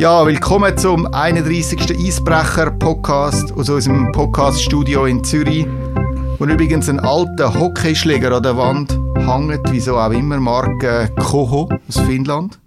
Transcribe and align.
Ja, 0.00 0.24
willkommen 0.24 0.78
zum 0.78 1.12
31. 1.12 1.94
Eisbrecher-Podcast 1.94 3.52
aus 3.52 3.68
unserem 3.68 4.10
Podcast-Studio 4.12 5.04
in 5.04 5.22
Zürich, 5.22 5.66
wo 6.38 6.46
übrigens 6.46 6.88
ein 6.88 7.00
alter 7.00 7.52
Hockeyschläger 7.52 8.32
an 8.32 8.42
der 8.42 8.56
Wand 8.56 8.98
hängt, 9.18 9.60
wieso 9.70 9.98
auch 9.98 10.10
immer, 10.10 10.40
Marke 10.40 11.10
Koho 11.18 11.68
aus 11.86 11.98
Finnland. 12.00 12.58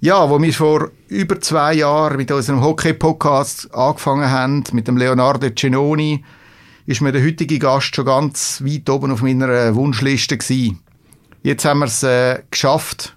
Ja, 0.00 0.30
wo 0.30 0.40
wir 0.40 0.54
vor 0.54 0.90
über 1.08 1.38
zwei 1.38 1.74
Jahren 1.74 2.16
mit 2.16 2.32
unserem 2.32 2.62
Hockey-Podcast 2.62 3.74
angefangen 3.74 4.30
haben, 4.30 4.64
mit 4.72 4.88
dem 4.88 4.96
Leonardo 4.96 5.50
Cenoni, 5.50 6.24
ist 6.86 7.02
mir 7.02 7.12
der 7.12 7.26
heutige 7.26 7.58
Gast 7.58 7.94
schon 7.94 8.06
ganz 8.06 8.62
weit 8.64 8.88
oben 8.88 9.12
auf 9.12 9.20
meiner 9.20 9.74
Wunschliste 9.74 10.38
gewesen. 10.38 10.80
Jetzt 11.42 11.66
haben 11.66 11.80
wir 11.80 11.86
es 11.86 12.02
äh, 12.02 12.42
geschafft, 12.50 13.15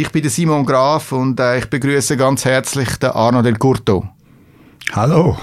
ich 0.00 0.10
bin 0.10 0.22
der 0.22 0.30
Simon 0.30 0.64
Graf 0.64 1.12
und 1.12 1.38
äh, 1.38 1.58
ich 1.58 1.66
begrüße 1.66 2.16
ganz 2.16 2.46
herzlich 2.46 2.96
den 2.96 3.10
Arno 3.10 3.42
Del 3.42 3.56
Curto. 3.56 4.08
Hallo. 4.92 5.36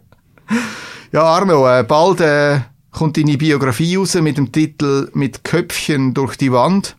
ja, 1.12 1.22
Arno, 1.22 1.68
äh, 1.68 1.82
bald 1.82 2.22
äh, 2.22 2.60
kommt 2.90 3.18
deine 3.18 3.36
Biografie 3.36 3.96
raus 3.96 4.14
mit 4.14 4.38
dem 4.38 4.50
Titel 4.50 5.10
Mit 5.12 5.44
Köpfchen 5.44 6.14
durch 6.14 6.36
die 6.36 6.50
Wand. 6.50 6.96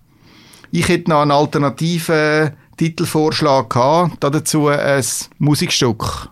Ich 0.70 0.88
hätte 0.88 1.10
noch 1.10 1.24
einen 1.24 1.32
alternativen 1.32 2.52
Titelvorschlag 2.78 3.70
gehabt, 3.72 4.24
dazu 4.24 4.68
ein 4.68 5.04
Musikstück. 5.40 6.30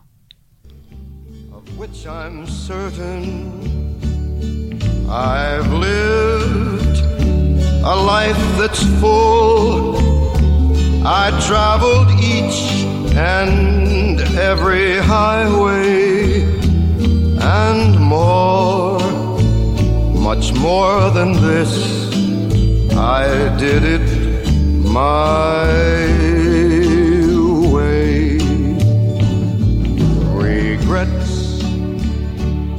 Of 1.52 1.64
which 1.80 2.08
I'm 2.08 2.46
certain 2.48 3.52
I've 5.10 5.74
lived 5.74 7.04
a 7.84 7.96
life 7.96 8.38
that's 8.58 8.84
full 9.00 10.19
I 11.06 11.32
traveled 11.48 12.12
each 12.20 12.84
and 13.16 14.20
every 14.38 14.98
highway 14.98 16.42
and 17.42 17.98
more, 17.98 19.00
much 20.14 20.54
more 20.54 21.10
than 21.12 21.32
this. 21.34 22.12
I 22.98 23.56
did 23.58 23.84
it 23.84 24.52
my 24.84 25.66
way. 27.72 28.38
Regrets, 30.36 31.64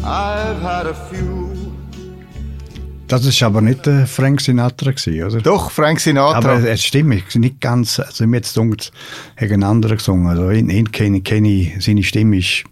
I've 0.04 0.60
had 0.60 0.86
a. 0.88 1.09
Das 3.10 3.26
ist 3.26 3.42
aber 3.42 3.60
nicht 3.60 3.88
äh, 3.88 4.06
Frank 4.06 4.40
Sinatra 4.40 4.92
gewesen, 4.92 5.24
oder? 5.24 5.40
Doch, 5.40 5.72
Frank 5.72 5.98
Sinatra. 5.98 6.38
Aber 6.38 6.62
es 6.62 6.84
stimmt, 6.84 7.34
nicht 7.34 7.60
ganz, 7.60 7.98
also 7.98 8.24
mir 8.24 8.36
jetzt 8.36 8.56
dunkel, 8.56 8.86
hat 9.36 9.50
ein 9.50 9.64
anderer 9.64 9.96
gesungen. 9.96 10.28
Also 10.28 10.48
ihn, 10.52 10.70
ihn 10.70 10.92
kenne, 10.92 11.20
kenne 11.20 11.48
ich, 11.48 11.84
seine 11.84 12.04
Stimme 12.04 12.38
ist 12.38 12.62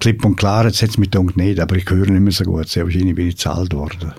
klipp 0.00 0.24
und 0.24 0.36
klar, 0.36 0.64
jetzt 0.64 0.80
hat 0.80 0.88
es 0.88 0.96
mich 0.96 1.10
dunkel 1.10 1.44
nicht, 1.44 1.60
aber 1.60 1.76
ich 1.76 1.84
höre 1.90 2.06
nicht 2.06 2.22
mehr 2.22 2.32
so 2.32 2.44
gut. 2.44 2.66
Sehr 2.70 2.84
wahrscheinlich 2.84 3.14
bin 3.14 3.28
ich 3.28 3.36
zahlt 3.36 3.74
worden. 3.74 4.14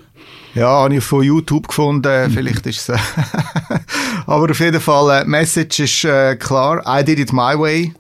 Ja, 0.53 0.67
habe 0.67 0.93
ich 0.93 1.03
von 1.03 1.23
YouTube 1.23 1.67
gefunden, 1.67 2.29
vielleicht 2.31 2.67
ist 2.67 2.89
es... 2.89 2.99
aber 4.27 4.51
auf 4.51 4.59
jeden 4.59 4.79
Fall, 4.79 5.23
äh, 5.23 5.25
Message 5.25 5.79
ist 5.79 6.05
äh, 6.05 6.35
klar, 6.35 6.83
I 6.85 7.03
did 7.03 7.17
it 7.17 7.33
my 7.33 7.57
way. 7.57 7.91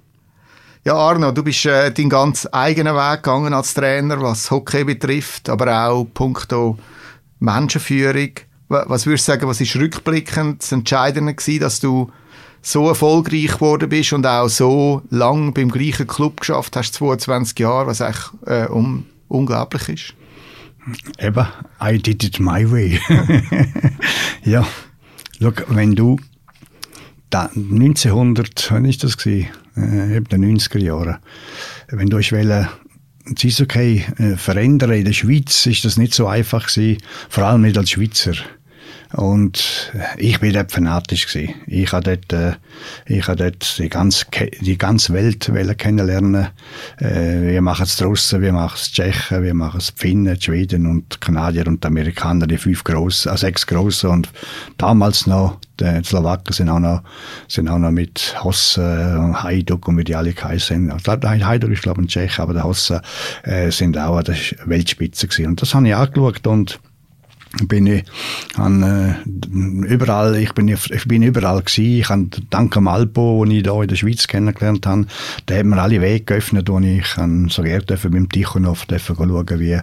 Ja, 0.85 0.93
Arno, 0.93 1.31
du 1.31 1.41
bist 1.41 1.65
äh, 1.65 1.91
deinen 1.91 2.11
ganz 2.11 2.47
eigenen 2.51 2.93
Weg 2.93 3.23
gegangen 3.23 3.55
als 3.55 3.73
Trainer, 3.73 4.21
was 4.21 4.51
Hockey 4.51 4.83
betrifft, 4.83 5.49
aber 5.49 5.87
auch 5.87 6.05
punkto 6.13 6.77
Menschenführung. 7.39 8.31
Was 8.69 9.05
würdest 9.05 9.27
du 9.27 9.31
sagen, 9.31 9.47
was 9.47 9.61
ist 9.61 9.75
rückblickend 9.75 10.63
das 10.63 10.71
Entscheidende 10.71 11.33
gewesen, 11.35 11.59
dass 11.59 11.79
du 11.79 12.11
so 12.61 12.87
erfolgreich 12.87 13.53
geworden 13.53 13.89
bist 13.89 14.13
und 14.13 14.25
auch 14.25 14.47
so 14.47 15.01
lang 15.09 15.53
beim 15.53 15.69
gleichen 15.69 16.07
Club 16.07 16.39
geschafft 16.39 16.75
hast, 16.75 16.93
22 16.93 17.59
Jahre, 17.59 17.87
was 17.87 17.99
echt 17.99 18.31
äh, 18.45 18.65
um, 18.65 19.05
unglaublich 19.27 19.89
ist? 19.89 20.13
Eben, 21.19 21.45
I 21.81 21.97
did 21.97 22.23
it 22.23 22.39
my 22.39 22.69
way. 22.69 22.99
ja, 24.43 24.65
Look, 25.43 25.65
wenn 25.67 25.93
du 25.93 26.21
da 27.29 27.49
1900, 27.53 28.71
wann 28.71 28.85
ist 28.85 29.03
das 29.03 29.17
gewesen? 29.17 29.49
Äh, 29.75 30.15
eben 30.15 30.25
den 30.29 30.57
90er 30.57 30.77
Jahren, 30.79 31.17
wenn 31.89 32.07
du 32.07 32.15
willst, 32.15 32.69
das 33.25 33.59
äh, 34.19 34.35
verändern 34.37 34.91
in 34.91 35.05
der 35.05 35.13
Schweiz 35.13 35.65
ist 35.65 35.85
das 35.85 35.97
nicht 35.97 36.13
so 36.13 36.27
einfach 36.27 36.67
gewesen, 36.67 36.97
vor 37.29 37.45
allem 37.45 37.61
nicht 37.61 37.77
als 37.77 37.91
Schweizer. 37.91 38.33
Und 39.13 39.91
äh, 39.93 40.19
ich 40.19 40.39
bin 40.39 40.53
dort 40.53 40.71
fanatisch 40.71 41.27
gewesen. 41.27 41.53
Ich 41.67 41.91
habe 41.91 42.17
dort, 42.17 42.33
äh, 42.33 42.55
ich 43.05 43.27
habe 43.27 43.37
dort 43.37 43.77
die 43.77 43.89
ganze, 43.89 44.25
die 44.61 44.77
ganze 44.77 45.13
Welt 45.13 45.49
kennenlernen. 45.77 46.47
Äh, 46.97 47.41
wir 47.41 47.61
machen 47.61 47.83
es 47.83 47.95
draussen, 47.97 48.41
wir 48.41 48.53
machen 48.53 48.75
es 48.75 48.91
Tschechen, 48.91 49.43
wir 49.43 49.53
machen 49.53 49.77
es 49.77 49.93
Finnen, 49.95 50.41
Schweden 50.41 50.87
und 50.87 51.21
Kanadier 51.21 51.67
und 51.67 51.85
Amerikaner, 51.85 52.47
die 52.47 52.57
fünf 52.57 52.83
grossen, 52.83 53.31
äh, 53.31 53.37
sechs 53.37 53.67
grossen 53.67 54.09
und 54.09 54.29
damals 54.77 55.27
noch 55.27 55.59
die 55.79 56.03
Slowaken 56.03 56.53
sind 56.53 56.69
auch 56.69 56.79
noch, 56.79 57.01
sind 57.47 57.67
auch 57.67 57.79
noch 57.79 57.91
mit 57.91 58.35
Hosse 58.43 59.17
und 59.19 59.43
Hajduk 59.43 59.87
und 59.87 59.97
wie 59.97 60.03
die 60.03 60.15
alle 60.15 60.33
geheißen 60.33 60.91
sind. 60.91 61.45
Hajduk 61.45 61.71
ist 61.71 61.81
glaube 61.81 62.01
ich 62.01 62.05
ein 62.05 62.09
Tschech, 62.09 62.39
aber 62.39 62.53
der 62.53 62.63
Hosse 62.63 63.01
äh, 63.43 63.71
sind 63.71 63.97
auch 63.97 64.17
an 64.17 64.25
der 64.25 64.35
Weltspitze 64.65 65.27
gewesen. 65.27 65.47
Und 65.47 65.61
das 65.61 65.73
habe 65.73 65.87
ich 65.87 65.95
angeschaut 65.95 66.45
und 66.45 66.79
bin 67.67 67.87
ich 67.87 68.03
an, 68.55 68.81
äh, 68.81 69.15
überall, 69.87 70.35
ich 70.37 70.53
bin, 70.53 70.67
ich 70.67 71.07
bin 71.07 71.21
überall 71.21 71.61
gewesen. 71.61 71.99
Ich 71.99 72.09
habe 72.09 72.27
dank 72.49 72.73
dem 72.73 72.87
Alpo, 72.87 73.37
wo 73.37 73.45
ich 73.45 73.63
da 73.63 73.81
in 73.81 73.87
der 73.87 73.95
Schweiz 73.95 74.27
kennengelernt 74.27 74.85
habe, 74.85 75.05
der 75.47 75.59
hat 75.59 75.65
mir 75.65 75.81
alle 75.81 76.01
Wege 76.01 76.25
geöffnet, 76.25 76.69
wo 76.69 76.79
ich 76.79 77.03
kann 77.03 77.49
so 77.49 77.61
gerne 77.61 77.83
mit 77.87 78.13
dem 78.13 78.29
Tichonov 78.29 78.85
schauen, 78.89 79.59
wie, 79.59 79.79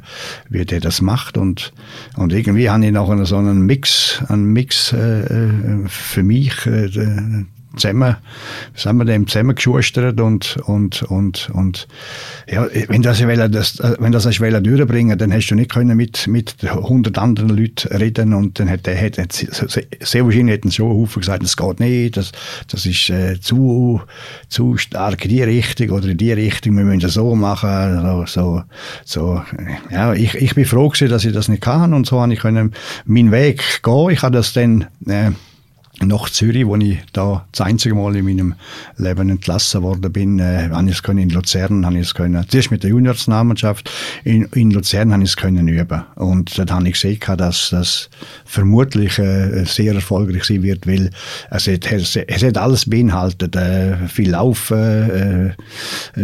wie 0.48 0.64
der 0.64 0.80
das 0.80 1.00
macht 1.00 1.38
und, 1.38 1.72
und 2.16 2.32
irgendwie 2.32 2.68
habe 2.70 2.84
ich 2.84 2.92
noch 2.92 3.24
so 3.24 3.36
einen 3.36 3.66
Mix, 3.66 4.22
einen 4.28 4.52
Mix 4.52 4.92
äh, 4.92 5.20
äh 5.20 5.88
für 5.88 6.22
mich 6.22 6.66
äh, 6.66 6.88
zusammen, 7.76 8.16
sind 8.74 8.96
wir 8.96 9.04
dem 9.04 9.26
zusammengeschustert 9.26 10.20
und, 10.20 10.56
und, 10.66 11.02
und, 11.04 11.50
und, 11.52 11.88
ja, 12.48 12.66
wenn 12.88 13.02
das, 13.02 13.20
das, 13.20 13.82
wenn 13.98 14.12
das 14.12 14.26
hast 14.26 14.40
durchbringen 14.40 15.16
dann 15.18 15.32
hast 15.32 15.48
du 15.48 15.54
nicht 15.54 15.70
können 15.70 15.96
mit, 15.96 16.26
mit 16.26 16.56
100 16.62 17.16
anderen 17.18 17.50
Leuten 17.50 17.96
reden 17.96 18.34
und 18.34 18.58
dann 18.58 18.68
hat 18.68 18.86
der, 18.86 19.00
hat, 19.00 19.16
sehr 19.32 20.24
wahrscheinlich 20.24 20.54
hätten 20.54 20.72
schon 20.72 20.90
Haufen 20.90 21.20
gesagt, 21.20 21.42
das 21.42 21.56
geht 21.56 21.80
nicht, 21.80 22.16
das, 22.16 22.32
das 22.68 22.86
ist 22.86 23.08
äh, 23.10 23.40
zu, 23.40 24.00
zu 24.48 24.76
stark 24.76 25.24
in 25.24 25.30
die 25.30 25.42
Richtung 25.42 25.90
oder 25.90 26.08
in 26.08 26.16
die 26.16 26.32
Richtung, 26.32 26.76
wir 26.76 26.84
müssen 26.84 27.00
das 27.00 27.14
so 27.14 27.34
machen, 27.34 28.26
so, 28.26 28.62
so 29.04 29.42
ja, 29.90 30.12
ich, 30.12 30.34
ich 30.34 30.54
bin 30.54 30.64
froh 30.64 30.88
gewesen, 30.88 31.08
dass 31.08 31.24
ich 31.24 31.32
das 31.32 31.48
nicht 31.48 31.62
kann 31.62 31.94
und 31.94 32.06
so 32.06 32.20
habe 32.20 32.32
ich 32.32 32.40
können 32.40 32.74
meinen 33.04 33.30
Weg 33.30 33.82
gehen, 33.82 34.10
ich 34.10 34.22
habe 34.22 34.36
das 34.36 34.52
dann, 34.52 34.86
äh, 35.06 35.30
nach 36.04 36.30
Zürich, 36.30 36.66
wo 36.66 36.76
ich 36.76 36.98
da 37.12 37.46
das 37.52 37.60
einzige 37.66 37.94
Mal 37.94 38.16
in 38.16 38.24
meinem 38.24 38.54
Leben 38.96 39.28
entlassen 39.28 39.82
worden 39.82 40.12
bin, 40.12 40.38
äh, 40.38 40.68
habe 40.70 40.88
ich 40.88 40.96
es 40.96 41.02
können 41.02 41.18
in 41.18 41.30
Luzern, 41.30 41.84
habe 41.84 41.96
ich 41.96 42.06
es 42.06 42.14
können, 42.14 42.44
zuerst 42.48 42.70
mit 42.70 42.82
der 42.82 42.90
Juniorsnationalmannschaft, 42.90 43.90
in, 44.24 44.44
in 44.54 44.70
Luzern 44.70 45.12
habe 45.12 45.22
ich 45.22 45.30
es 45.30 45.36
können 45.36 45.68
üben. 45.68 46.02
Und 46.16 46.56
dort 46.58 46.70
habe 46.70 46.88
ich 46.88 46.94
gesehen, 46.94 47.18
dass 47.36 47.70
das 47.70 48.10
vermutlich 48.44 49.18
äh, 49.18 49.64
sehr 49.64 49.94
erfolgreich 49.94 50.44
sein 50.44 50.62
wird, 50.62 50.86
weil 50.86 51.10
es 51.50 51.68
hat, 51.68 51.92
es, 51.92 52.16
es 52.16 52.42
hat 52.42 52.56
alles 52.56 52.88
beinhaltet, 52.88 53.54
äh, 53.56 54.08
viel 54.08 54.30
Laufen, 54.30 54.78
äh, 54.78 55.54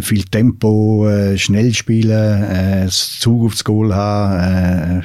viel 0.01 0.25
Tempo, 0.25 1.09
äh, 1.09 1.37
schnell 1.39 1.75
spielen, 1.75 2.43
äh, 2.45 2.87
Zug 2.91 3.47
aufs 3.47 3.65
Goal 3.65 3.95
haben, 3.95 5.01
äh, 5.01 5.03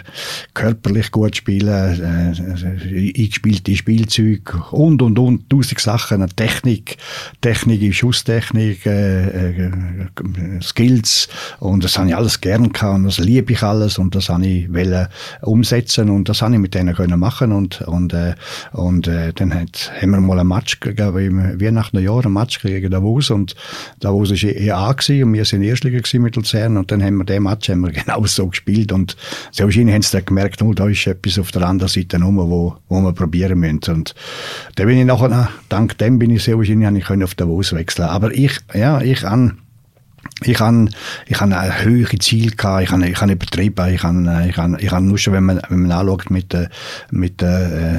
körperlich 0.54 1.12
gut 1.12 1.36
spielen, 1.36 1.68
äh, 1.68 3.22
eingespielte 3.22 3.76
Spielzeuge, 3.76 4.61
und, 4.72 5.02
und, 5.02 5.18
und, 5.20 5.50
tausend 5.50 5.80
Sachen, 5.80 6.26
Technik, 6.36 6.98
Technik, 7.42 7.94
Schusstechnik, 7.94 8.86
äh, 8.86 9.50
äh, 9.50 9.72
Skills. 10.62 11.28
Und 11.60 11.84
das 11.84 11.98
habe 11.98 12.10
ich 12.10 12.16
alles 12.16 12.42
gern 12.42 12.72
gehabt. 12.72 12.96
Und 12.96 13.04
das 13.06 13.20
liebe 13.20 13.54
ich 13.54 13.64
alles. 13.64 13.98
Und 13.98 14.16
das 14.16 14.30
habe 14.30 14.46
ich 14.46 14.72
wollen 14.74 15.08
umsetzen. 15.42 16.10
Und 16.10 16.30
das 16.30 16.42
habe 16.42 16.54
ich 16.54 16.60
mit 16.60 16.74
denen 16.74 16.96
können 16.96 17.20
machen. 17.20 17.52
Und, 17.52 17.82
und, 17.82 18.14
äh, 18.14 18.36
und 18.72 19.08
äh, 19.08 19.34
dann 19.34 19.54
hat, 19.54 19.92
haben 20.02 20.12
wir 20.12 20.22
mal 20.22 20.40
ein 20.40 20.48
Match 20.48 20.80
gegeben, 20.80 21.60
wie 21.60 21.72
nach 21.72 21.94
einem 21.94 22.04
Jahr 22.04 22.26
ein 22.26 22.34
Match 22.34 22.62
gegen 22.62 22.92
Davos. 22.92 23.30
Und 23.30 23.56
Davos 24.00 24.30
war 24.30 24.50
EA 24.50 24.92
gewesen 24.94 25.24
und 25.24 25.34
wir 25.34 25.46
sind 25.46 25.64
Erstliga 25.64 26.02
mit 26.20 26.36
Luzern. 26.36 26.78
Und 26.78 26.92
dann 26.92 27.04
haben 27.04 27.18
wir 27.18 27.26
den 27.26 27.44
Match 27.44 27.70
haben 27.70 27.82
wir 27.82 27.92
genau 27.92 28.26
so 28.26 28.48
gespielt. 28.48 28.92
Und 28.92 29.16
sehr 29.52 29.66
wahrscheinlich 29.66 29.96
haben 29.96 30.02
sie 30.02 30.18
dann 30.18 30.26
gemerkt, 30.26 30.62
oh, 30.62 30.74
da 30.74 30.88
ist 30.88 31.08
etwas 31.08 31.40
auf 31.40 31.52
der 31.52 31.64
anderen 31.64 31.90
Seite 31.90 32.22
rum, 32.22 32.38
wo, 32.38 32.76
wo 32.90 33.02
wir 33.02 33.14
probieren 33.14 33.60
müssen. 33.60 33.72
Und 33.90 34.16
dann 34.76 34.88
bin 34.88 34.98
ich 34.98 35.06
nachher, 35.06 35.50
dank 35.70 35.98
dem 35.98 36.20
bin 36.20 36.32
ich 36.32 36.44
sehr 36.44 36.58
wahrscheinlich 36.58 37.10
ich 37.10 37.24
auf 37.24 37.36
Davos 37.36 37.74
wechseln. 37.74 38.10
Aber 38.10 38.32
ich, 38.32 38.60
ja, 38.74 39.02
ich 39.02 39.26
an 39.26 39.60
ich 40.44 40.60
habe 40.60 40.88
ich 41.28 41.40
han 41.40 41.54
ein 41.54 41.84
höhere 41.84 42.18
Ziel 42.18 42.52
gehabt, 42.52 42.84
ich 42.84 42.92
habe 42.92 43.08
ich 43.08 43.22
han 43.22 43.30
übertrieben, 43.30 43.94
ich 43.94 44.04
habe 44.04 44.46
ich 44.48 44.58
han, 44.58 44.78
ich 44.80 44.92
han 44.92 45.08
nur 45.08 45.18
schon, 45.18 45.34
wenn 45.34 45.44
man, 45.44 45.62
wenn 45.70 45.82
man 45.82 45.92
anschaut 45.92 46.30
mit, 46.30 46.56
mit, 47.12 47.44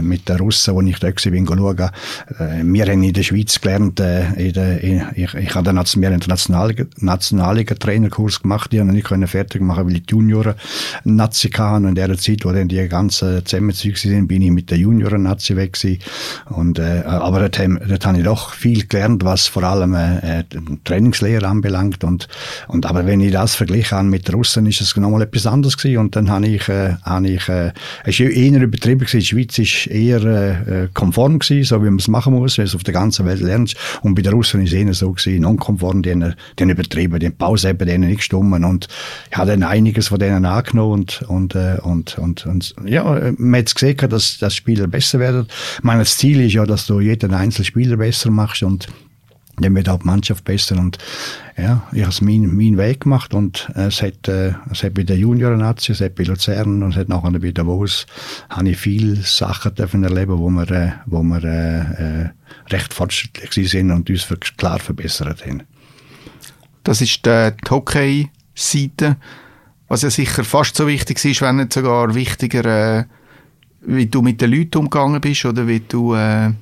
mit 0.00 0.28
den 0.28 0.36
Russen, 0.36 0.74
wo 0.74 0.80
ich 0.82 0.98
da 0.98 1.08
bin 1.30 1.46
schauen, 1.46 1.90
äh, 2.38 2.62
wir 2.62 2.86
haben 2.86 3.02
in 3.02 3.12
der 3.12 3.22
Schweiz 3.22 3.60
gelernt, 3.60 4.00
äh, 4.00 4.32
in 4.34 4.52
der, 4.52 4.80
in, 4.82 5.02
ich, 5.14 5.34
ich 5.34 5.54
habe 5.54 5.64
den 5.64 5.76
nationalen 5.76 6.20
nationaligen 6.98 7.78
Trainerkurs 7.78 8.42
gemacht, 8.42 8.72
die 8.72 8.80
habe 8.80 8.96
ich 8.96 9.10
nicht 9.10 9.30
fertig 9.30 9.62
machen, 9.62 9.86
weil 9.86 9.96
ich 9.96 10.06
die 10.06 10.12
Junioren 10.12 10.54
Nazi 11.04 11.48
hatten. 11.50 11.84
Und 11.84 11.90
in 11.90 11.94
der 11.94 12.16
Zeit, 12.18 12.44
wo 12.44 12.52
dann 12.52 12.68
die 12.68 12.88
ganzen 12.88 13.44
Zusammenzüge 13.44 13.98
sind, 13.98 14.28
bin 14.28 14.42
ich 14.42 14.50
mit 14.50 14.70
der 14.70 14.78
Junioren 14.78 15.22
Nazi 15.22 15.56
weg 15.56 15.74
gewesen. 15.74 16.00
und 16.46 16.78
äh, 16.78 17.02
aber 17.04 17.48
dort, 17.48 17.58
dort 17.88 18.06
habe 18.06 18.18
ich 18.18 18.24
doch 18.24 18.52
viel 18.52 18.86
gelernt, 18.86 19.24
was 19.24 19.46
vor 19.46 19.64
allem 19.64 19.94
äh, 19.94 20.44
Trainingslehre 20.84 21.46
anbelangt. 21.46 22.04
Und 22.04 22.28
und 22.69 22.87
aber 22.87 23.06
wenn 23.06 23.20
ich 23.20 23.32
das 23.32 23.55
vergleiche 23.55 24.02
mit 24.02 24.29
den 24.29 24.34
Russen, 24.34 24.67
ist 24.67 24.81
es 24.81 24.96
nochmal 24.96 25.23
etwas 25.23 25.46
anderes 25.46 25.76
gewesen. 25.76 25.99
Und 25.99 26.17
dann 26.17 26.31
habe 26.31 26.46
ich, 26.46 26.69
äh, 26.69 26.94
habe 27.02 27.29
ich, 27.29 27.49
äh, 27.49 27.73
es 28.05 28.19
ist 28.19 28.20
eher 28.20 28.61
übertrieben 28.61 29.00
gewesen. 29.00 29.20
Die 29.20 29.26
Schweiz 29.26 29.58
ist 29.58 29.87
eher 29.88 30.25
äh, 30.25 30.88
konform 30.94 31.38
gewesen, 31.38 31.64
so 31.64 31.81
wie 31.82 31.87
man 31.87 31.99
es 31.99 32.08
machen 32.08 32.34
muss, 32.34 32.58
wenn 32.58 32.64
es 32.64 32.75
auf 32.75 32.84
der 32.84 32.94
ganzen 32.94 33.26
Welt 33.26 33.40
lernt. 33.40 33.75
Und 34.02 34.14
bei 34.14 34.23
den 34.23 34.32
Russen 34.32 34.62
ist 34.62 34.73
es 34.73 34.79
eher 34.79 34.94
so 34.94 35.12
gewesen, 35.12 35.43
nonkonform, 35.43 36.02
die 36.02 36.11
haben, 36.11 36.34
die 36.58 36.62
haben 36.62 36.70
übertrieben, 36.70 37.19
die 37.19 37.26
haben 37.26 37.37
Pause 37.37 37.70
eben 37.70 37.87
denen 37.87 38.08
nicht 38.08 38.19
gestummen. 38.19 38.64
Und 38.64 38.88
ich 39.31 39.37
habe 39.37 39.50
dann 39.50 39.62
einiges 39.62 40.08
von 40.08 40.19
denen 40.19 40.44
angenommen 40.44 40.93
und, 40.93 41.23
und, 41.28 41.55
äh, 41.55 41.78
und, 41.82 42.19
und, 42.19 42.46
und 42.46 42.75
ja, 42.85 43.32
man 43.37 43.61
hat 43.61 43.75
gesehen, 43.75 43.96
dass, 44.08 44.38
dass 44.38 44.55
Spieler 44.55 44.87
besser 44.87 45.19
werden. 45.19 45.46
Das 45.82 46.17
Ziel 46.17 46.40
ist 46.40 46.55
ja, 46.55 46.64
dass 46.64 46.87
du 46.87 47.00
jeden 47.00 47.35
einzelnen 47.35 47.67
Spieler 47.67 47.96
besser 47.96 48.31
machst 48.31 48.62
und 48.62 48.88
dann 49.56 49.75
wird 49.75 49.88
auch 49.88 49.99
die 49.99 50.06
Mannschaft 50.06 50.44
besser. 50.44 50.78
Und 50.78 50.99
ja, 51.56 51.82
ich 51.93 52.04
habe 52.04 52.25
meinen 52.25 52.56
mein 52.56 52.78
Weg 52.78 53.00
gemacht 53.02 53.34
und 53.34 53.70
es 53.75 54.02
hat, 54.02 54.28
äh, 54.28 54.52
hat 54.52 54.94
bei 54.94 55.02
der 55.02 55.19
Junioren-Nazi, 55.19 55.94
hat 55.94 56.14
bei 56.14 56.25
Luzern 56.25 56.82
und 56.82 56.96
hat 56.96 57.08
nachher 57.08 57.38
bei 57.38 57.52
Davos, 57.52 58.06
habe 58.49 58.70
ich 58.70 58.78
viele 58.78 59.16
Sachen 59.16 59.75
dürfen 59.75 60.04
erleben, 60.04 60.38
wo 60.38 60.49
wir, 60.49 60.70
äh, 60.70 60.93
wo 61.06 61.22
wir 61.22 61.44
äh, 61.44 62.22
äh, 62.22 62.31
recht 62.70 62.94
fortschrittlich 62.94 63.70
sind 63.70 63.90
und 63.90 64.08
uns 64.08 64.26
klar 64.56 64.78
verbessert 64.78 65.44
haben. 65.46 65.64
Das 66.84 67.00
ist 67.00 67.25
die 67.26 67.52
Hockey-Seite, 67.70 69.16
was 69.88 70.02
ja 70.02 70.10
sicher 70.10 70.43
fast 70.43 70.76
so 70.76 70.87
wichtig 70.88 71.22
ist, 71.25 71.43
wenn 71.43 71.56
nicht 71.56 71.72
sogar 71.72 72.14
wichtiger, 72.14 72.64
äh, 73.00 73.04
wie 73.82 74.06
du 74.06 74.22
mit 74.22 74.40
den 74.40 74.50
Leuten 74.50 74.78
umgegangen 74.78 75.20
bist 75.20 75.44
oder 75.44 75.69
wie 75.69 75.81
du 75.81 76.14
äh 76.14 76.52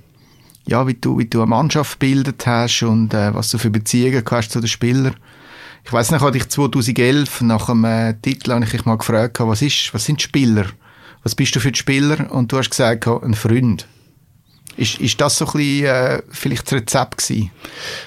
ja, 0.70 0.86
wie 0.86 0.94
du, 0.94 1.18
wie 1.18 1.26
du 1.26 1.40
eine 1.42 1.50
Mannschaft 1.50 1.98
gebildet 1.98 2.46
hast 2.46 2.84
und 2.84 3.12
äh, 3.12 3.34
was 3.34 3.50
du 3.50 3.58
für 3.58 3.70
Beziehungen 3.70 4.24
hast 4.30 4.52
zu 4.52 4.60
den 4.60 4.68
Spielern. 4.68 5.16
Ich 5.84 5.92
weiß 5.92 6.12
nicht, 6.12 6.20
hatte 6.20 6.36
ich 6.36 6.48
2011 6.48 7.40
nach 7.40 7.66
dem 7.66 7.84
äh, 7.84 8.14
Titel 8.14 8.52
habe 8.52 8.64
ich 8.64 8.70
dich 8.70 8.84
mal 8.84 8.96
gefragt, 8.96 9.40
was 9.40 9.62
ist, 9.62 9.92
was 9.92 10.04
sind 10.04 10.22
Spieler? 10.22 10.66
Was 11.24 11.34
bist 11.34 11.56
du 11.56 11.60
für 11.60 11.72
die 11.72 11.78
Spieler? 11.78 12.30
Und 12.30 12.52
du 12.52 12.58
hast 12.58 12.70
gesagt, 12.70 13.06
ein 13.08 13.34
Freund. 13.34 13.88
Ist, 14.76 15.00
ist 15.00 15.20
das 15.20 15.38
so 15.38 15.46
ein 15.46 15.52
bisschen, 15.54 15.86
äh, 15.86 16.22
vielleicht 16.30 16.66
das 16.66 16.74
Rezept 16.74 17.18
gewesen? 17.18 17.50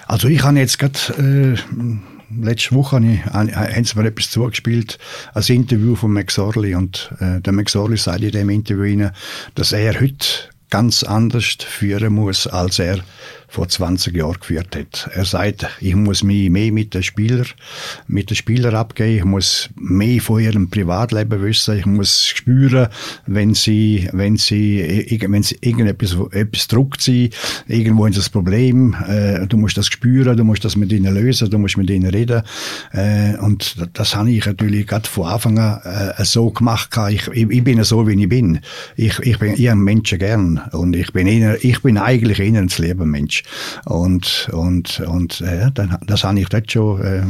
Also 0.08 0.30
ich 0.30 0.42
habe 0.42 0.58
jetzt 0.58 0.80
gerade, 0.80 0.98
äh, 1.18 2.42
letzte 2.42 2.76
Woche 2.76 2.96
habe 2.96 3.12
ich, 3.12 3.26
haben 3.26 3.84
sie 3.84 4.00
mir 4.00 4.08
etwas 4.08 4.30
zugespielt, 4.30 4.98
ein 5.34 5.44
Interview 5.44 5.96
von 5.96 6.14
Max 6.14 6.40
Orley 6.40 6.76
und 6.76 7.12
äh, 7.20 7.42
der 7.42 7.52
Max 7.52 7.76
Orley 7.76 7.98
sagt 7.98 8.22
in 8.22 8.32
dem 8.32 8.50
Interview 8.50 8.84
rein, 8.84 9.12
dass 9.54 9.74
er 9.74 10.00
heute 10.00 10.53
ganz 10.74 11.04
anders 11.04 11.58
führen 11.60 12.14
muss, 12.14 12.48
als 12.48 12.80
er 12.80 12.98
vor 13.54 13.70
20 13.70 14.16
Jahren 14.16 14.40
geführt 14.40 14.76
hat. 14.76 15.12
Er 15.14 15.26
sagt, 15.26 15.68
ich 15.80 15.94
muss 15.94 16.24
mich 16.24 16.50
mehr 16.50 16.72
mit 16.72 16.96
den 16.96 17.04
Spielern, 17.04 17.46
mit 18.08 18.32
den 18.32 18.36
Spielern 18.36 18.74
abgeben, 18.74 19.18
ich 19.18 19.26
muss 19.26 19.70
mehr 19.76 20.20
von 20.22 20.42
ihrem 20.42 20.72
Privatleben 20.72 21.40
wissen, 21.44 21.78
ich 21.78 21.86
muss 21.86 22.26
spüren, 22.26 22.88
wenn 23.28 23.54
sie, 23.54 24.10
wenn 24.12 24.38
sie, 24.38 25.08
wenn 25.28 25.44
sie 25.44 25.60
irgendetwas, 25.62 26.18
etwas 26.32 26.68
druckt 26.68 27.02
sie, 27.02 27.30
irgendwo 27.68 28.08
ist 28.08 28.18
das 28.18 28.28
Problem, 28.28 28.96
äh, 29.08 29.46
du 29.46 29.58
musst 29.58 29.78
das 29.78 29.86
spüren, 29.86 30.36
du 30.36 30.44
musst 30.44 30.66
das 30.66 30.76
mit 30.76 30.92
ihnen 30.92 31.14
lösen, 31.14 31.48
du 31.52 31.60
musst 31.60 31.78
mit 31.78 31.92
ihnen 31.92 32.10
reden, 32.10 32.42
äh, 32.92 33.38
und 33.38 33.76
das 33.94 34.16
habe 34.16 34.32
ich 34.32 34.48
natürlich 34.48 34.88
gerade 34.88 35.08
von 35.08 35.28
Anfang 35.28 35.60
an 35.60 35.80
äh, 36.18 36.26
so 36.26 36.50
gemacht, 36.50 36.90
ich, 37.12 37.28
ich, 37.28 37.48
ich, 37.52 37.64
bin 37.64 37.84
so, 37.84 38.08
wie 38.08 38.20
ich 38.20 38.30
bin. 38.30 38.62
Ich, 38.96 39.20
ich 39.20 39.38
bin, 39.38 39.54
ich 39.54 39.76
Menschen 39.76 40.18
gern, 40.18 40.60
und 40.72 40.96
ich 40.96 41.14
bin 41.14 41.28
eher, 41.28 41.64
ich 41.64 41.84
bin 41.84 42.00
eigentlich 42.00 42.40
eher 42.40 42.60
ein 42.60 42.72
Lebenmensch. 42.76 43.43
Und, 43.86 44.50
und, 44.52 45.00
und 45.02 45.42
äh, 45.42 45.72
dann, 45.74 45.98
das 46.06 46.24
habe 46.24 46.40
ich 46.40 46.50
dort 46.50 46.72
schon 46.72 47.02
äh, 47.02 47.24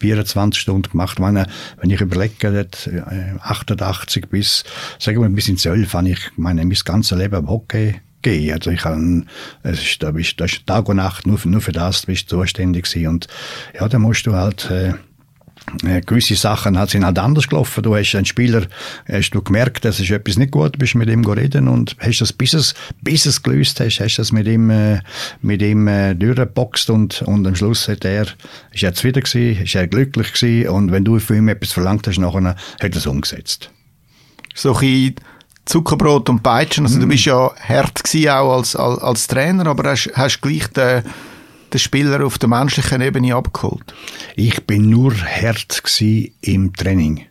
24 0.00 0.60
Stunden 0.60 0.90
gemacht. 0.90 1.18
Meine, 1.18 1.46
wenn 1.80 1.90
ich 1.90 2.00
überlege, 2.00 2.52
dort, 2.52 2.86
äh, 2.86 3.38
88 3.40 4.28
bis, 4.28 4.64
sagen 4.98 5.20
wir, 5.20 5.28
bis 5.28 5.48
ins 5.48 5.62
12 5.62 5.92
habe 5.92 6.10
ich 6.10 6.18
meine, 6.36 6.64
mein 6.64 6.76
ganzes 6.84 7.16
Leben 7.16 7.36
am 7.36 7.48
Hockey 7.48 8.00
gegeben. 8.22 8.52
Also 8.52 8.70
ich 8.70 8.80
kann, 8.80 9.28
es 9.62 9.82
ist, 9.82 10.02
da 10.02 10.10
bist, 10.10 10.40
da 10.40 10.44
ist 10.44 10.66
Tag 10.66 10.88
und 10.88 10.96
Nacht 10.96 11.26
nur, 11.26 11.38
nur 11.44 11.60
für 11.60 11.72
das 11.72 12.06
bist 12.06 12.30
du 12.30 12.40
zuständig 12.40 12.90
gewesen. 12.90 13.08
Und 13.08 13.28
ja, 13.74 13.88
da 13.88 13.98
musst 13.98 14.26
du 14.26 14.34
halt, 14.34 14.70
äh, 14.70 14.94
äh, 15.84 16.00
gewisse 16.00 16.36
Sachen 16.36 16.78
hat 16.78 16.90
sind 16.90 17.04
halt 17.04 17.18
anders 17.18 17.48
gelaufen. 17.48 17.82
Du 17.82 17.96
hast 17.96 18.14
einen 18.14 18.24
Spieler, 18.24 18.66
hast 19.10 19.30
du 19.30 19.42
gemerkt, 19.42 19.84
dass 19.84 20.00
ist 20.00 20.10
etwas 20.10 20.36
nicht 20.36 20.52
gut, 20.52 20.78
bist 20.78 20.94
mit 20.94 21.08
ihm 21.08 21.24
reden 21.24 21.68
und 21.68 21.96
hast 21.98 22.20
das 22.20 22.32
bis 22.32 22.54
es, 22.54 22.74
bis 23.02 23.26
es 23.26 23.42
gelöst 23.42 23.80
hast, 23.80 24.00
hast 24.00 24.16
das 24.16 24.32
mit 24.32 24.46
ihm, 24.46 24.70
äh, 24.70 25.00
mit 25.42 25.62
ihm 25.62 25.88
äh, 25.88 26.14
durchgeboxt 26.14 26.90
und, 26.90 27.22
und 27.22 27.46
am 27.46 27.56
Schluss 27.56 27.88
hat 27.88 28.04
er, 28.04 28.26
ist 28.72 28.82
er 28.82 28.94
zufrieden 28.94 29.22
gewesen, 29.22 29.62
ist 29.62 29.74
er 29.74 29.86
glücklich 29.88 30.32
gewesen 30.32 30.68
und 30.68 30.92
wenn 30.92 31.04
du 31.04 31.18
von 31.18 31.36
ihm 31.36 31.48
etwas 31.48 31.72
verlangt 31.72 32.06
hast, 32.06 32.18
nachher 32.18 32.44
hat 32.44 32.56
er 32.80 32.96
es 32.96 33.06
umgesetzt. 33.06 33.70
So 34.54 34.76
ein 34.76 35.14
Zuckerbrot 35.64 36.28
und 36.30 36.42
Peitschen, 36.42 36.84
also 36.84 36.98
mm. 36.98 37.00
du 37.00 37.08
bist 37.08 37.24
ja 37.24 37.50
hart 37.56 38.04
gewesen 38.04 38.30
auch 38.30 38.56
als, 38.56 38.76
als, 38.76 39.00
als 39.00 39.26
Trainer, 39.26 39.66
aber 39.66 39.90
hast, 39.90 40.10
hast 40.14 40.40
gleich 40.40 40.68
den 40.68 41.02
den 41.72 41.78
Spieler 41.78 42.24
auf 42.24 42.38
der 42.38 42.48
menschlichen 42.48 43.00
Ebene 43.00 43.34
abgeholt? 43.34 43.94
Ich 44.34 44.66
bin 44.66 44.90
nur 44.90 45.14
hart 45.14 45.82
im 46.40 46.72
Training. 46.72 47.26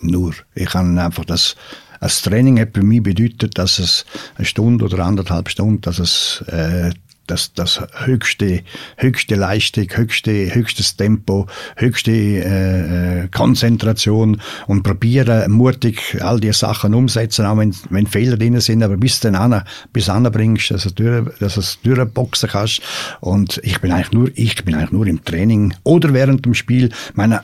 Nur. 0.00 0.34
Ich 0.54 0.74
habe 0.74 1.00
einfach 1.00 1.24
das, 1.24 1.56
das 2.00 2.22
Training 2.22 2.58
hat 2.60 2.72
bei 2.72 2.82
mir 2.82 3.02
bedeutet, 3.02 3.58
dass 3.58 3.78
es 3.78 4.04
eine 4.36 4.44
Stunde 4.44 4.84
oder 4.84 5.04
anderthalb 5.04 5.48
Stunden, 5.48 5.80
dass 5.80 5.98
es 5.98 6.42
äh, 6.48 6.92
das, 7.32 7.52
das 7.54 7.82
höchste, 8.04 8.62
höchste 8.96 9.34
Leistung, 9.34 9.86
höchste, 9.90 10.54
höchstes 10.54 10.96
Tempo, 10.96 11.46
höchste 11.76 12.12
äh, 12.12 13.22
äh, 13.24 13.28
Konzentration 13.28 14.40
und 14.66 14.82
probieren 14.82 15.50
mutig 15.50 16.18
all 16.20 16.40
die 16.40 16.52
Sachen 16.52 16.94
umsetzen, 16.94 17.46
auch 17.46 17.56
wenn, 17.56 17.74
wenn 17.90 18.06
Fehler 18.06 18.36
drin 18.36 18.60
sind, 18.60 18.82
aber 18.82 18.96
bis 18.96 19.20
dann 19.20 19.34
an, 19.34 19.62
bis 19.92 20.08
anbringst, 20.08 20.70
dass 20.70 20.84
du 20.94 21.22
dass 21.40 21.54
du 21.54 21.60
es 21.60 21.78
durchboxen 21.82 22.50
kannst. 22.50 22.82
Und 23.20 23.60
ich 23.64 23.80
bin 23.80 23.92
eigentlich 23.92 24.12
nur, 24.12 24.30
ich 24.34 24.64
bin 24.64 24.74
eigentlich 24.74 24.92
nur 24.92 25.06
im 25.06 25.24
Training 25.24 25.74
oder 25.84 26.12
während 26.12 26.44
dem 26.44 26.54
Spiel. 26.54 26.90
Meine, 27.14 27.42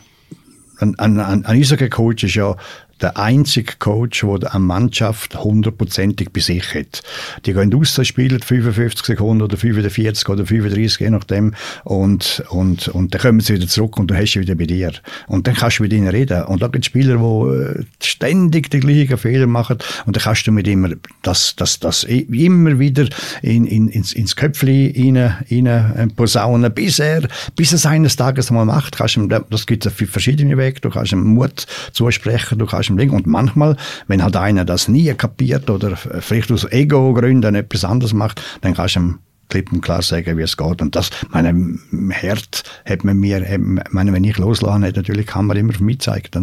ein, 0.81 0.99
ein, 0.99 1.19
ein 1.19 1.47
Eishockey-Coach 1.47 2.25
ist 2.25 2.35
ja 2.35 2.57
der 3.01 3.17
einzige 3.19 3.75
Coach, 3.79 4.25
der 4.41 4.55
eine 4.55 4.65
Mannschaft 4.65 5.39
hundertprozentig 5.43 6.31
bei 6.33 6.41
sich 6.41 6.75
hat. 6.75 7.03
Die 7.47 7.53
gehen 7.53 7.73
raus, 7.73 7.99
spielen 8.03 8.41
55 8.41 9.07
Sekunden 9.07 9.43
oder 9.43 9.57
45 9.57 10.29
oder 10.29 10.47
35, 10.47 11.01
je 11.01 11.11
nachdem, 11.11 11.55
und, 11.85 12.43
und, 12.51 12.89
und 12.89 13.15
dann 13.15 13.21
kommen 13.21 13.41
sie 13.41 13.55
wieder 13.55 13.69
zurück 13.69 13.99
und 13.99 14.11
du 14.11 14.17
hast 14.17 14.33
sie 14.33 14.41
wieder 14.41 14.55
bei 14.55 14.67
dir. 14.67 14.93
Und 15.27 15.47
dann 15.47 15.55
kannst 15.55 15.79
du 15.79 15.83
mit 15.83 15.93
ihnen 15.93 16.09
reden. 16.09 16.45
Und 16.45 16.63
da 16.63 16.69
gibt 16.69 16.85
es 16.85 16.87
Spieler, 16.87 17.17
die 17.17 17.81
äh, 17.81 17.85
ständig 18.03 18.71
die 18.71 18.81
gleichen 18.81 19.19
Fehler 19.19 19.47
machen 19.47 19.79
und 20.07 20.17
dann 20.17 20.23
kannst 20.23 20.47
du 20.47 20.53
mit 20.53 20.67
ihm 20.67 20.97
das, 21.23 21.55
das, 21.57 21.79
das 21.79 22.05
immer 22.05 22.79
wieder 22.79 23.09
in, 23.43 23.67
in, 23.67 23.89
ins, 23.89 24.13
ins 24.13 24.37
Köpfchen 24.37 24.69
rein, 24.97 25.17
rein 25.51 25.67
äh, 25.67 26.07
posaunen, 26.09 26.73
bis 26.73 26.99
er, 26.99 27.29
bis 27.57 27.73
es 27.73 27.87
eines 27.87 28.17
Tages 28.17 28.51
mal 28.51 28.65
macht. 28.65 28.97
Kannst 28.97 29.17
ihm, 29.17 29.29
das 29.29 29.67
gibt 29.67 29.87
es 29.87 29.93
auf 29.93 29.99
verschiedene 30.09 30.57
Wege. 30.57 30.81
Du 30.81 30.91
kannst 30.91 31.13
ihm 31.13 31.23
Mut 31.23 31.67
zusprechen, 31.93 32.59
du 32.59 32.67
kannst 32.67 32.88
falschem 32.89 32.97
Ding. 32.97 33.11
Und 33.11 33.27
manchmal, 33.27 33.77
wenn 34.07 34.23
halt 34.23 34.37
einer 34.37 34.65
das 34.65 34.89
nie 34.89 35.13
kapiert 35.15 35.71
oder 35.71 35.97
vielleicht 35.97 36.51
aus 36.51 36.65
Ego-Gründen 36.71 37.55
etwas 37.55 37.85
anderes 37.85 38.13
macht, 38.13 38.43
dann 38.61 38.75
kannst 38.75 38.97
du 38.97 39.01
ihm 39.01 39.19
klipp 39.49 39.73
und 39.73 39.81
klar 39.81 40.03
sagen, 40.03 40.37
wie 40.37 40.43
es 40.43 40.59
geht. 40.59 40.83
Und 40.83 40.95
das, 40.95 41.11
meine, 41.31 41.79
Herd 42.11 42.65
hat 42.85 43.03
man 43.05 43.17
mir, 43.17 43.43
meine, 43.91 44.13
wenn 44.13 44.25
ich 44.25 44.37
loslasse, 44.37 44.87
hat 44.87 44.97
natürlich 44.97 45.27
kann 45.27 45.47
man 45.47 45.57
immer 45.57 45.73
für 45.73 45.85
mich 45.85 45.99
gezeigt. 45.99 46.37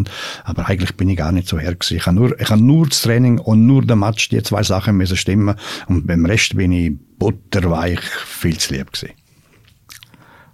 Aber 0.44 0.68
eigentlich 0.68 0.96
bin 0.96 1.10
ich 1.10 1.18
gar 1.18 1.32
nicht 1.32 1.48
so 1.48 1.60
her. 1.60 1.76
Ich 1.88 2.06
habe 2.08 2.16
nur, 2.16 2.40
ich 2.40 2.50
habe 2.50 2.62
nur 2.62 2.88
das 2.88 3.02
Training 3.02 3.38
und 3.38 3.68
nur 3.68 3.84
der 3.84 3.96
Match, 3.96 4.30
die 4.30 4.42
zwei 4.42 4.64
Sachen 4.64 4.98
müssen 4.98 5.18
stimmen. 5.18 5.56
Und 5.88 6.08
beim 6.08 6.26
Rest 6.26 6.58
bin 6.58 6.72
ich 6.72 6.94
butterweich 7.20 8.02
viel 8.02 8.58
zu 8.58 8.74
lieb 8.74 8.92
gewesen. 8.92 9.14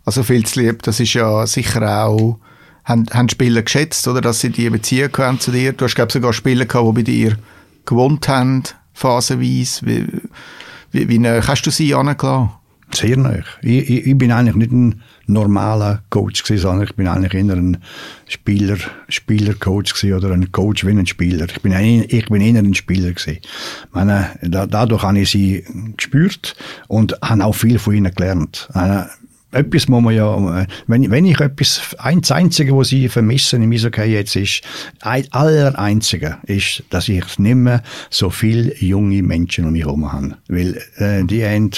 Also 0.04 0.24
viel 0.24 0.46
zu 0.46 0.60
lieb, 0.60 0.82
das 0.84 1.00
ist 1.00 1.14
ja 1.14 1.46
sicher 1.48 2.06
auch 2.06 2.40
haben, 2.92 3.06
haben 3.12 3.30
Spieler 3.30 3.64
geschätzt, 3.64 4.08
oder, 4.08 4.22
dass 4.22 4.42
sie 4.42 4.50
die 4.50 4.70
Beziehung 4.70 5.12
haben 5.18 5.40
zu 5.40 5.52
dir. 5.52 5.74
Du 5.74 5.86
hast, 5.86 5.96
glaube 5.96 6.12
sogar 6.12 6.34
Spieler 6.34 6.66
gehabt, 6.66 6.88
die 6.90 6.94
bei 6.94 7.04
dir 7.04 7.38
gewohnt 7.86 8.28
haben, 8.28 8.64
phasenweise. 8.94 9.86
Wie, 9.86 10.08
wie, 10.92 11.10
wie, 11.10 11.22
wie 11.22 11.28
hast 11.28 11.66
du 11.66 11.72
sie 11.72 11.96
angelassen? 11.96 12.52
Sehr 12.94 13.18
neu. 13.18 13.42
Ich, 13.62 13.90
ich, 13.90 14.08
ich, 14.08 14.18
bin 14.18 14.34
eigentlich 14.34 14.56
nicht 14.56 14.72
ein 14.72 15.02
normaler 15.26 16.04
Coach 16.10 16.44
gewesen, 16.44 16.62
sondern 16.62 16.88
ich 16.88 16.96
bin 16.96 17.08
eigentlich 17.08 17.34
eher 17.34 17.56
ein 17.56 17.78
Spieler, 18.28 18.78
Spielercoach 19.08 19.94
gewesen 19.94 20.14
oder 20.14 20.32
ein 20.32 20.52
Coach 20.52 20.86
wie 20.86 20.92
ein 20.92 21.06
Spieler. 21.06 21.46
Ich 21.46 21.62
bin, 21.62 21.74
ein, 21.74 22.06
ich 22.10 22.26
bin 22.26 22.42
eher 22.42 22.60
ein 22.60 22.74
Spieler 22.74 23.14
gewesen. 23.14 23.40
Meine, 23.94 24.32
da, 24.42 24.68
dadurch 24.68 25.04
habe 25.04 25.20
ich 25.20 25.32
sie 25.32 25.64
gespürt 25.96 26.56
und 26.90 27.18
habe 27.22 27.46
auch 27.46 27.56
viel 27.56 27.80
von 27.80 27.96
ihnen 27.96 28.14
gelernt. 28.14 28.68
Meine, 28.74 29.10
etwas 29.51 29.88
muss 29.88 30.01
man 30.01 30.15
ja, 30.15 30.65
wenn, 30.88 31.12
wenn 31.12 31.25
ich 31.25 31.39
etwas, 31.39 31.96
eins 31.98 32.31
Einzige, 32.31 32.75
was 32.75 32.91
ich 32.91 33.12
vermisse 33.12 33.58
im 33.58 33.72
Eishockey 33.72 34.05
jetzt 34.05 34.36
ist, 34.36 34.62
ein, 35.01 35.25
aller 35.31 35.77
Einzige 35.77 36.38
ist, 36.43 36.84
dass 36.89 37.10
ich 37.10 37.38
nicht 37.38 37.55
mehr 37.55 37.84
so 38.10 38.29
viele 38.29 38.75
junge 38.77 39.22
Menschen 39.24 39.65
um 39.65 39.74
mich 39.74 39.84
herum 39.84 40.12
habe. 40.12 40.38
Weil, 40.48 40.81
äh, 40.98 41.24
die 41.25 41.43
haben 41.43 41.72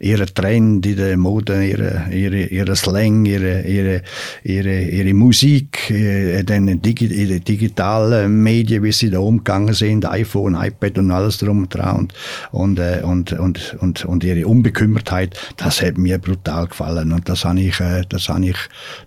ihre 0.00 0.26
Trend, 0.26 0.86
ihre 0.86 1.16
Mode, 1.16 1.66
ihre, 1.66 2.06
ihre, 2.10 2.44
ihre 2.44 2.76
Slang, 2.76 3.26
ihre, 3.26 3.62
ihre, 3.62 4.02
ihre, 4.42 4.82
ihre 4.82 5.14
Musik, 5.14 5.90
äh, 5.90 6.42
dann 6.44 6.80
digi 6.80 7.06
ihre 7.06 7.40
digitalen 7.40 8.42
Medien, 8.42 8.82
wie 8.82 8.92
sie 8.92 9.10
da 9.10 9.18
umgegangen 9.18 9.74
sind, 9.74 10.06
iPhone, 10.06 10.54
iPad 10.54 10.98
und 10.98 11.10
alles 11.10 11.38
drum 11.38 11.62
und 11.62 11.74
dran 11.74 11.96
und, 11.98 12.14
und, 12.52 12.78
äh, 12.78 13.02
und, 13.02 13.32
und, 13.32 13.76
und, 13.80 14.04
und 14.04 14.24
ihre 14.24 14.46
Unbekümmertheit, 14.46 15.38
das 15.56 15.82
hat 15.82 15.98
mir 15.98 16.18
brutal 16.18 16.66
gefallen. 16.66 17.17
Und 17.18 17.28
das 17.28 17.44
habe 17.44 17.60
ich, 17.60 17.80
äh, 17.80 18.04
das 18.08 18.28
habe 18.28 18.46
ich, 18.46 18.56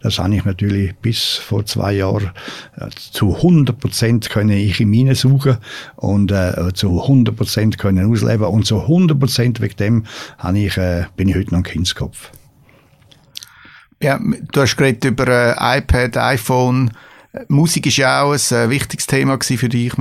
das 0.01 0.19
habe 0.19 0.35
ich 0.35 0.43
natürlich 0.43 0.93
bis 0.97 1.35
vor 1.35 1.65
zwei 1.65 1.93
Jahren 1.93 2.31
äh, 2.75 2.89
zu 2.89 3.37
100 3.37 3.79
Prozent 3.79 4.29
können 4.29 4.49
ich 4.49 4.81
in 4.81 4.89
mir 4.89 5.15
suchen 5.15 5.57
und 5.95 6.29
äh, 6.29 6.73
zu 6.73 7.01
100 7.01 7.33
Prozent 7.33 7.77
können 7.77 8.11
ausleben 8.11 8.47
und 8.47 8.65
zu 8.65 8.81
100 8.81 9.17
Prozent 9.17 9.61
wegen 9.61 9.77
dem 9.77 10.05
habe 10.37 10.59
ich, 10.59 10.75
äh, 10.75 11.05
bin 11.15 11.29
ich 11.29 11.35
heute 11.35 11.51
noch 11.51 11.59
ein 11.59 11.63
Kindskopf. 11.63 12.31
Ja, 14.03 14.19
du 14.19 14.61
hast 14.61 14.75
geredet 14.75 15.05
über 15.05 15.27
äh, 15.29 15.77
iPad, 15.77 16.17
iPhone. 16.17 16.91
Musik 17.47 17.85
ist 17.85 17.95
ja 17.95 18.23
auch 18.23 18.33
ein 18.33 18.57
äh, 18.57 18.69
wichtiges 18.69 19.07
Thema 19.07 19.39
für 19.41 19.69
dich. 19.69 19.93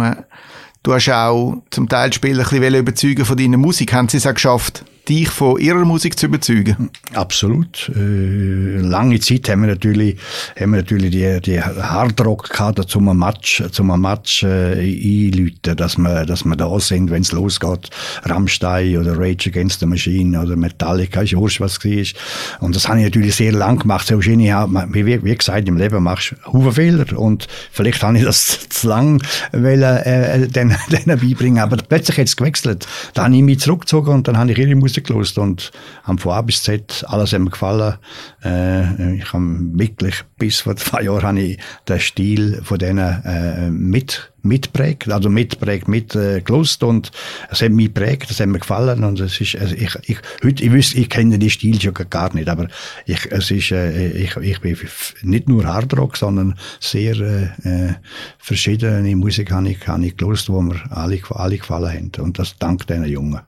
Du 0.82 0.94
hast 0.94 1.08
auch 1.10 1.62
zum 1.70 1.88
Teil 1.88 2.12
Spieler 2.12 2.42
ein 2.42 2.60
bisschen 2.60 2.74
überzeugen 2.74 3.24
von 3.24 3.36
deiner 3.36 3.58
Musik. 3.58 3.92
Haben 3.92 4.08
sie 4.08 4.16
es 4.16 4.26
auch 4.26 4.34
geschafft, 4.34 4.84
dich 5.10 5.28
von 5.28 5.58
ihrer 5.58 5.84
Musik 5.84 6.18
zu 6.18 6.26
überzeugen? 6.26 6.90
Absolut. 7.14 7.90
Äh, 7.94 8.78
lange 8.78 9.18
Zeit 9.18 9.48
haben 9.48 9.62
wir 9.62 9.68
natürlich, 9.68 10.16
haben 10.58 10.70
wir 10.70 10.78
natürlich 10.78 11.10
die, 11.10 11.40
die 11.40 11.60
Hardrock 11.60 12.48
gehabt, 12.50 12.88
zum 12.88 13.18
Match, 13.18 13.62
zum 13.72 14.00
Match 14.00 14.44
äh, 14.44 14.78
einläuten, 14.78 15.76
dass 15.76 15.98
wir, 15.98 16.24
dass 16.24 16.44
wir 16.44 16.56
da 16.56 16.78
sind, 16.78 17.10
wenn 17.10 17.22
es 17.22 17.32
losgeht. 17.32 17.90
Rammstein 18.22 18.98
oder 18.98 19.18
Rage 19.18 19.50
Against 19.50 19.80
the 19.80 19.86
Machine 19.86 20.40
oder 20.40 20.54
Metallica, 20.54 21.22
ist 21.22 21.36
wurscht, 21.36 21.60
was 21.60 21.84
war. 21.84 22.60
Und 22.60 22.76
das 22.76 22.88
habe 22.88 22.98
ich 22.98 23.04
natürlich 23.04 23.34
sehr 23.34 23.52
lang 23.52 23.80
gemacht. 23.80 24.06
So 24.06 24.22
wie, 24.22 25.06
wie, 25.06 25.24
wie 25.24 25.36
gesagt, 25.36 25.68
im 25.68 25.76
Leben 25.76 26.02
machst 26.02 26.36
du 26.44 26.52
Haufen 26.52 26.72
Fehler 26.72 27.18
und 27.18 27.48
vielleicht 27.72 28.02
habe 28.02 28.16
ich 28.16 28.24
das 28.24 28.60
zu 28.68 28.88
lang 28.88 29.20
wollen, 29.52 29.82
äh, 29.82 30.46
denen, 30.46 30.76
denen 30.90 31.18
beibringen. 31.18 31.58
Aber 31.58 31.76
plötzlich 31.76 32.16
hat 32.18 32.26
es 32.26 32.36
gewechselt. 32.36 32.86
Dann 33.14 33.26
habe 33.26 33.36
ich 33.36 33.42
mich 33.42 33.58
zurückgezogen 33.58 34.14
und 34.14 34.28
dann 34.28 34.38
habe 34.38 34.52
ich 34.52 34.58
ihre 34.58 34.76
Musik 34.76 34.99
rausgelost 35.00 35.38
und 35.38 35.70
haben 36.04 36.18
von 36.18 36.32
A 36.32 36.42
bis 36.42 36.62
Z 36.62 37.04
alles 37.08 37.32
haben 37.32 37.50
gefallen. 37.50 37.96
Äh, 38.44 39.16
ich 39.16 39.32
habe 39.32 39.58
wirklich 39.72 40.24
bis 40.38 40.60
vor 40.60 40.76
zwei 40.76 41.02
Jahren 41.02 41.22
habe 41.22 41.40
ich 41.40 41.58
den 41.88 42.00
Stil 42.00 42.60
von 42.62 42.78
denen 42.78 43.22
äh, 43.24 43.70
mit 43.70 44.30
mitprägt, 44.42 45.10
also 45.10 45.28
mitprägt, 45.28 45.88
mit 45.88 46.14
äh, 46.14 46.40
gelost 46.40 46.82
und 46.82 47.10
es 47.50 47.62
hat 47.62 47.72
mich 47.72 47.92
prägt, 47.92 48.30
es 48.30 48.40
hat 48.40 48.48
mir 48.48 48.58
gefallen 48.58 49.04
und 49.04 49.20
es 49.20 49.40
ist, 49.40 49.56
also 49.56 49.74
ich, 49.74 49.94
ich, 50.06 50.18
heute, 50.42 50.64
ich 50.64 50.72
wüsste, 50.72 50.98
ich 50.98 51.08
kenne 51.08 51.38
die 51.38 51.50
Stil 51.50 51.80
schon 51.80 51.94
gar 52.08 52.32
nicht, 52.34 52.48
aber 52.48 52.68
ich, 53.06 53.30
es 53.30 53.50
ist, 53.50 53.70
äh, 53.70 54.10
ich, 54.12 54.36
ich 54.36 54.60
bin 54.60 54.78
nicht 55.22 55.48
nur 55.48 55.64
Hardrock, 55.66 56.16
sondern 56.16 56.54
sehr 56.78 57.16
äh, 57.16 57.44
äh, 57.68 57.94
verschiedene 58.38 59.14
Musik 59.16 59.50
habe 59.50 59.68
ich, 59.68 59.86
habe 59.86 60.06
ich 60.06 60.16
gelost, 60.16 60.48
wo 60.48 60.60
mir 60.60 60.80
alle, 60.90 61.20
alle 61.30 61.58
gefallen 61.58 61.92
haben 61.92 62.24
und 62.24 62.38
das 62.38 62.56
dank 62.58 62.86
diesen 62.86 63.04
Jungen. 63.04 63.40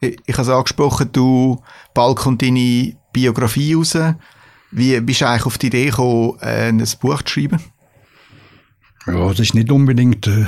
Ich, 0.00 0.18
ich 0.26 0.34
habe 0.34 0.42
es 0.42 0.48
angesprochen, 0.48 1.10
du 1.12 1.60
bald 1.94 2.16
kommt 2.16 2.42
deine 2.42 2.94
Biografie 3.12 3.74
raus. 3.74 3.96
Wie 4.70 5.00
bist 5.00 5.20
du 5.20 5.28
eigentlich 5.28 5.46
auf 5.46 5.58
die 5.58 5.68
Idee 5.68 5.86
gekommen, 5.86 6.38
äh, 6.40 6.68
ein 6.68 6.84
Buch 7.00 7.22
zu 7.22 7.32
schreiben? 7.32 7.58
Ja, 9.06 9.28
das 9.28 9.40
ist 9.40 9.54
nicht 9.54 9.70
unbedingt, 9.72 10.26
äh, 10.26 10.46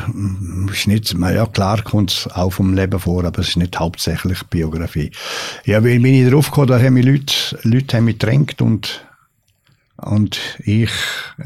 ist 0.70 0.86
nicht, 0.86 1.14
ja 1.14 1.46
klar 1.46 1.82
kommt 1.82 2.10
es 2.10 2.26
auch 2.30 2.50
vom 2.50 2.74
Leben 2.74 2.98
vor, 3.00 3.24
aber 3.24 3.38
es 3.38 3.48
ist 3.48 3.56
nicht 3.56 3.78
hauptsächlich 3.78 4.42
Biografie. 4.44 5.10
Ja, 5.64 5.82
wie 5.82 5.98
bin 5.98 6.14
ich 6.14 6.30
drauf 6.30 6.50
gekommen, 6.50 6.66
da 6.66 6.78
haben 6.78 6.94
mich 6.94 7.06
Leute, 7.06 7.58
Leute 7.62 7.96
haben 7.96 8.04
mich 8.04 8.18
gedrängt 8.18 8.60
und, 8.60 9.06
und 9.96 10.38
ich, 10.58 10.90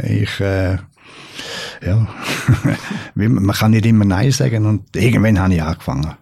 ich, 0.03 0.41
äh, 0.41 0.79
ja, 1.87 2.09
man 3.15 3.57
kann 3.57 3.71
nicht 3.71 3.87
immer 3.87 4.05
Nein 4.05 4.33
sagen 4.33 4.67
und 4.67 4.97
irgendwann 4.97 5.39
habe 5.39 5.55
ich 5.55 5.63
angefangen. 5.63 6.17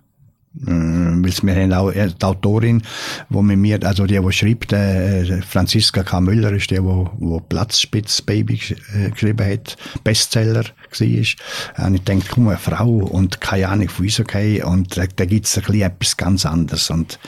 Äh, 0.61 1.23
wir 1.43 1.55
haben 1.55 1.73
auch 1.73 1.91
äh, 1.91 2.09
die 2.09 2.25
Autorin, 2.25 2.83
wo 3.29 3.43
mit 3.43 3.59
mir, 3.59 3.83
also 3.85 4.07
die, 4.07 4.21
die 4.21 4.33
schreibt, 4.33 4.73
äh, 4.73 5.41
Franziska 5.43 6.03
K. 6.03 6.21
Müller 6.21 6.53
ist 6.53 6.71
die, 6.71 6.83
wo, 6.83 7.11
wo 7.19 7.41
Platzspitz 7.41 8.23
Baby 8.23 8.61
äh, 8.95 9.11
geschrieben 9.11 9.47
hat, 9.47 9.77
Bestseller 10.05 10.65
war. 10.65 11.87
Und 11.87 11.95
ich 11.95 12.05
denke, 12.05 12.27
komm, 12.31 12.49
eine 12.49 12.59
Frau 12.59 12.89
und 12.89 13.41
keine 13.41 13.69
Ahnung 13.69 13.89
von 13.89 14.05
Eishockey 14.05 14.63
und 14.63 14.97
da, 14.97 15.05
da 15.07 15.25
gibt 15.25 15.47
es 15.47 15.57
ein 15.57 15.65
bisschen 15.65 15.83
etwas 15.83 16.17
ganz 16.17 16.47
anderes. 16.47 16.91
Und, 16.91 17.19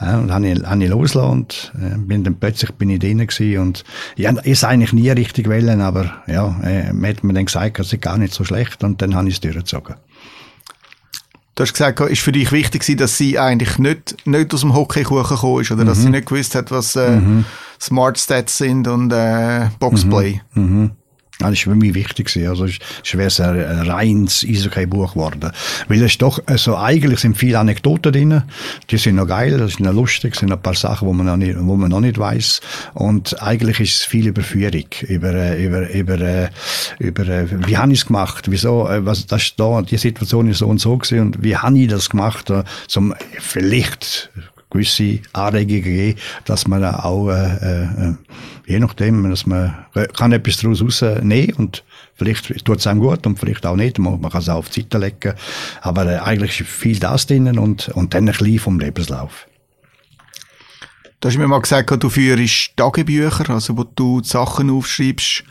äh, 0.00 0.14
und 0.14 0.32
habe 0.32 0.48
ich, 0.48 0.62
habe 0.62 0.84
ich 0.84 0.90
losgelassen 0.90 1.32
und 1.32 1.72
äh, 1.80 1.96
bin 1.96 2.24
dann 2.24 2.36
plötzlich 2.36 2.72
bin 2.72 2.90
ich 2.90 2.98
drin 2.98 3.18
gewesen 3.18 3.58
und 3.58 3.84
ja, 4.16 4.30
ist 4.42 4.64
eigentlich 4.64 4.92
nie 4.92 5.10
richtig 5.10 5.48
wählen, 5.48 5.80
aber 5.80 6.22
ja, 6.26 6.60
äh, 6.62 6.92
man 6.92 7.10
hat 7.10 7.24
mir 7.24 7.32
dann 7.32 7.46
gesagt, 7.46 7.78
es 7.78 7.92
ist 7.92 8.02
gar 8.02 8.18
nicht 8.18 8.34
so 8.34 8.44
schlecht 8.44 8.84
und 8.84 9.00
dann 9.00 9.14
habe 9.14 9.28
ich 9.28 9.34
es 9.34 9.40
durchgezogen. 9.40 9.96
Du 11.54 11.62
hast 11.62 11.72
gesagt, 11.72 12.00
es 12.00 12.10
ist 12.10 12.22
für 12.22 12.32
dich 12.32 12.50
wichtig 12.50 12.96
dass 12.96 13.16
sie 13.16 13.38
eigentlich 13.38 13.78
nicht, 13.78 14.26
nicht 14.26 14.52
aus 14.52 14.62
dem 14.62 14.74
Hockeykuchen 14.74 15.36
gekommen 15.36 15.60
ist 15.60 15.70
oder 15.70 15.84
mhm. 15.84 15.88
dass 15.88 15.98
sie 15.98 16.06
mhm. 16.06 16.12
nicht 16.12 16.26
gewusst 16.26 16.54
hat, 16.54 16.70
was 16.70 16.96
äh, 16.96 17.10
mhm. 17.10 17.44
Smart 17.80 18.18
Stats 18.18 18.58
sind 18.58 18.88
und 18.88 19.12
äh, 19.12 19.68
Boxplay. 19.78 20.40
Mhm. 20.54 20.92
Ja, 21.40 21.50
das 21.50 21.66
war 21.66 21.72
für 21.72 21.78
mich 21.78 21.94
wichtig. 21.94 22.30
Also 22.48 22.66
es 22.66 22.78
wäre 23.12 23.68
ein 23.68 23.90
reines 23.90 24.44
Eishockey-Buch 24.48 25.14
geworden. 25.14 25.50
Weil 25.88 26.02
es 26.02 26.16
doch, 26.16 26.40
also 26.46 26.76
eigentlich 26.76 27.20
sind 27.20 27.36
viele 27.36 27.58
Anekdoten 27.58 28.12
drin. 28.12 28.42
Die 28.90 28.98
sind 28.98 29.16
noch 29.16 29.26
geil, 29.26 29.58
das 29.58 29.72
ist 29.72 29.80
noch 29.80 29.92
lustig, 29.92 30.36
sind 30.36 30.52
ein 30.52 30.62
paar 30.62 30.74
Sachen, 30.74 31.08
wo 31.08 31.12
man 31.12 31.26
noch 31.26 31.36
nicht, 31.36 31.56
wo 31.58 31.74
man 31.74 31.90
noch 31.90 32.00
nicht 32.00 32.18
weiß. 32.18 32.60
Und 32.94 33.42
eigentlich 33.42 33.80
ist 33.80 34.00
es 34.00 34.04
viel 34.04 34.28
Überführung. 34.28 34.86
Über, 35.08 35.34
äh, 35.34 35.64
über, 35.64 35.90
über, 35.90 36.20
äh, 36.20 36.50
über, 37.00 37.26
wie 37.66 37.76
habe 37.76 37.92
ich 37.92 38.00
es 38.00 38.06
gemacht? 38.06 38.48
Wieso, 38.48 38.86
was, 38.88 39.26
das 39.26 39.56
da, 39.56 39.82
die 39.82 39.96
Situation 39.96 40.48
ist 40.48 40.58
so 40.58 40.68
und 40.68 40.78
so 40.78 40.96
gewesen. 40.96 41.20
Und 41.20 41.42
wie 41.42 41.56
habe 41.56 41.76
ich 41.76 41.88
das 41.88 42.10
gemacht? 42.10 42.52
Zum, 42.86 43.12
vielleicht 43.40 44.30
gewisse 44.74 45.20
Anregungen 45.32 45.82
gegeben, 45.82 46.18
dass 46.44 46.66
man 46.66 46.84
auch, 46.84 47.30
äh, 47.30 47.84
äh, 47.84 48.14
je 48.66 48.78
nachdem, 48.78 49.28
dass 49.28 49.46
man 49.46 49.74
kann 50.16 50.32
etwas 50.32 50.58
daraus 50.58 50.82
rausnehmen 50.82 51.54
und 51.56 51.84
vielleicht 52.14 52.64
tut 52.64 52.78
es 52.78 52.86
einem 52.86 53.00
gut 53.00 53.26
und 53.26 53.38
vielleicht 53.38 53.66
auch 53.66 53.76
nicht, 53.76 53.98
man, 53.98 54.20
kann 54.22 54.40
es 54.40 54.48
auch 54.48 54.58
auf 54.58 54.70
die 54.70 54.82
Seite 54.82 54.98
legen, 54.98 55.34
aber 55.82 56.06
äh, 56.06 56.18
eigentlich 56.18 56.60
ist 56.60 56.70
viel 56.70 56.98
das 56.98 57.26
drinnen 57.26 57.58
und, 57.58 57.88
und 57.90 58.14
dann 58.14 58.28
ein 58.28 58.34
bisschen 58.34 58.58
vom 58.58 58.78
Lebenslauf. 58.78 59.46
Du 61.20 61.28
hast 61.28 61.38
mir 61.38 61.48
mal 61.48 61.60
gesagt, 61.60 61.90
du 62.02 62.10
führst 62.10 62.76
Tagebücher, 62.76 63.48
also 63.50 63.78
wo 63.78 63.84
du 63.84 64.22
Sachen 64.22 64.70
aufschreibst, 64.70 65.44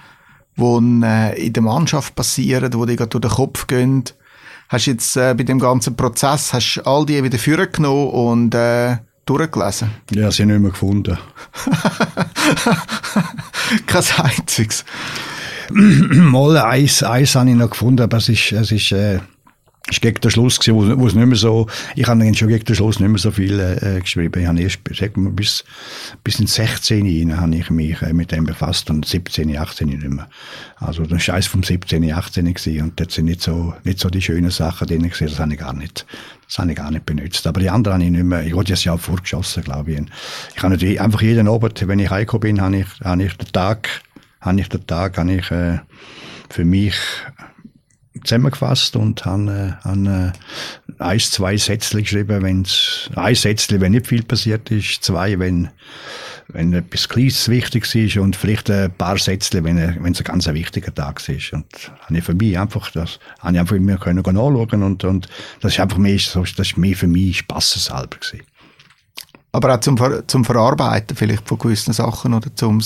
die 0.55 1.01
äh, 1.03 1.47
in 1.47 1.53
der 1.53 1.63
Mannschaft 1.63 2.15
passieren, 2.15 2.71
die 2.71 2.95
dir 2.95 3.07
durch 3.07 3.21
den 3.21 3.31
Kopf 3.31 3.65
gehen. 3.65 4.03
Hast 4.69 4.87
du 4.87 4.91
jetzt 4.91 5.17
äh, 5.17 5.33
bei 5.35 5.43
dem 5.43 5.59
ganzen 5.59 5.95
Prozess 5.95 6.53
hast 6.53 6.81
all 6.85 7.05
die 7.05 7.23
wieder 7.23 7.39
vorgenommen 7.39 8.09
und 8.09 8.55
äh, 8.55 8.97
durchgelesen? 9.25 9.91
Ja, 10.11 10.31
sie 10.31 10.45
nicht 10.45 10.59
mehr 10.59 10.71
gefunden. 10.71 11.17
Kein 13.87 14.03
einziges. 14.17 14.85
Mal 15.71 16.57
eins, 16.57 17.03
eins 17.03 17.35
habe 17.35 17.49
ich 17.49 17.55
noch 17.55 17.69
gefunden, 17.69 18.01
aber 18.01 18.17
es 18.17 18.29
ist, 18.29 18.51
es 18.51 18.71
ist, 18.71 18.91
äh, 18.91 19.19
ist 19.89 20.01
gegen 20.01 20.21
den 20.21 20.31
Schluss 20.31 20.59
gewesen, 20.59 20.97
wo, 20.99 21.07
es 21.07 21.13
nicht 21.13 21.25
mehr 21.25 21.35
so, 21.35 21.67
ich 21.95 22.07
habe 22.07 22.35
schon 22.35 22.47
gegen 22.47 22.63
den 22.63 22.75
Schluss 22.75 23.01
nicht 23.01 23.09
mehr 23.09 23.17
so 23.17 23.31
viel 23.31 23.59
äh, 23.59 23.99
geschrieben. 23.99 24.41
Ich 24.41 24.47
habe 24.47 24.61
erst, 24.61 24.79
sag 24.97 25.17
mal, 25.17 25.29
bis, 25.29 25.65
bis 26.23 26.39
in 26.39 26.47
16 26.47 27.05
rein 27.05 27.39
habe 27.39 27.55
ich 27.55 27.69
mich 27.69 28.01
äh, 28.01 28.13
mit 28.13 28.31
dem 28.31 28.45
befasst 28.45 28.89
und 28.89 29.05
17, 29.05 29.57
18 29.57 29.89
nicht 29.89 30.07
mehr. 30.07 30.29
Also, 30.77 31.03
der 31.03 31.19
Scheiß 31.19 31.47
vom 31.47 31.63
17, 31.63 32.13
18 32.13 32.53
gewesen 32.53 32.81
und 32.81 32.99
dort 32.99 33.11
sind 33.11 33.25
nicht 33.25 33.41
so, 33.41 33.73
nicht 33.83 33.99
so 33.99 34.09
die 34.09 34.21
schönen 34.21 34.51
Sachen 34.51 34.87
drin 34.87 35.03
gewesen, 35.03 35.27
das 35.27 35.39
habe 35.39 35.51
ich 35.51 35.59
gar 35.59 35.73
nicht, 35.73 36.05
das 36.47 36.57
habe 36.59 36.71
ich 36.71 36.77
gar 36.77 36.89
nicht 36.89 37.05
benutzt. 37.05 37.45
Aber 37.45 37.59
die 37.59 37.69
anderen 37.69 37.95
habe 37.95 38.05
ich 38.05 38.11
nicht 38.11 38.23
mehr, 38.23 38.43
ich 38.45 38.55
wollte 38.55 38.71
das 38.71 38.85
ja 38.85 38.93
auch 38.93 39.01
vorgeschossen, 39.01 39.63
glaube 39.63 39.91
ich. 39.91 40.01
Ich 40.55 40.63
habe 40.63 40.73
natürlich 40.73 41.01
einfach 41.01 41.21
jeden 41.21 41.49
Abend, 41.49 41.85
wenn 41.85 41.99
ich 41.99 42.09
heimgekommen 42.09 42.41
bin, 42.41 42.61
habe 42.61 42.77
ich, 42.77 42.87
habe 43.03 43.23
ich 43.23 43.35
den 43.35 43.51
Tag, 43.51 43.89
habe 44.39 44.61
ich 44.61 44.69
den 44.69 44.87
Tag, 44.87 45.17
habe 45.17 45.33
ich, 45.33 45.51
äh, 45.51 45.79
für 46.53 46.65
mich 46.65 46.95
zusammengefasst 48.23 48.95
und 48.95 49.25
habe 49.25 49.77
äh, 49.85 49.89
äh, 49.89 50.31
ein, 50.99 51.19
zwei 51.19 51.57
Sätze 51.57 52.01
geschrieben, 52.01 52.41
wenn's, 52.41 53.09
ein 53.15 53.35
Sätzchen, 53.35 53.81
wenn 53.81 53.91
nicht 53.91 54.07
viel 54.07 54.23
passiert 54.23 54.71
ist, 54.71 55.03
zwei, 55.03 55.37
wenn, 55.39 55.69
wenn 56.47 56.73
etwas 56.73 57.09
Kleines 57.09 57.49
wichtig 57.49 57.93
ist 57.95 58.17
und 58.17 58.35
vielleicht 58.35 58.69
ein 58.69 58.91
paar 58.91 59.17
Sätze, 59.17 59.63
wenn, 59.63 59.77
wenn 59.77 60.13
es 60.13 60.19
ein 60.19 60.23
ganz 60.23 60.47
wichtiger 60.47 60.93
Tag 60.93 61.27
ist. 61.27 61.53
Und 61.53 61.65
habe 62.01 62.17
ich 62.17 62.23
für 62.23 62.33
mich 62.33 62.57
einfach, 62.57 62.91
das 62.91 63.19
habe 63.39 63.53
ich 63.53 63.59
einfach 63.59 63.77
mir 63.77 63.97
können 63.97 64.19
anschauen 64.19 64.83
und, 64.83 65.03
und 65.03 65.29
das 65.61 65.73
ist 65.73 65.79
einfach 65.79 65.97
mehr, 65.97 66.15
das 66.15 66.35
ist 66.35 66.77
mehr 66.77 66.95
für 66.95 67.07
mich 67.07 67.39
spaßeshalber 67.39 68.17
gewesen. 68.17 68.45
Aber 69.51 69.75
auch 69.75 69.79
zum, 69.79 69.97
zum 70.27 70.43
Verarbeiten 70.43 71.15
vielleicht 71.15 71.47
von 71.47 71.59
gewissen 71.59 71.93
Sachen 71.93 72.33
oder 72.33 72.53
zum 72.55 72.81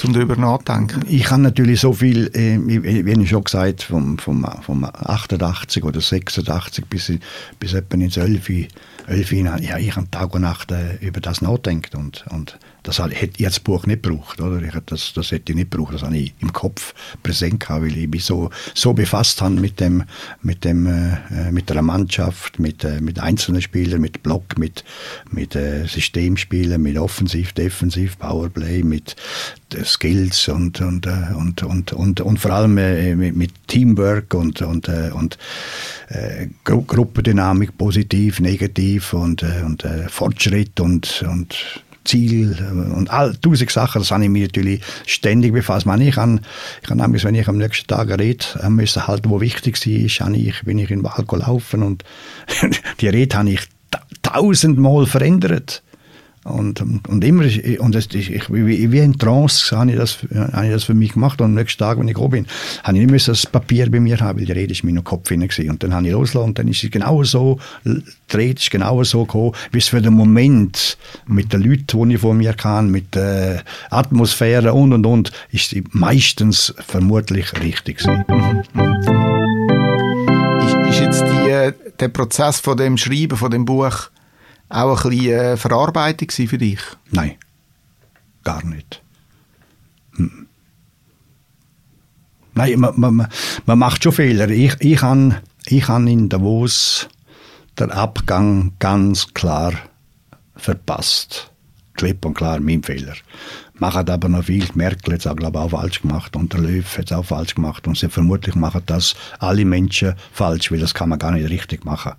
zum 0.00 0.14
darüber 0.14 0.34
nachdenken? 0.36 1.04
Ich 1.06 1.30
habe 1.30 1.42
natürlich 1.42 1.80
so 1.80 1.92
viel, 1.92 2.28
äh, 2.34 2.58
wie 2.58 3.22
ich 3.22 3.28
schon 3.28 3.44
gesagt, 3.44 3.82
vom, 3.82 4.18
vom, 4.18 4.46
vom 4.62 4.84
88 4.84 5.84
oder 5.84 6.00
86 6.00 6.86
bis, 6.86 7.12
bis 7.58 7.74
etwa 7.74 7.96
ins 7.96 8.16
11, 8.16 8.68
11 9.06 9.32
ja, 9.32 9.76
ich 9.76 9.94
habe 9.94 10.10
Tag 10.10 10.34
und 10.34 10.40
Nacht 10.42 10.72
äh, 10.72 10.96
über 11.00 11.20
das 11.20 11.42
nachdenkt 11.42 11.94
und, 11.94 12.24
und 12.30 12.58
das 12.98 13.08
hätte 13.12 13.34
ich 13.38 13.44
das 13.44 13.60
Buch 13.60 13.86
nicht 13.86 14.02
gebraucht, 14.02 14.40
oder? 14.40 14.60
Ich, 14.62 14.74
das, 14.86 15.12
das 15.14 15.30
hätte 15.30 15.52
ich 15.52 15.56
nicht 15.56 15.70
gebraucht, 15.70 15.94
das 15.94 16.02
habe 16.02 16.16
ich 16.16 16.34
im 16.40 16.52
Kopf 16.52 16.94
präsent 17.22 17.60
gehabt, 17.60 17.82
weil 17.82 17.96
ich 17.96 18.08
mich 18.08 18.24
so, 18.24 18.50
so 18.74 18.92
befasst 18.92 19.40
habe 19.42 19.54
mit 19.54 19.78
dem, 19.78 20.02
mit 20.42 20.64
dem, 20.64 20.86
äh, 20.86 21.52
mit 21.52 21.70
der 21.70 21.82
Mannschaft, 21.82 22.58
mit, 22.58 22.84
äh, 22.84 23.00
mit 23.00 23.20
einzelnen 23.20 23.62
Spielern, 23.62 24.00
mit 24.00 24.22
Block, 24.22 24.58
mit, 24.58 24.84
mit 25.30 25.54
äh, 25.54 25.86
Systemspielen, 25.86 26.82
mit 26.82 26.98
Offensiv, 26.98 27.52
Defensiv, 27.52 28.18
Powerplay, 28.18 28.82
mit 28.82 29.14
äh, 29.74 29.84
Skills 29.84 30.48
und, 30.48 30.80
und, 30.80 31.06
äh, 31.06 31.34
und, 31.36 31.62
und, 31.62 31.92
und, 31.92 32.20
und 32.20 32.38
vor 32.38 32.50
allem 32.50 32.76
äh, 32.78 33.14
mit, 33.14 33.36
mit 33.36 33.50
Teamwork 33.68 34.34
und, 34.34 34.62
und, 34.62 34.88
äh, 34.88 35.10
und 35.14 35.38
äh, 36.08 36.48
Gru 36.64 36.82
Gruppendynamik, 36.82 37.78
positiv, 37.78 38.40
negativ 38.40 39.12
und, 39.12 39.42
äh, 39.42 39.62
und 39.64 39.84
äh, 39.84 40.08
Fortschritt 40.08 40.80
und, 40.80 41.24
und 41.28 41.84
Ziel 42.04 42.56
äh, 42.58 42.94
und 42.94 43.10
all 43.10 43.36
tausend 43.36 43.70
Sachen, 43.70 44.00
das 44.00 44.10
habe 44.10 44.24
ich 44.24 44.30
mich 44.30 44.42
natürlich 44.42 44.82
ständig 45.06 45.52
befasst. 45.52 45.86
Ich, 45.86 46.08
ich 46.08 46.16
habe, 46.16 46.40
ich 46.82 46.90
habe 46.90 47.24
wenn 47.24 47.34
ich 47.34 47.48
am 47.48 47.58
nächsten 47.58 47.86
Tag 47.86 48.10
rede, 48.18 48.44
müssen 48.68 49.06
halt, 49.06 49.28
wo 49.28 49.40
wichtig 49.40 49.78
war, 49.84 50.34
ich, 50.34 50.62
bin 50.64 50.78
ich 50.78 50.90
in 50.90 51.00
den 51.00 51.04
Wald 51.04 51.28
gelaufen 51.28 51.82
und 51.82 52.04
die 53.00 53.08
Rede 53.08 53.36
habe 53.36 53.50
ich 53.50 53.60
tausendmal 54.22 55.06
verändert. 55.06 55.82
Und, 56.42 56.80
und 56.80 57.22
immer, 57.22 57.44
und 57.80 57.94
das, 57.94 58.06
ich, 58.14 58.50
wie, 58.50 58.90
wie 58.90 58.98
in 58.98 59.18
Trance 59.18 59.76
habe 59.76 59.90
ich, 59.90 59.98
das, 59.98 60.18
habe 60.32 60.66
ich 60.66 60.72
das 60.72 60.84
für 60.84 60.94
mich 60.94 61.12
gemacht. 61.12 61.38
Und 61.42 61.48
am 61.48 61.54
nächsten 61.54 61.78
Tag, 61.78 61.98
wenn 61.98 62.08
ich 62.08 62.14
gekommen 62.14 62.30
bin, 62.30 62.46
habe 62.82 62.96
ich 62.96 63.02
nicht 63.02 63.10
mehr 63.10 63.20
das 63.20 63.44
Papier 63.44 63.90
bei 63.90 64.00
mir 64.00 64.18
haben, 64.20 64.38
weil 64.38 64.46
die 64.46 64.52
Rede 64.52 64.72
ist 64.72 64.82
in 64.82 64.88
meinem 64.94 65.04
Kopf 65.04 65.28
hinein 65.28 65.50
Und 65.68 65.82
dann 65.82 65.92
habe 65.92 66.06
ich 66.06 66.12
losgelassen 66.12 66.48
und 66.48 66.58
dann 66.58 66.68
ist 66.68 66.82
es 66.82 66.90
genau 66.90 67.22
so, 67.24 67.58
die 67.84 68.02
Rede 68.36 68.58
ist 68.58 68.70
genau 68.70 69.04
so 69.04 69.26
gekommen, 69.26 69.52
wie 69.70 69.78
es 69.78 69.88
für 69.88 70.00
den 70.00 70.14
Moment 70.14 70.96
mit 71.26 71.52
den 71.52 71.62
Leuten, 71.62 72.08
die 72.08 72.14
ich 72.14 72.20
von 72.20 72.38
mir 72.38 72.54
kann, 72.54 72.90
mit 72.90 73.14
der 73.14 73.62
Atmosphäre 73.90 74.72
und 74.72 74.94
und 74.94 75.04
und, 75.04 75.32
ist 75.50 75.76
meistens 75.92 76.74
vermutlich 76.78 77.52
richtig 77.60 77.98
gewesen. 77.98 78.24
Ist, 80.64 80.94
ist 80.94 81.00
jetzt 81.00 81.22
die, 81.22 81.90
der 81.98 82.08
Prozess 82.08 82.60
von 82.60 82.78
dem 82.78 82.96
Schreiben, 82.96 83.36
von 83.36 83.50
dem 83.50 83.66
Buch, 83.66 84.08
auch 84.70 85.04
ein 85.04 85.10
bisschen 85.10 85.32
äh, 85.32 85.56
Verarbeitung 85.56 86.30
für 86.30 86.58
dich? 86.58 86.80
Nein, 87.10 87.36
gar 88.44 88.64
nicht. 88.64 89.02
Hm. 90.16 90.46
Nein, 92.54 92.80
man, 92.80 92.98
man, 92.98 93.28
man 93.66 93.78
macht 93.78 94.02
schon 94.02 94.12
Fehler. 94.12 94.48
Ich, 94.48 94.76
ich 94.80 95.02
habe 95.02 95.42
ich 95.66 95.88
han 95.88 96.06
in 96.06 96.28
Davos 96.28 97.08
den 97.78 97.90
Abgang 97.90 98.72
ganz 98.78 99.32
klar 99.34 99.72
verpasst. 100.56 101.50
Klipp 101.94 102.24
und 102.24 102.34
klar 102.34 102.60
mein 102.60 102.82
Fehler. 102.82 103.14
Machen 103.80 104.08
aber 104.08 104.28
noch 104.28 104.44
viel. 104.44 104.64
Merkel 104.74 105.14
hat 105.14 105.20
es 105.20 105.26
auch, 105.26 105.34
glaube 105.34 105.58
ich, 105.58 105.64
auch 105.64 105.70
falsch 105.70 106.02
gemacht 106.02 106.36
und 106.36 106.52
der 106.52 106.60
Löw 106.60 106.98
hat 106.98 107.06
es 107.06 107.12
auch 107.12 107.24
falsch 107.24 107.54
gemacht. 107.54 107.86
Und 107.88 107.96
sie 107.96 108.08
vermutlich 108.08 108.54
machen 108.54 108.82
das 108.86 109.16
alle 109.38 109.64
Menschen 109.64 110.14
falsch, 110.32 110.70
weil 110.70 110.78
das 110.78 110.94
kann 110.94 111.08
man 111.08 111.18
gar 111.18 111.32
nicht 111.32 111.48
richtig 111.50 111.84
machen 111.84 112.12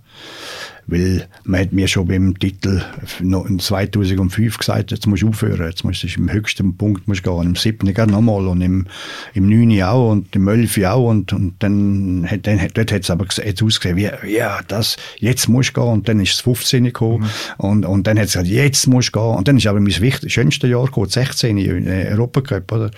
weil 0.86 1.28
man 1.44 1.60
hat 1.60 1.72
mir 1.72 1.86
schon 1.86 2.08
beim 2.08 2.38
Titel 2.38 2.82
noch 3.20 3.46
in 3.46 3.58
2005 3.58 4.58
gesagt, 4.58 4.90
jetzt 4.90 5.06
musst 5.06 5.22
du 5.22 5.28
aufhören, 5.28 5.66
jetzt 5.66 5.84
musst 5.84 6.02
du 6.02 6.08
im 6.16 6.30
höchsten 6.30 6.76
Punkt 6.76 7.06
musst 7.06 7.22
gehen, 7.22 7.42
im 7.42 7.56
siebten 7.56 7.92
gerade 7.94 8.10
nochmal 8.10 8.46
und 8.46 8.60
im, 8.60 8.86
im 9.34 9.48
neunten 9.48 9.82
auch 9.82 10.10
und 10.10 10.34
im 10.34 10.48
elften 10.48 10.86
auch 10.86 11.08
und, 11.08 11.32
und 11.32 11.54
dann, 11.60 12.26
hat, 12.28 12.46
dann 12.46 12.58
dort 12.74 12.92
hat 12.92 13.02
es 13.02 13.10
aber 13.10 13.26
jetzt 13.26 13.62
ausgesehen, 13.62 13.96
wie, 13.96 14.10
ja, 14.28 14.60
das, 14.66 14.96
jetzt 15.18 15.48
musst 15.48 15.76
du 15.76 15.80
gehen 15.80 15.92
und 15.92 16.08
dann 16.08 16.20
ist 16.20 16.34
das 16.34 16.40
15 16.40 16.84
gekommen 16.84 17.24
mhm. 17.58 17.64
und, 17.64 17.86
und 17.86 18.06
dann 18.06 18.18
hat 18.18 18.26
es 18.26 18.32
gesagt, 18.32 18.48
jetzt 18.48 18.86
musst 18.86 19.14
du 19.14 19.20
gehen 19.20 19.36
und 19.36 19.48
dann 19.48 19.56
ist 19.56 19.66
aber 19.66 19.80
mein 19.80 19.92
wichtig, 19.92 20.32
schönste 20.32 20.66
Jahr 20.66 20.86
gekommen, 20.86 21.08
16 21.08 21.51
in 21.58 21.88
Europacup, 21.88 22.72
oder? 22.72 22.90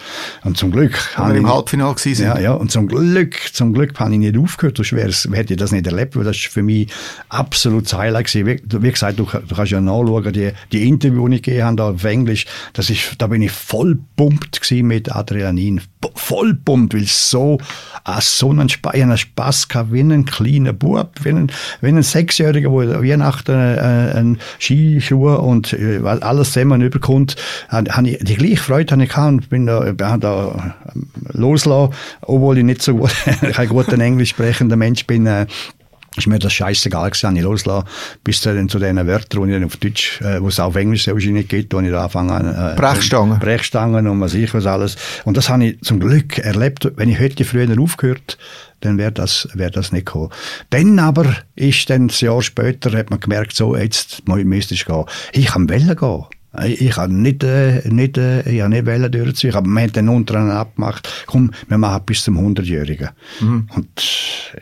Und 0.44 0.56
zum 0.56 0.70
Glück. 0.70 0.98
Wenn 1.16 1.28
wir 1.28 1.34
im 1.36 1.52
Halbfinale 1.52 1.94
gewesen 1.94 2.24
Ja, 2.24 2.38
ja, 2.38 2.52
und 2.54 2.70
zum 2.70 2.88
Glück, 2.88 3.36
zum 3.52 3.72
Glück 3.72 3.98
habe 3.98 4.12
ich 4.12 4.18
nicht 4.18 4.38
aufgehört, 4.38 4.76
sonst 4.76 4.92
hätte 4.92 5.54
ich 5.54 5.58
das 5.58 5.72
nicht 5.72 5.86
erlebt, 5.86 6.16
weil 6.16 6.24
das 6.24 6.36
ist 6.36 6.46
für 6.46 6.62
mich 6.62 6.88
absolut 7.28 7.74
absolutes 7.74 7.94
Highlight 7.94 8.26
gewesen. 8.26 8.46
Wie, 8.46 8.82
wie 8.82 8.90
gesagt, 8.90 9.18
du, 9.18 9.24
du, 9.24 9.54
kannst 9.54 9.72
ja 9.72 9.80
nachschauen, 9.80 10.32
die, 10.32 10.52
die 10.72 10.88
Interviews, 10.88 11.30
die 11.30 11.36
ich 11.36 11.42
gegeben 11.42 11.64
habe, 11.64 11.76
da 11.76 11.90
auf 11.90 12.04
Englisch, 12.04 12.46
das 12.72 12.90
ist, 12.90 13.14
da 13.18 13.26
bin 13.26 13.42
ich 13.42 13.52
voll 13.52 13.98
pumpt 14.16 14.60
mit 14.70 15.14
Adrenalin. 15.14 15.80
Voll 16.14 16.54
pumpt, 16.54 16.94
weil 16.94 17.04
so, 17.04 17.58
ah, 18.04 18.20
so 18.20 18.50
einen, 18.50 18.68
Sp 18.68 18.92
einen 18.92 19.16
Spass 19.16 19.68
gehabt, 19.68 19.92
wie 19.92 20.00
ein 20.00 20.24
kleiner 20.24 20.72
Bub, 20.72 21.12
wie 21.22 21.30
ein, 21.30 21.50
wie 21.80 21.88
ein 21.88 22.02
Sechsjähriger, 22.02 22.70
der 22.86 23.02
Weihnachten 23.02 23.52
äh, 23.52 24.12
einen 24.14 24.38
Skischuh 24.58 25.34
und 25.34 25.72
äh, 25.72 26.00
alles 26.04 26.52
zusammen 26.52 26.82
überkommt. 26.82 27.36
Habe 27.68 28.08
ich, 28.08 28.18
die 28.18 28.34
gleiche 28.46 28.62
Freude 28.62 28.92
habe 28.92 29.02
ich 29.04 29.08
gehabt 29.10 29.32
und 29.32 29.48
bin 29.48 29.66
da, 29.66 29.80
bin 29.80 30.20
da 30.20 30.74
ähm, 30.94 31.06
losgelassen, 31.32 31.94
obwohl 32.22 32.58
ich 32.58 32.64
nicht 32.64 32.82
so 32.82 32.96
gut, 32.96 33.14
kein 33.52 33.68
guter 33.68 33.98
Englisch 33.98 34.30
sprechender 34.30 34.76
Mensch 34.76 35.06
bin. 35.06 35.26
Äh, 35.26 35.46
ist 36.16 36.28
mir 36.28 36.38
das 36.38 36.52
scheißegal 36.52 37.10
gewesen, 37.10 37.36
ich 37.36 37.42
losgelassen, 37.42 37.88
bis 38.22 38.40
dann 38.40 38.68
zu 38.68 38.78
diesen 38.78 39.04
Wörtern, 39.06 39.42
die 39.42 39.50
ich 39.50 39.56
dann 39.56 39.64
auf 39.64 39.76
Deutsch, 39.76 40.20
äh, 40.20 40.40
wo 40.40 40.48
es 40.48 40.60
auf 40.60 40.76
Englisch 40.76 41.06
nicht 41.06 41.48
gibt, 41.48 41.74
wo 41.74 41.80
ich 41.80 41.90
da 41.90 42.04
anfange, 42.04 42.74
äh, 42.74 42.80
Brechstangen. 42.80 43.38
Brechstangen 43.40 44.06
und 44.06 44.20
was 44.20 44.34
ich 44.34 44.52
was 44.54 44.66
alles. 44.66 44.96
Und 45.24 45.36
das 45.36 45.48
habe 45.48 45.64
ich 45.64 45.80
zum 45.80 45.98
Glück 45.98 46.38
erlebt. 46.38 46.92
Wenn 46.96 47.08
ich 47.08 47.18
hätte 47.18 47.44
früher 47.44 47.68
aufgehört, 47.80 48.38
dann 48.80 48.98
wäre 48.98 49.12
das, 49.12 49.48
wäre 49.54 49.70
das 49.70 49.90
nicht 49.90 50.06
gekommen. 50.06 50.30
Dann 50.70 50.98
aber 50.98 51.34
ist 51.56 51.90
dann, 51.90 52.06
ein 52.06 52.12
Jahr 52.16 52.42
später, 52.42 52.96
hat 52.96 53.10
man 53.10 53.18
gemerkt, 53.18 53.56
so, 53.56 53.76
jetzt 53.76 54.28
müsste 54.28 54.74
ich 54.74 54.84
gehen. 54.84 55.04
Ich 55.32 55.46
kann 55.46 55.68
Wellen 55.68 55.96
gehen. 55.96 56.24
Ich 56.62 56.96
habe 56.96 57.12
nicht, 57.12 57.42
äh, 57.42 57.82
nicht, 57.88 58.16
äh, 58.16 58.48
ich 58.48 58.60
habe 58.60 58.70
nicht 58.70 58.86
wollen 58.86 59.10
durchziehen, 59.10 59.54
aber 59.54 59.66
wir 59.66 59.82
haben 59.82 59.92
dann 59.92 60.08
untereinander 60.08 60.56
abgemacht, 60.60 61.24
komm, 61.26 61.50
wir 61.68 61.78
machen 61.78 62.02
bis 62.06 62.22
zum 62.22 62.38
100-Jährigen. 62.38 63.10
Mhm. 63.40 63.68
Und 63.74 64.02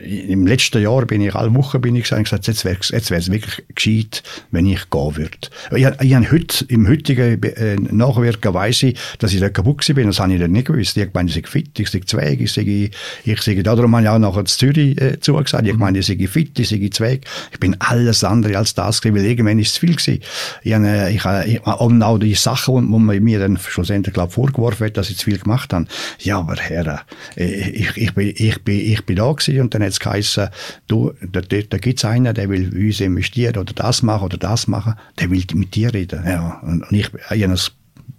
im 0.01 0.47
letzten 0.47 0.81
Jahr 0.81 1.05
bin 1.05 1.21
ich, 1.21 1.35
alle 1.35 1.53
Wochen 1.53 1.81
bin 1.81 1.95
ich 1.95 2.09
gesagt, 2.09 2.47
jetzt 2.47 2.65
wäre 2.65 2.77
jetzt 2.81 3.11
wär's 3.11 3.31
wirklich 3.31 3.63
gescheit, 3.75 4.23
wenn 4.49 4.65
ich 4.65 4.89
gehen 4.89 5.15
würde. 5.15 5.37
Ich, 5.75 5.87
ich 6.01 6.13
habe 6.15 6.31
heute, 6.31 6.65
im 6.67 6.87
heutigen 6.87 7.43
äh, 7.43 7.75
Nachwirken 7.75 8.53
weiss 8.53 8.81
ich, 8.81 8.97
dass 9.19 9.33
ich 9.33 9.39
da 9.39 9.49
kaputt 9.49 9.85
bin, 9.93 10.07
das 10.07 10.19
habe 10.19 10.33
ich 10.33 10.39
dann 10.39 10.51
nicht 10.51 10.67
gewusst. 10.67 10.97
Ich 10.97 11.13
meine, 11.13 11.29
ich 11.29 11.35
sei 11.35 11.43
fit, 11.43 11.79
ich 11.79 11.89
sei 11.89 12.01
zweig, 12.05 12.41
ich 12.41 12.51
sei, 12.51 12.89
ich 13.23 13.41
sei, 13.41 13.55
darum 13.61 13.95
habe 13.95 14.03
ich 14.03 14.09
auch 14.09 14.19
nachher 14.19 14.45
zu 14.45 14.57
Zürich 14.57 14.99
äh, 14.99 15.19
zugesagt, 15.19 15.67
ich 15.67 15.77
meine, 15.77 15.99
ich 15.99 16.07
sei 16.07 16.17
fit, 16.27 16.57
ich 16.57 16.69
sei 16.69 16.89
zweig. 16.91 17.25
Ich 17.51 17.59
bin 17.59 17.75
alles 17.79 18.23
andere 18.23 18.57
als 18.57 18.73
das 18.73 19.01
gewesen, 19.01 19.15
weil 19.15 19.29
irgendwann 19.29 19.59
ist 19.59 19.71
es 19.71 19.77
viel 19.77 19.95
gewesen. 19.95 20.21
Ich, 20.63 20.73
habe, 20.73 21.09
ich, 21.11 21.53
ich, 21.53 21.67
und 21.85 22.01
auch 22.01 22.17
die 22.17 22.33
Sachen, 22.33 22.89
man 22.89 23.23
mir 23.23 23.39
dann 23.39 23.57
schlussendlich 23.57 24.13
glaub, 24.13 24.31
vorgeworfen 24.31 24.87
hat, 24.87 24.97
dass 24.97 25.09
ich 25.09 25.17
zu 25.17 25.25
viel 25.25 25.39
gemacht 25.39 25.73
habe. 25.73 25.85
Ja, 26.19 26.39
aber 26.39 26.55
Herr, 26.55 27.01
äh, 27.35 27.69
ich, 27.69 27.97
ich, 27.97 28.13
bin, 28.13 28.33
ich, 28.35 28.63
bin, 28.63 28.79
ich 28.79 29.05
bin 29.05 29.15
da 29.17 29.31
gewesen 29.31 29.61
und 29.61 29.73
dann 29.73 29.83
hat 29.83 29.89
es 29.89 29.99
geheißen, 29.99 30.49
du, 30.87 31.13
da, 31.21 31.41
da, 31.41 31.57
da 31.69 31.77
gibt 31.77 31.99
es 31.99 32.05
einen, 32.05 32.33
der 32.33 32.49
will 32.49 32.71
uns 32.73 32.99
investieren 32.99 33.57
oder 33.57 33.73
das 33.73 34.01
machen 34.01 34.25
oder 34.25 34.37
das 34.37 34.67
machen, 34.67 34.95
der 35.19 35.29
will 35.29 35.43
mit 35.53 35.75
dir 35.75 35.93
reden. 35.93 36.23
Ja, 36.25 36.59
und, 36.63 36.83
und 36.83 36.97
ich, 36.97 37.09
ich 37.31 37.43
habe 37.43 37.53
ein 37.53 37.59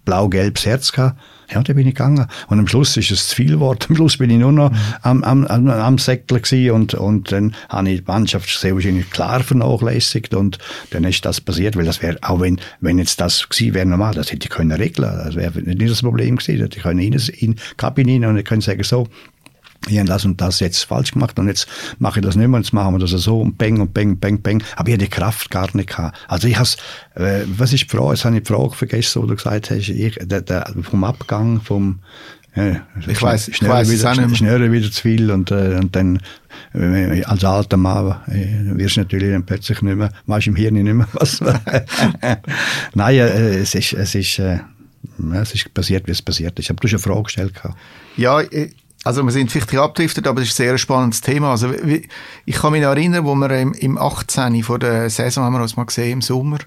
blau-gelbes 0.05 0.67
Herz 0.67 0.93
gehabt 0.93 1.19
ja, 1.53 1.63
da 1.63 1.73
bin 1.73 1.87
ich 1.87 1.95
gegangen. 1.95 2.27
Und 2.49 2.59
am 2.59 2.67
Schluss 2.67 2.97
ist 2.97 3.11
es 3.11 3.29
zu 3.29 3.37
viel 3.37 3.51
geworden. 3.51 3.79
Am 3.89 3.97
Schluss 3.97 4.17
bin 4.17 4.31
ich 4.31 4.39
nur 4.39 4.53
noch 4.53 4.71
mhm. 4.71 4.77
am, 5.03 5.25
am, 5.25 5.47
am, 5.47 5.69
am 5.69 5.99
Säckler 5.99 6.41
und, 6.73 6.95
und 6.95 7.33
dann 7.33 7.55
habe 7.69 7.91
ich 7.91 8.01
die 8.01 8.07
Mannschaft 8.07 8.49
sehr 8.49 8.75
wahrscheinlich 8.75 9.11
klar 9.11 9.43
vernachlässigt 9.43 10.35
und 10.35 10.59
dann 10.91 11.05
ist 11.05 11.25
das 11.25 11.41
passiert, 11.41 11.77
weil 11.77 11.85
das 11.85 12.03
wäre, 12.03 12.19
auch 12.23 12.41
wenn, 12.41 12.61
wenn 12.81 12.99
jetzt 12.99 13.21
das 13.21 13.49
gewesen 13.49 13.75
wäre 13.75 13.87
normal, 13.87 14.15
das 14.15 14.33
hätte 14.33 14.47
ich 14.47 14.51
können 14.51 14.73
regeln. 14.73 15.11
Das 15.25 15.35
wäre 15.35 15.61
nicht 15.61 15.91
das 15.91 16.03
Problem 16.03 16.37
gewesen. 16.37 16.61
Hätte 16.61 16.77
ich 16.77 16.83
können 16.83 17.01
in, 17.01 17.13
die 17.13 17.57
Kabine 17.77 18.29
und 18.29 18.39
ich 18.39 18.45
können 18.45 18.61
sagen, 18.61 18.83
so, 18.83 19.09
ich 19.89 19.99
habe 19.99 20.09
das 20.09 20.25
und 20.25 20.41
das 20.41 20.61
jetzt 20.61 20.85
falsch 20.85 21.13
gemacht 21.13 21.39
und 21.39 21.49
jetzt 21.49 21.67
mache 21.99 22.21
ich 22.21 22.25
das 22.27 22.37
nicht 22.37 22.49
mehr, 22.49 22.61
jetzt 22.61 22.73
machen 22.73 22.95
wir 22.95 22.99
das 22.99 23.11
so 23.11 23.41
und 23.41 23.59
bang 23.59 23.81
und 23.81 23.93
bang, 23.95 24.19
bang, 24.19 24.41
bang. 24.41 24.63
Aber 24.77 24.89
ich 24.89 24.95
hatte 24.95 25.05
die 25.05 25.11
Kraft 25.11 25.51
gar 25.51 25.69
nicht 25.75 25.91
gehabt. 25.91 26.17
Also 26.29 26.49
ich 26.49 26.59
has, 26.59 26.77
äh, 27.15 27.43
was 27.47 27.73
ist 27.73 27.85
die 27.85 27.89
Frage? 27.89 28.11
Jetzt 28.15 28.25
habe 28.25 28.37
ich 28.37 28.43
die 28.43 28.53
Frage 28.53 28.75
vergessen, 28.75 29.23
wo 29.23 29.27
du 29.27 29.37
gesagt 29.37 29.71
hast, 29.71 29.89
ich, 29.89 30.19
der, 30.23 30.41
der, 30.43 30.75
vom 30.83 31.05
Abgang 31.05 31.61
vom, 31.61 32.01
Ja, 32.57 32.83
ich 33.07 33.21
weiß, 33.21 33.49
ich 33.49 33.63
weiß 33.63 33.89
es 33.89 34.01
wieder, 34.01 34.27
mehr. 34.27 34.37
schneller 34.37 34.71
wieder 34.73 34.91
zu 34.91 35.03
viel 35.03 35.31
und, 35.31 35.51
äh, 35.51 35.77
und 35.81 35.95
dann 35.97 36.21
äh, 36.73 37.25
als 37.25 37.45
alter 37.45 37.77
Mann 37.77 38.17
äh, 38.29 38.77
wirst 38.79 38.97
du 38.97 39.01
natürlich 39.01 39.31
dann 39.33 39.45
plötzlich 39.45 39.83
nicht 39.83 39.97
mehr, 39.97 40.11
weißt 40.27 40.47
im 40.47 40.57
Hirn 40.57 40.75
nicht 40.75 40.85
mehr 40.95 41.09
was. 41.15 41.41
Nein, 42.95 43.15
äh, 43.17 43.59
es 43.59 43.75
ist, 43.75 43.93
es 43.95 44.15
ist, 44.15 44.39
äh, 44.39 44.59
es 45.35 45.55
ist 45.55 45.75
passiert, 45.75 46.07
wie 46.07 46.13
es 46.13 46.23
passiert 46.23 46.59
ist. 46.59 46.71
Aber 46.71 46.81
du 46.81 46.87
hast 46.87 46.93
eine 46.95 47.01
Frage 47.01 47.25
gestellt. 47.25 47.55
gehabt. 47.55 47.77
Ja, 48.17 48.41
äh, 48.41 48.71
also 49.05 49.23
wir 49.23 49.31
sind 49.33 49.53
vielleicht 49.53 49.75
abgedriftet, 49.77 50.27
aber 50.27 50.41
es 50.43 50.49
ist 50.49 50.55
ein 50.61 50.65
sehr 50.67 50.79
spannendes 50.79 51.21
Thema. 51.21 51.51
Also 51.51 51.71
wie- 51.73 52.09
ich 52.47 52.57
kann 52.57 52.73
mich 52.73 52.83
noch 52.83 52.89
erinnern, 52.91 53.25
wo 53.25 53.35
wir 53.35 53.51
im, 53.51 53.73
im 53.75 53.99
18. 53.99 54.63
vor 54.63 54.79
der 54.79 55.11
Saison 55.11 55.45
haben 55.45 55.53
wir 55.55 55.63
uns 55.63 55.77
mal 55.77 55.85
gesehen 55.85 56.13
im 56.13 56.23
Sommer 56.23 56.59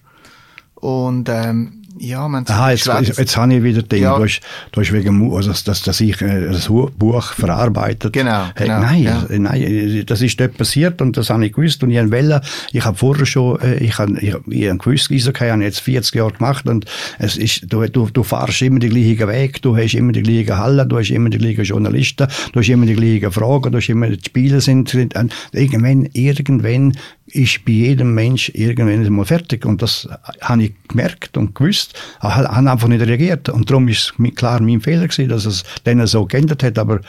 und 0.75 1.27
ähm, 1.29 1.81
ja, 1.99 2.27
man 2.27 2.45
Aha, 2.47 2.71
jetzt, 2.71 2.85
jetzt, 2.85 3.17
jetzt 3.17 3.37
habe 3.37 3.53
ich 3.53 3.63
wieder 3.63 3.81
den, 3.81 4.01
Ja. 4.01 4.17
du, 4.17 4.23
hast, 4.23 4.41
du 4.71 4.81
hast 4.81 4.91
wegen 4.91 5.31
also, 5.33 5.51
dass, 5.51 5.81
dass, 5.81 6.01
ich 6.01 6.21
äh, 6.21 6.47
das 6.51 6.67
Buch 6.67 7.33
verarbeitet. 7.33 8.13
Genau, 8.13 8.45
genau, 8.55 8.79
nein, 8.79 9.03
ja. 9.03 9.25
äh, 9.29 9.39
nein, 9.39 9.61
äh, 9.61 10.03
das 10.03 10.21
ist 10.21 10.39
dort 10.39 10.57
passiert 10.57 11.01
und 11.01 11.17
das 11.17 11.29
habe 11.29 11.45
ich 11.45 11.53
gewusst 11.53 11.83
und 11.83 11.91
ich 11.91 11.97
habe 11.97 12.11
wollen, 12.11 12.41
ich 12.71 12.83
habe 12.85 12.97
vorher 12.97 13.25
schon, 13.25 13.59
ich 13.79 13.97
habe, 13.97 14.19
ich, 14.19 14.35
ich 14.47 14.69
habe 14.69 14.77
gewusst, 14.77 15.11
Eishockey 15.11 15.49
habe 15.49 15.61
ich 15.61 15.67
jetzt 15.67 15.79
40 15.79 16.15
Jahre 16.15 16.33
gemacht 16.33 16.67
und 16.67 16.85
es 17.19 17.37
ist, 17.37 17.71
du, 17.71 17.85
du, 17.87 18.09
du 18.11 18.23
fahrst 18.23 18.61
immer 18.61 18.79
den 18.79 18.89
gleichen 18.89 19.27
Weg, 19.27 19.61
du 19.61 19.75
hast 19.75 19.93
immer 19.93 20.11
die 20.11 20.23
gleichen 20.23 20.57
Hallen, 20.57 20.87
du 20.87 20.97
hast 20.97 21.09
immer 21.09 21.29
die 21.29 21.37
gleichen 21.37 21.63
Journalisten, 21.63 22.27
du 22.53 22.59
hast 22.59 22.69
immer 22.69 22.85
die 22.85 22.95
gleichen 22.95 23.31
Fragen, 23.31 23.71
du 23.71 23.77
hast 23.77 23.89
immer, 23.89 24.07
die 24.09 24.19
Spiele 24.25 24.61
sind, 24.61 24.89
sind 24.89 25.13
irgendwann, 25.51 26.09
irgendwann 26.13 26.93
ist 27.27 27.65
bei 27.65 27.73
jedem 27.73 28.13
Mensch 28.13 28.49
irgendwann 28.53 29.11
mal 29.13 29.25
fertig. 29.25 29.65
Und 29.65 29.81
das 29.81 30.07
habe 30.41 30.63
ich 30.63 30.73
gemerkt 30.87 31.37
und 31.37 31.55
gewusst, 31.55 31.93
habe 32.19 32.47
habe 32.47 32.71
einfach 32.71 32.87
nicht 32.87 33.05
reagiert. 33.05 33.49
Und 33.49 33.69
darum 33.69 33.87
ist 33.87 34.13
klar 34.35 34.61
mein 34.61 34.81
Fehler 34.81 35.07
gewesen, 35.07 35.29
dass 35.29 35.45
es 35.45 35.63
dann 35.83 36.05
so 36.07 36.25
geändert 36.25 36.63
hat, 36.63 36.79
aber 36.79 37.01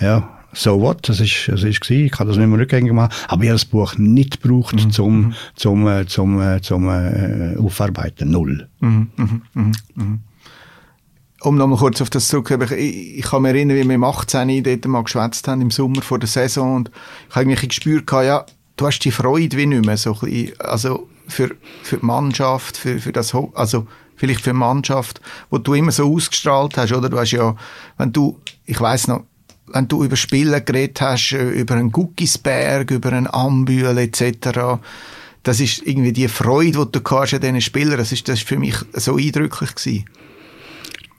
ja, 0.00 0.28
so 0.52 0.80
what, 0.80 1.08
das 1.08 1.20
ist, 1.20 1.48
das 1.48 1.62
ist 1.64 1.80
gewesen. 1.82 2.06
ich 2.06 2.12
kann 2.12 2.26
das 2.26 2.36
nicht 2.38 2.48
mehr 2.48 2.58
rückgängig 2.58 2.92
machen, 2.92 3.12
aber 3.28 3.42
ich 3.42 3.50
habe 3.50 3.56
das 3.58 3.64
Buch 3.66 3.98
nicht 3.98 4.42
gebraucht 4.42 4.76
zum, 4.90 5.34
zum, 5.54 5.86
äh, 5.86 6.06
zum, 6.06 6.40
äh, 6.40 6.60
zum 6.62 6.88
äh, 6.88 7.56
Aufarbeiten, 7.58 8.30
null. 8.30 8.66
Mhm, 8.80 9.10
mhm, 9.16 9.42
mhm, 9.52 9.72
mhm. 9.94 10.20
Um 11.42 11.56
nochmal 11.58 11.78
kurz 11.78 12.00
auf 12.00 12.08
das 12.08 12.28
zurückzukommen, 12.28 12.72
ich, 12.78 13.18
ich 13.18 13.24
kann 13.24 13.42
mich 13.42 13.50
erinnern, 13.50 13.76
wie 13.76 13.84
wir 13.84 13.94
im 13.94 14.04
18. 14.04 14.64
dort 14.64 14.86
mal 14.86 15.02
geschwätzt 15.02 15.46
haben, 15.46 15.60
im 15.60 15.70
Sommer 15.70 16.00
vor 16.00 16.18
der 16.18 16.28
Saison. 16.28 16.76
Und 16.76 16.90
ich 17.28 17.36
habe 17.36 17.44
irgendwie 17.44 17.68
gespürt, 17.68 18.10
ja, 18.10 18.46
du 18.76 18.86
hast 18.86 19.00
die 19.00 19.10
Freude 19.10 19.56
wie 19.56 19.66
nicht 19.66 19.84
mehr, 19.84 19.96
so 19.96 20.14
ein 20.14 20.20
bisschen, 20.20 20.60
also 20.60 21.08
für, 21.28 21.56
für 21.82 21.98
die 21.98 22.06
Mannschaft, 22.06 22.76
für, 22.76 22.98
für 22.98 23.12
das, 23.12 23.34
also 23.54 23.86
vielleicht 24.16 24.40
für 24.40 24.50
die 24.50 24.56
Mannschaft, 24.56 25.20
wo 25.50 25.58
du 25.58 25.74
immer 25.74 25.92
so 25.92 26.12
ausgestrahlt 26.12 26.76
hast, 26.76 26.92
oder? 26.92 27.08
Du 27.08 27.18
hast 27.18 27.32
ja, 27.32 27.56
wenn 27.98 28.12
du, 28.12 28.40
ich 28.64 28.80
weiß 28.80 29.08
noch, 29.08 29.24
wenn 29.68 29.88
du 29.88 30.04
über 30.04 30.16
Spiele 30.16 30.62
geredet 30.62 31.00
hast, 31.00 31.32
äh, 31.32 31.50
über 31.50 31.74
einen 31.74 31.92
Guckisberg, 31.92 32.90
über 32.90 33.12
einen 33.12 33.26
Ambühl 33.26 33.98
etc., 33.98 34.78
das 35.42 35.60
ist 35.60 35.86
irgendwie 35.86 36.12
die 36.12 36.28
Freude, 36.28 36.86
die 36.86 37.00
du 37.00 37.10
hast 37.10 37.34
an 37.34 37.40
diesen 37.40 37.60
Spielern, 37.60 37.98
das 37.98 38.10
ist, 38.10 38.28
das 38.28 38.40
ist 38.40 38.48
für 38.48 38.58
mich 38.58 38.74
so 38.94 39.16
eindrücklich 39.16 39.74
gewesen. 39.74 40.04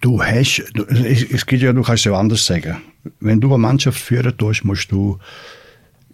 Du 0.01 0.21
hast, 0.21 0.63
du, 0.73 0.83
es, 0.83 1.23
es 1.23 1.45
gibt 1.45 1.63
ja, 1.63 1.71
du 1.71 1.81
kannst 1.81 2.05
es 2.05 2.11
ja 2.11 2.19
anders 2.19 2.45
sagen. 2.45 2.81
Wenn 3.19 3.39
du 3.39 3.47
eine 3.47 3.57
Mannschaft 3.57 3.99
führen 3.99 4.37
tust, 4.37 4.65
musst 4.65 4.91
du, 4.91 5.17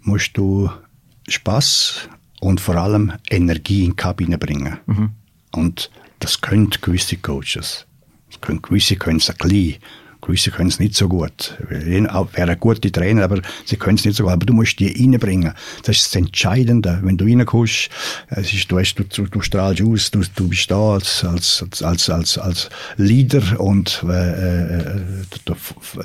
musst 0.02 0.36
du 0.36 0.70
Spaß 1.28 2.08
und 2.40 2.60
vor 2.60 2.76
allem 2.76 3.12
Energie 3.30 3.84
in 3.84 3.90
die 3.90 3.96
Kabine 3.96 4.38
bringen. 4.38 4.78
Und 5.52 5.90
das 6.18 6.40
können 6.40 6.70
gewisse 6.70 7.16
Coaches. 7.16 7.86
Das 8.30 8.40
können, 8.40 8.62
gewisse 8.62 8.96
können 8.96 9.18
es 9.18 9.30
ein 9.30 9.36
bisschen, 9.36 9.76
gewisse 10.24 10.50
können 10.50 10.68
es 10.68 10.78
nicht 10.78 10.94
so 10.94 11.08
gut. 11.08 11.56
Wäre 11.68 12.26
ein 12.34 12.60
guter 12.60 12.90
Trainer, 12.90 13.24
aber 13.24 13.40
sie 13.64 13.76
können 13.76 13.96
es 13.96 14.04
nicht 14.04 14.16
so 14.16 14.24
gut. 14.24 14.32
Aber 14.32 14.46
du 14.46 14.52
musst 14.52 14.78
die 14.80 14.88
reinbringen. 14.88 15.52
Das 15.84 15.96
ist 15.96 16.06
das 16.06 16.16
Entscheidende. 16.16 16.98
Wenn 17.02 17.16
du 17.16 17.24
reinkommst, 17.24 17.90
es 18.28 18.52
ist, 18.52 18.70
du, 18.70 18.78
hast, 18.78 18.94
du, 18.94 19.04
du, 19.04 19.40
strahlst 19.40 19.82
aus, 19.82 20.10
du, 20.10 20.22
du 20.34 20.48
bist 20.48 20.70
da 20.70 20.94
als, 20.94 21.24
als, 21.24 21.64
als, 21.82 22.10
als, 22.10 22.38
als 22.38 22.68
Leader 22.96 23.60
und 23.60 24.04
äh, 24.08 24.78
äh, 24.78 25.00
du, 25.44 25.54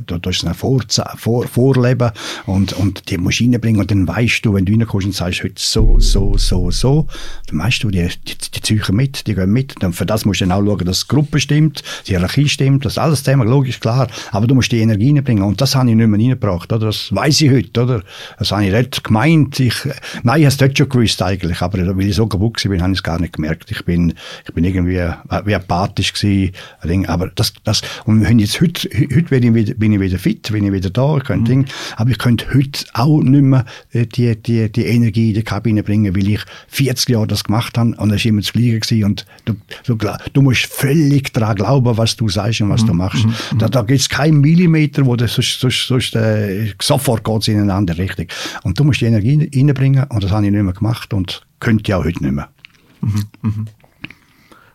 du, 0.06 0.18
du 0.18 0.30
hast 0.30 0.46
ein 0.46 0.54
Vor, 0.54 0.82
Vor, 1.18 1.48
Vorleben 1.48 2.12
und, 2.46 2.74
und 2.74 3.10
die 3.10 3.18
musst 3.18 3.40
du 3.40 3.46
reinbringen 3.46 3.82
und 3.82 3.92
dann 3.92 4.08
weißt 4.08 4.46
du, 4.46 4.54
wenn 4.54 4.66
du 4.66 4.74
reinkommst 4.74 5.08
und 5.08 5.16
sagst, 5.16 5.44
heute 5.44 5.56
so, 5.58 6.00
so, 6.00 6.38
so, 6.38 6.72
so, 6.72 7.08
dann 7.48 7.60
weißt 7.60 7.84
du, 7.84 7.90
die, 7.90 8.08
die, 8.28 8.36
die 8.38 8.62
ziehen 8.62 8.96
mit, 8.96 9.28
die 9.28 9.36
gehen 9.36 9.52
mit. 9.52 9.84
Und 9.84 9.94
für 9.94 10.06
das 10.06 10.26
musst 10.26 10.42
du 10.42 10.46
dann 10.46 10.52
auch 10.52 10.66
schauen, 10.66 10.86
dass 10.86 11.02
die 11.02 11.08
Gruppe 11.08 11.40
stimmt, 11.40 11.84
die 12.08 12.12
Hierarchie 12.12 12.50
stimmt, 12.50 12.86
das 12.86 12.98
alles 12.98 13.24
zusammen, 13.24 13.48
logisch, 13.48 13.80
klar. 13.80 14.09
Aber 14.32 14.48
du 14.48 14.56
musst 14.56 14.72
die 14.72 14.80
Energie 14.80 15.14
reinbringen 15.14 15.44
und 15.44 15.60
das 15.62 15.76
habe 15.76 15.90
ich 15.90 15.96
nicht 15.96 16.08
mehr 16.08 16.20
reingebracht, 16.20 16.72
oder? 16.72 16.88
Das 16.88 17.14
weiß 17.14 17.42
ich 17.42 17.52
heute, 17.52 17.84
oder? 17.84 18.04
Das 18.38 18.52
habe 18.52 18.66
ich 18.66 18.72
nicht 18.72 19.04
gemeint. 19.04 19.60
Ich, 19.60 19.76
nein, 20.24 20.40
ich 20.40 20.46
habe 20.46 20.48
es 20.48 20.58
dort 20.58 20.78
schon 20.78 20.90
gewusst 20.90 21.22
eigentlich, 21.22 21.62
aber 21.62 21.98
weil 21.98 22.08
ich 22.08 22.16
so 22.16 22.28
kaputt 22.28 22.64
war, 22.66 22.80
habe 22.80 22.92
ich 22.92 23.00
es 23.00 23.04
gar 23.04 23.20
nicht 23.20 23.34
gemerkt. 23.34 23.72
Ich 23.72 23.84
bin, 23.86 24.14
ich 24.48 24.54
bin 24.54 24.64
irgendwie 24.64 24.96
äh, 24.96 25.14
wie 25.46 25.56
apathisch 25.56 26.14
gewesen. 26.14 27.06
Aber 27.08 27.30
das, 27.36 27.54
das, 27.64 27.82
und 28.06 28.22
wenn 28.22 28.40
jetzt 28.40 28.62
heute, 28.62 28.90
heute 28.94 29.24
bin 29.24 29.44
ich 29.44 29.54
wieder, 29.54 29.74
bin 29.74 29.94
ich 29.94 30.00
wieder 30.00 30.20
fit, 30.20 30.52
bin 30.52 30.66
ich 30.66 30.72
wieder 30.72 30.90
da, 30.90 31.18
ich 31.18 31.24
könnte 31.24 31.50
Ding, 31.50 31.66
aber 31.98 32.12
ich 32.12 32.18
könnte 32.18 32.46
heute 32.54 32.86
auch 32.94 33.22
nicht 33.22 33.42
mehr 33.42 33.66
äh, 33.92 34.06
die, 34.06 34.36
die, 34.36 34.72
die 34.72 34.86
Energie 34.86 35.30
in 35.30 35.36
die 35.36 35.44
Kabine 35.44 35.84
bringen, 35.84 36.16
weil 36.16 36.28
ich 36.28 36.42
40 36.68 37.10
Jahre 37.10 37.28
das 37.28 37.44
gemacht 37.44 37.78
habe 37.78 37.96
und 37.98 38.12
es 38.12 38.24
war 38.24 38.30
immer 38.30 38.42
das 38.42 38.54
Gleiche 38.54 38.80
gewesen 38.80 39.04
und 39.04 39.26
du, 39.46 39.56
du, 39.86 39.98
du 40.34 40.42
musst 40.42 40.66
völlig 40.66 41.34
daran 41.34 41.56
glauben, 41.56 41.98
was 41.98 42.16
du 42.16 42.30
sagst 42.30 42.62
und 42.62 42.70
was 42.70 42.86
du 42.86 42.94
machst. 42.94 43.26
Da, 43.58 43.68
da 43.68 43.82
es 44.00 44.10
keinen 44.10 44.42
Millimeter, 44.42 45.06
wo 45.06 45.16
das 45.16 45.34
sonst, 45.34 45.60
sonst, 45.60 45.88
sonst 45.88 46.16
äh, 46.16 46.74
sofort 46.82 47.24
geht 47.24 47.48
in 47.48 47.62
eine 47.62 47.74
andere 47.74 47.98
Richtung. 48.00 48.28
Und 48.64 48.80
du 48.80 48.84
musst 48.84 49.02
die 49.02 49.06
Energie 49.06 49.50
reinbringen 49.54 50.06
und 50.10 50.24
das 50.24 50.32
habe 50.32 50.46
ich 50.46 50.52
nicht 50.52 50.64
mehr 50.64 50.74
gemacht 50.74 51.14
und 51.14 51.46
könnte 51.60 51.84
ich 51.86 51.94
auch 51.94 52.04
heute 52.04 52.24
nicht 52.24 52.36
mehr. 52.36 52.50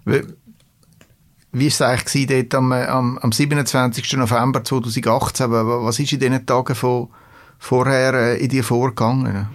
Wie, 0.05 0.21
wie 1.53 1.61
war 1.61 1.69
es 1.69 1.83
eigentlich 1.83 2.27
dort 2.27 2.55
am, 2.55 2.73
äh, 2.73 2.87
am, 2.87 3.19
am 3.19 3.33
27. 3.33 4.13
November 4.15 4.65
2018? 4.65 5.45
Aber 5.45 5.85
Was 5.85 5.99
ist 5.99 6.13
in 6.13 6.21
diesen 6.21 6.45
Tagen 6.47 6.75
von 6.75 7.09
vorher 7.65 8.13
äh, 8.13 8.45
in 8.45 8.51
dir 8.51 8.63
vorgegangen? 8.63 9.47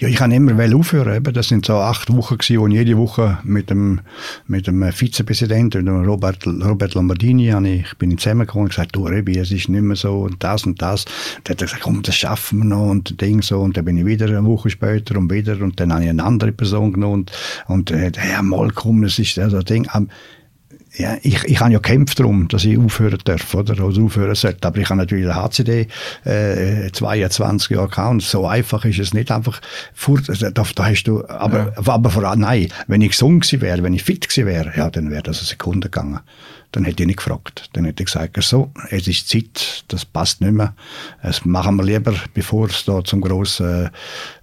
Ja, 0.00 0.08
ich 0.08 0.16
kann 0.16 0.32
immer 0.32 0.52
aufhören. 0.76 1.22
Das 1.22 1.48
sind 1.48 1.64
so 1.64 1.74
acht 1.74 2.12
Wochen 2.12 2.38
gewesen, 2.38 2.60
wo 2.60 2.66
ich 2.66 2.74
jede 2.74 2.98
Woche 2.98 3.38
mit 3.44 3.70
dem, 3.70 4.00
mit 4.48 4.66
dem 4.66 4.82
Vizepräsidenten, 4.92 5.86
dem 5.86 6.04
Robert, 6.04 6.44
Robert 6.46 6.94
Lombardini, 6.94 7.48
habe 7.48 7.68
ich, 7.68 7.96
bin 7.98 8.18
zusammengekommen 8.18 8.64
und 8.64 8.70
gesagt, 8.70 8.96
du 8.96 9.06
Rebi, 9.06 9.38
es 9.38 9.52
ist 9.52 9.68
nicht 9.68 9.82
mehr 9.82 9.96
so 9.96 10.22
und 10.22 10.42
das 10.42 10.66
und 10.66 10.82
das. 10.82 11.04
Dann 11.44 11.54
hat 11.54 11.62
er 11.62 11.66
gesagt, 11.66 11.82
komm, 11.82 12.02
das 12.02 12.16
schaffen 12.16 12.58
wir 12.58 12.64
noch 12.64 12.90
und 12.90 13.20
Ding 13.20 13.42
so. 13.42 13.60
Und 13.60 13.76
dann 13.76 13.84
bin 13.84 13.96
ich 13.96 14.06
wieder 14.06 14.26
eine 14.26 14.44
Woche 14.44 14.68
später 14.68 15.16
und 15.16 15.30
wieder 15.30 15.60
und 15.62 15.78
dann 15.78 15.92
habe 15.92 16.02
ich 16.02 16.10
eine 16.10 16.24
andere 16.24 16.50
Person 16.50 16.92
genommen 16.92 17.12
und, 17.12 17.32
und 17.68 17.90
äh, 17.92 18.10
ja, 18.10 18.42
mal 18.42 18.72
komm, 18.74 19.02
das 19.02 19.20
ist 19.20 19.36
das 19.36 19.64
Ding. 19.64 19.86
Ähm, 19.94 20.08
ja, 20.94 21.16
ich, 21.22 21.44
ich 21.44 21.60
habe 21.60 21.72
ja 21.72 21.78
gekämpft 21.78 22.20
darum, 22.20 22.48
dass 22.48 22.64
ich 22.64 22.78
aufhören 22.78 23.18
darf, 23.24 23.54
oder? 23.54 23.82
Oder 23.84 24.02
aufhören 24.02 24.34
sollte. 24.34 24.66
Aber 24.66 24.78
ich 24.78 24.90
habe 24.90 24.98
natürlich 24.98 25.24
den 25.24 25.34
HCD, 25.34 25.88
äh, 26.24 26.90
22 26.92 27.70
Jahre 27.70 27.88
gehabt. 27.88 28.10
Und 28.10 28.22
so 28.22 28.46
einfach 28.46 28.84
ist 28.84 28.98
es 28.98 29.14
nicht 29.14 29.30
einfach. 29.30 29.60
Vor, 29.94 30.20
da, 30.20 30.50
da 30.50 30.84
hast 30.84 31.04
du, 31.04 31.26
aber, 31.26 31.72
aber 31.76 32.10
vor 32.10 32.24
allem, 32.24 32.40
nein, 32.40 32.68
wenn 32.88 33.00
ich 33.00 33.12
gesund 33.12 33.42
gewesen 33.42 33.62
wäre, 33.62 33.82
wenn 33.82 33.94
ich 33.94 34.02
fit 34.02 34.28
gewesen 34.28 34.46
wäre, 34.46 34.72
ja, 34.76 34.90
dann 34.90 35.10
wäre 35.10 35.22
das 35.22 35.38
eine 35.38 35.46
Sekunde 35.46 35.88
gegangen. 35.88 36.20
Dann 36.72 36.84
hätte 36.84 37.02
ich 37.02 37.06
nicht 37.06 37.18
gefragt. 37.18 37.68
Dann 37.74 37.84
hätte 37.84 38.02
ich 38.02 38.06
gesagt, 38.06 38.42
so, 38.42 38.70
es 38.90 39.06
ist 39.06 39.28
Zeit, 39.28 39.84
das 39.88 40.04
passt 40.04 40.40
nicht 40.40 40.54
mehr. 40.54 40.74
Das 41.22 41.44
machen 41.44 41.76
wir 41.76 41.84
lieber, 41.84 42.14
bevor 42.34 42.68
es 42.68 42.84
da 42.84 43.04
zum 43.04 43.20
grossen, 43.20 43.90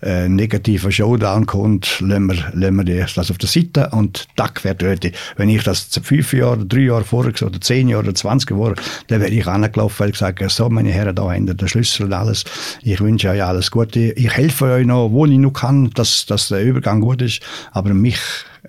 äh, 0.01 0.29
negativen 0.29 0.91
Showdown 0.91 1.45
kommt, 1.45 1.99
lassen 1.99 2.27
wir, 2.27 2.53
wir 2.85 3.05
das 3.15 3.31
auf 3.31 3.37
der 3.37 3.49
Seite 3.49 3.89
und 3.91 4.27
tack, 4.35 4.63
wäre 4.63 4.75
dort. 4.75 5.11
Wenn 5.37 5.49
ich 5.49 5.63
das 5.63 5.89
fünf 6.03 6.31
Jahre, 6.33 6.65
drei 6.65 6.81
Jahre 6.81 7.03
vorher 7.03 7.33
oder 7.41 7.59
zehn 7.59 7.89
Jahre 7.89 8.03
oder 8.03 8.15
zwanzig 8.15 8.51
Jahre, 8.51 8.75
dann 9.07 9.21
wäre 9.21 9.31
ich 9.31 9.47
angelaufen, 9.47 10.05
ich 10.07 10.13
gesagt 10.13 10.39
so, 10.51 10.69
meine 10.69 10.91
Herren, 10.91 11.15
da 11.15 11.23
haben 11.23 11.47
ihr 11.47 11.55
den 11.55 11.67
Schlüssel 11.67 12.05
und 12.05 12.13
alles. 12.13 12.45
Ich 12.83 12.99
wünsche 13.01 13.29
euch 13.29 13.43
alles 13.43 13.71
Gute. 13.71 14.11
Ich 14.11 14.31
helfe 14.31 14.65
euch 14.65 14.85
noch, 14.85 15.09
wo 15.09 15.25
ich 15.25 15.37
noch 15.37 15.51
kann, 15.51 15.89
dass, 15.91 16.25
dass 16.27 16.49
der 16.49 16.63
Übergang 16.63 17.01
gut 17.01 17.21
ist. 17.21 17.41
Aber 17.71 17.93
mich, 17.93 18.19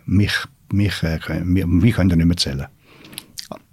mich, 0.07 0.33
mich, 0.73 1.03
äh, 1.03 1.19
mich, 1.45 1.67
mich 1.67 1.95
könnt 1.95 2.13
ihr 2.13 2.17
nicht 2.17 2.27
mehr 2.27 2.37
zählen. 2.37 2.67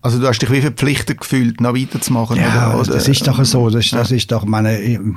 Also 0.01 0.19
du 0.19 0.27
hast 0.27 0.41
dich 0.41 0.51
wie 0.51 0.61
verpflichtet 0.61 1.19
gefühlt, 1.19 1.59
noch 1.61 1.75
weiterzumachen? 1.75 2.37
Ja, 2.37 2.75
oder, 2.75 2.93
das 2.93 3.07
ist 3.07 3.27
doch 3.27 3.43
so. 3.43 3.69
Das, 3.69 3.89
das 3.89 4.11
ist 4.11 4.31
doch 4.31 4.45
meine. 4.45 5.15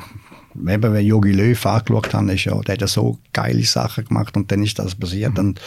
Eben, 0.54 0.92
wenn 0.92 1.06
Jogi 1.06 1.32
Löw 1.32 1.66
angeschaut 1.66 2.14
habe, 2.14 2.32
ist 2.32 2.44
ja, 2.44 2.58
der 2.60 2.74
hat 2.74 2.80
ja 2.80 2.86
so 2.86 3.18
geile 3.32 3.62
Sachen 3.64 4.04
gemacht 4.04 4.36
und 4.36 4.50
dann 4.50 4.62
ist 4.62 4.78
das 4.78 4.94
passiert. 4.94 5.34
Mhm. 5.34 5.38
Und, 5.38 5.60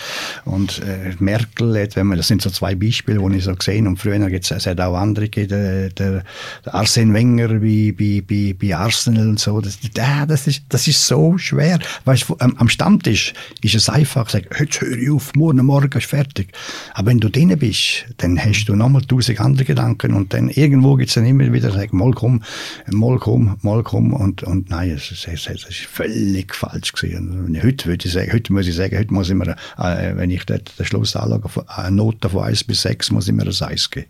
und 0.46 0.82
äh, 0.84 1.16
Merkel, 1.20 1.82
hat, 1.82 1.96
wenn 1.96 2.08
man, 2.08 2.18
das 2.18 2.28
sind 2.28 2.42
so 2.42 2.50
zwei 2.50 2.76
Beispiele, 2.76 3.20
die 3.20 3.38
ich 3.38 3.44
so 3.44 3.56
gesehen 3.56 3.88
und 3.88 3.98
früher 3.98 4.20
gibt 4.30 4.50
es 4.50 4.66
hat 4.66 4.80
auch 4.80 4.96
andere 4.96 5.30
gegeben, 5.30 5.50
der, 5.50 5.90
der, 5.90 6.24
Arsene 6.66 7.14
Wenger 7.14 7.48
bei, 7.48 7.94
bei, 7.98 8.24
bei, 8.28 8.56
bei 8.60 8.76
Arsenal 8.76 9.30
und 9.30 9.40
so. 9.40 9.62
Das, 9.62 9.80
das, 9.94 10.48
ist, 10.48 10.64
das 10.70 10.88
ist 10.88 11.06
so 11.06 11.38
schwer. 11.38 11.80
Weißt, 12.06 12.26
am, 12.40 12.56
am 12.58 12.70
Stammtisch 12.70 13.34
ist 13.62 13.76
es 13.76 13.90
einfach, 13.90 14.30
sag, 14.30 14.60
heute 14.60 14.82
höre 14.82 14.98
ich 14.98 15.10
auf, 15.10 15.34
morgen, 15.36 15.66
morgen 15.66 15.98
ist 15.98 16.08
fertig. 16.08 16.54
Aber 16.94 17.08
wenn 17.08 17.20
du 17.20 17.30
drinnen 17.30 17.60
bist, 17.60 18.06
dann 18.18 18.38
hast 18.38 18.66
du 18.66 18.76
nochmal 18.76 19.04
tausend 19.04 19.40
andere 19.40 19.66
Gedanken 19.66 20.14
und 20.14 20.34
dann 20.34 20.50
irgendwo 20.50 20.96
gibt 20.96 21.10
es 21.10 21.16
dann 21.16 21.26
immer 21.26 21.52
wieder, 21.52 21.72
sag, 21.72 21.94
mal 21.94 22.12
komm, 22.12 22.44
mal 22.92 23.18
komm, 23.20 23.58
mal 23.62 23.84
komm 23.84 24.14
und, 24.14 24.44
und 24.44 24.73
nein, 24.76 24.92
es, 24.92 25.12
es, 25.12 25.28
es, 25.28 25.48
ist 25.48 25.86
völlig 25.86 26.54
falsch 26.54 26.94
gewesen. 26.94 27.60
Heute 27.64 27.86
würde 27.86 28.06
ich 28.06 28.14
sagen, 28.14 28.32
heute 28.34 28.52
muss 28.54 28.68
ich 28.68 28.76
sagen, 28.76 28.98
heute 28.98 29.14
muss 29.14 29.30
ich 29.30 29.36
mir, 29.36 29.56
äh, 29.78 30.16
wenn 30.16 30.30
ich 30.30 30.46
den, 30.46 30.62
den 30.78 30.86
Schluss 30.86 31.16
anschaue, 31.16 31.66
eine 31.68 31.96
Note 31.96 32.30
von 32.30 32.44
1 32.44 32.64
bis 32.64 32.82
6 32.82 33.12
muss 33.12 33.28
ich 33.28 33.34
mir 33.34 33.44
ein 33.44 33.48
1 33.48 33.90
geben. 33.90 34.08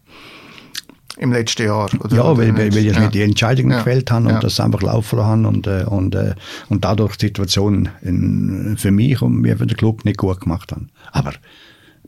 Im 1.17 1.31
letzten 1.31 1.63
Jahr? 1.63 1.89
Oder 1.99 2.15
ja, 2.15 2.37
weil, 2.37 2.57
weil, 2.57 2.73
weil 2.73 2.87
ich 2.87 2.95
ja. 2.95 3.07
die 3.07 3.21
Entscheidungen 3.21 3.71
ja. 3.71 3.77
gefällt 3.77 4.09
habe 4.09 4.27
und 4.27 4.33
ja. 4.33 4.39
das 4.39 4.59
einfach 4.59 4.81
laufen 4.81 5.19
haben 5.19 5.45
und, 5.45 5.67
äh, 5.67 5.83
und, 5.85 6.15
äh, 6.15 6.33
und 6.69 6.83
dadurch 6.83 7.17
die 7.17 7.27
Situation 7.27 7.89
in, 8.01 8.75
für 8.77 8.89
mich 8.89 9.21
und 9.21 9.41
mir 9.41 9.57
für 9.57 9.67
den 9.67 9.77
Club 9.77 10.05
nicht 10.05 10.17
gut 10.17 10.41
gemacht 10.41 10.71
haben. 10.71 10.89
Aber 11.11 11.33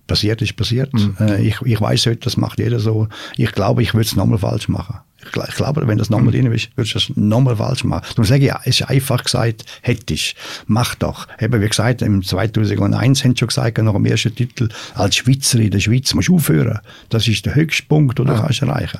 passiert 0.07 0.41
ist 0.41 0.55
passiert. 0.55 0.91
Mhm. 0.93 1.15
Äh, 1.19 1.41
ich, 1.41 1.61
ich 1.61 1.79
weiß 1.79 2.07
heute, 2.07 2.21
das 2.21 2.37
macht 2.37 2.57
jeder 2.57 2.79
so. 2.79 3.07
Ich 3.37 3.51
glaube, 3.51 3.83
ich 3.83 3.93
würde 3.93 4.07
es 4.07 4.15
nochmal 4.15 4.39
falsch 4.39 4.69
machen. 4.69 4.99
Ich 5.47 5.55
glaube, 5.55 5.87
wenn 5.87 5.97
das 5.97 6.09
nochmal 6.09 6.31
drin 6.31 6.51
ist, 6.51 6.69
würdest 6.75 6.95
du 6.95 6.99
das 6.99 7.17
nochmal 7.17 7.55
falsch 7.55 7.83
machen. 7.83 8.05
Darum 8.09 8.25
sage 8.25 8.45
ich, 8.45 8.53
es 8.63 8.79
ist 8.79 8.89
einfach 8.89 9.23
gesagt, 9.23 9.65
hättest, 9.81 10.35
mach 10.67 10.95
doch. 10.95 11.27
Eben, 11.39 11.61
wie 11.61 11.67
gesagt, 11.67 12.01
im 12.01 12.23
2001 12.23 13.23
haben 13.23 13.31
sie 13.31 13.39
schon 13.39 13.47
gesagt, 13.47 13.77
nach 13.77 13.93
dem 13.93 14.05
ersten 14.05 14.35
Titel, 14.35 14.69
als 14.93 15.15
Schweizer 15.15 15.59
in 15.59 15.71
der 15.71 15.79
Schweiz 15.79 16.13
musst 16.13 16.29
du 16.29 16.35
aufhören. 16.35 16.79
Das 17.09 17.27
ist 17.27 17.45
der 17.45 17.55
höchste 17.55 17.83
Punkt, 17.83 18.19
den 18.19 18.27
du 18.27 18.33
ja. 18.33 18.39
kannst 18.39 18.61
erreichen. 18.61 18.99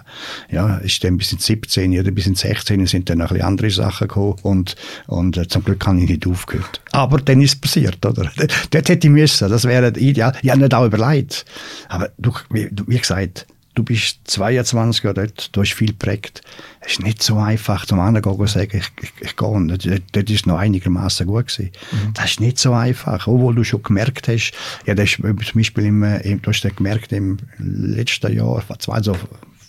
Ja, 0.51 0.77
ist 0.77 1.03
dann 1.03 1.17
bis 1.17 1.31
in 1.31 1.39
17 1.39 1.99
oder 1.99 2.11
bis 2.11 2.27
in 2.27 2.35
16 2.35 2.85
sind 2.87 3.09
dann 3.09 3.19
noch 3.19 3.31
ein 3.31 3.35
bisschen 3.35 3.47
andere 3.47 3.69
Sachen 3.71 4.07
gekommen 4.07 4.35
und, 4.43 4.75
und 5.07 5.37
äh, 5.37 5.47
zum 5.47 5.63
Glück 5.63 5.85
habe 5.85 5.99
ich 5.99 6.09
nicht 6.09 6.27
aufgehört. 6.27 6.81
Aber 6.91 7.17
dann 7.17 7.41
ist 7.41 7.55
es 7.55 7.61
passiert, 7.61 8.05
oder? 8.05 8.31
Dort 8.71 8.89
hätte 8.89 9.07
ich 9.07 9.13
müssen, 9.13 9.49
das 9.49 9.65
wäre 9.65 9.89
ideal. 9.97 10.33
Ich 10.41 10.49
habe 10.49 10.61
nicht 10.61 10.73
auch 10.73 10.85
überlegt. 10.85 11.45
Aber 11.89 12.09
du, 12.17 12.31
wie, 12.49 12.69
wie 12.87 12.97
gesagt, 12.97 13.45
du 13.75 13.83
bist 13.83 14.19
22 14.25 15.03
Jahre 15.03 15.13
dort, 15.13 15.55
du 15.55 15.61
hast 15.61 15.73
viel 15.73 15.89
geprägt. 15.89 16.41
Es 16.79 16.93
ist 16.93 17.03
nicht 17.03 17.21
so 17.21 17.37
einfach, 17.37 17.85
zum 17.85 17.99
anderen 17.99 18.35
zu 18.35 18.47
sagen, 18.47 18.77
ich, 18.77 18.91
ich, 19.03 19.11
ich 19.21 19.35
gehe. 19.35 19.47
Und 19.47 19.87
dort 20.13 20.29
ist 20.29 20.47
noch 20.47 20.57
einigermaßen 20.57 21.27
gut 21.27 21.47
gewesen. 21.47 21.71
Mhm. 21.91 22.13
Das 22.13 22.31
ist 22.31 22.39
nicht 22.39 22.57
so 22.57 22.73
einfach. 22.73 23.27
Obwohl 23.27 23.55
du 23.55 23.63
schon 23.63 23.83
gemerkt 23.83 24.27
hast, 24.27 24.53
ja, 24.85 24.95
das 24.95 25.11
ist 25.11 25.15
zum 25.17 25.35
Beispiel 25.35 25.85
im, 25.85 26.03
im, 26.03 26.41
du 26.41 26.51
hast 26.51 26.63
gemerkt, 26.75 27.11
im 27.11 27.37
letzten 27.57 28.35
Jahr, 28.35 28.63
also 28.87 29.15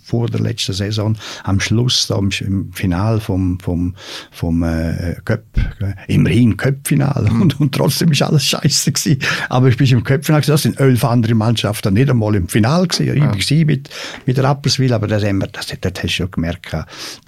vor 0.07 0.29
der 0.29 0.41
letzten 0.41 0.73
Saison, 0.73 1.19
am 1.43 1.59
Schluss, 1.59 2.07
da 2.07 2.17
im 2.17 2.73
Final 2.73 3.19
vom, 3.19 3.59
vom, 3.59 3.97
vom 4.31 4.63
äh, 4.63 5.17
Cup, 5.25 5.43
äh, 5.81 5.95
immerhin 6.07 6.57
Cup-Final 6.57 7.29
mhm. 7.29 7.43
und, 7.43 7.61
und 7.61 7.75
trotzdem 7.75 8.13
ist 8.13 8.23
alles 8.23 8.45
scheiße 8.47 8.93
gewesen. 8.93 9.19
Aber 9.49 9.67
ich 9.69 9.77
bin 9.77 9.87
im 9.89 10.05
Cup-Final 10.05 10.43
das 10.43 10.63
sind 10.63 10.79
elf 10.79 11.05
andere 11.05 11.35
Mannschaften 11.35 11.95
nicht 11.95 12.09
einmal 12.09 12.37
im 12.37 12.49
Final 12.49 12.87
gewesen. 12.87 13.17
Ja. 13.17 13.35
Ich 13.35 13.51
war 13.51 13.65
mit, 13.67 13.91
mit 14.27 14.39
Rapperswil, 14.39 14.93
aber 14.93 15.09
das, 15.09 15.25
haben 15.25 15.39
wir, 15.39 15.49
das, 15.49 15.67
das 15.67 15.93
hast 15.97 16.03
du 16.03 16.09
schon 16.09 16.31
gemerkt, 16.31 16.77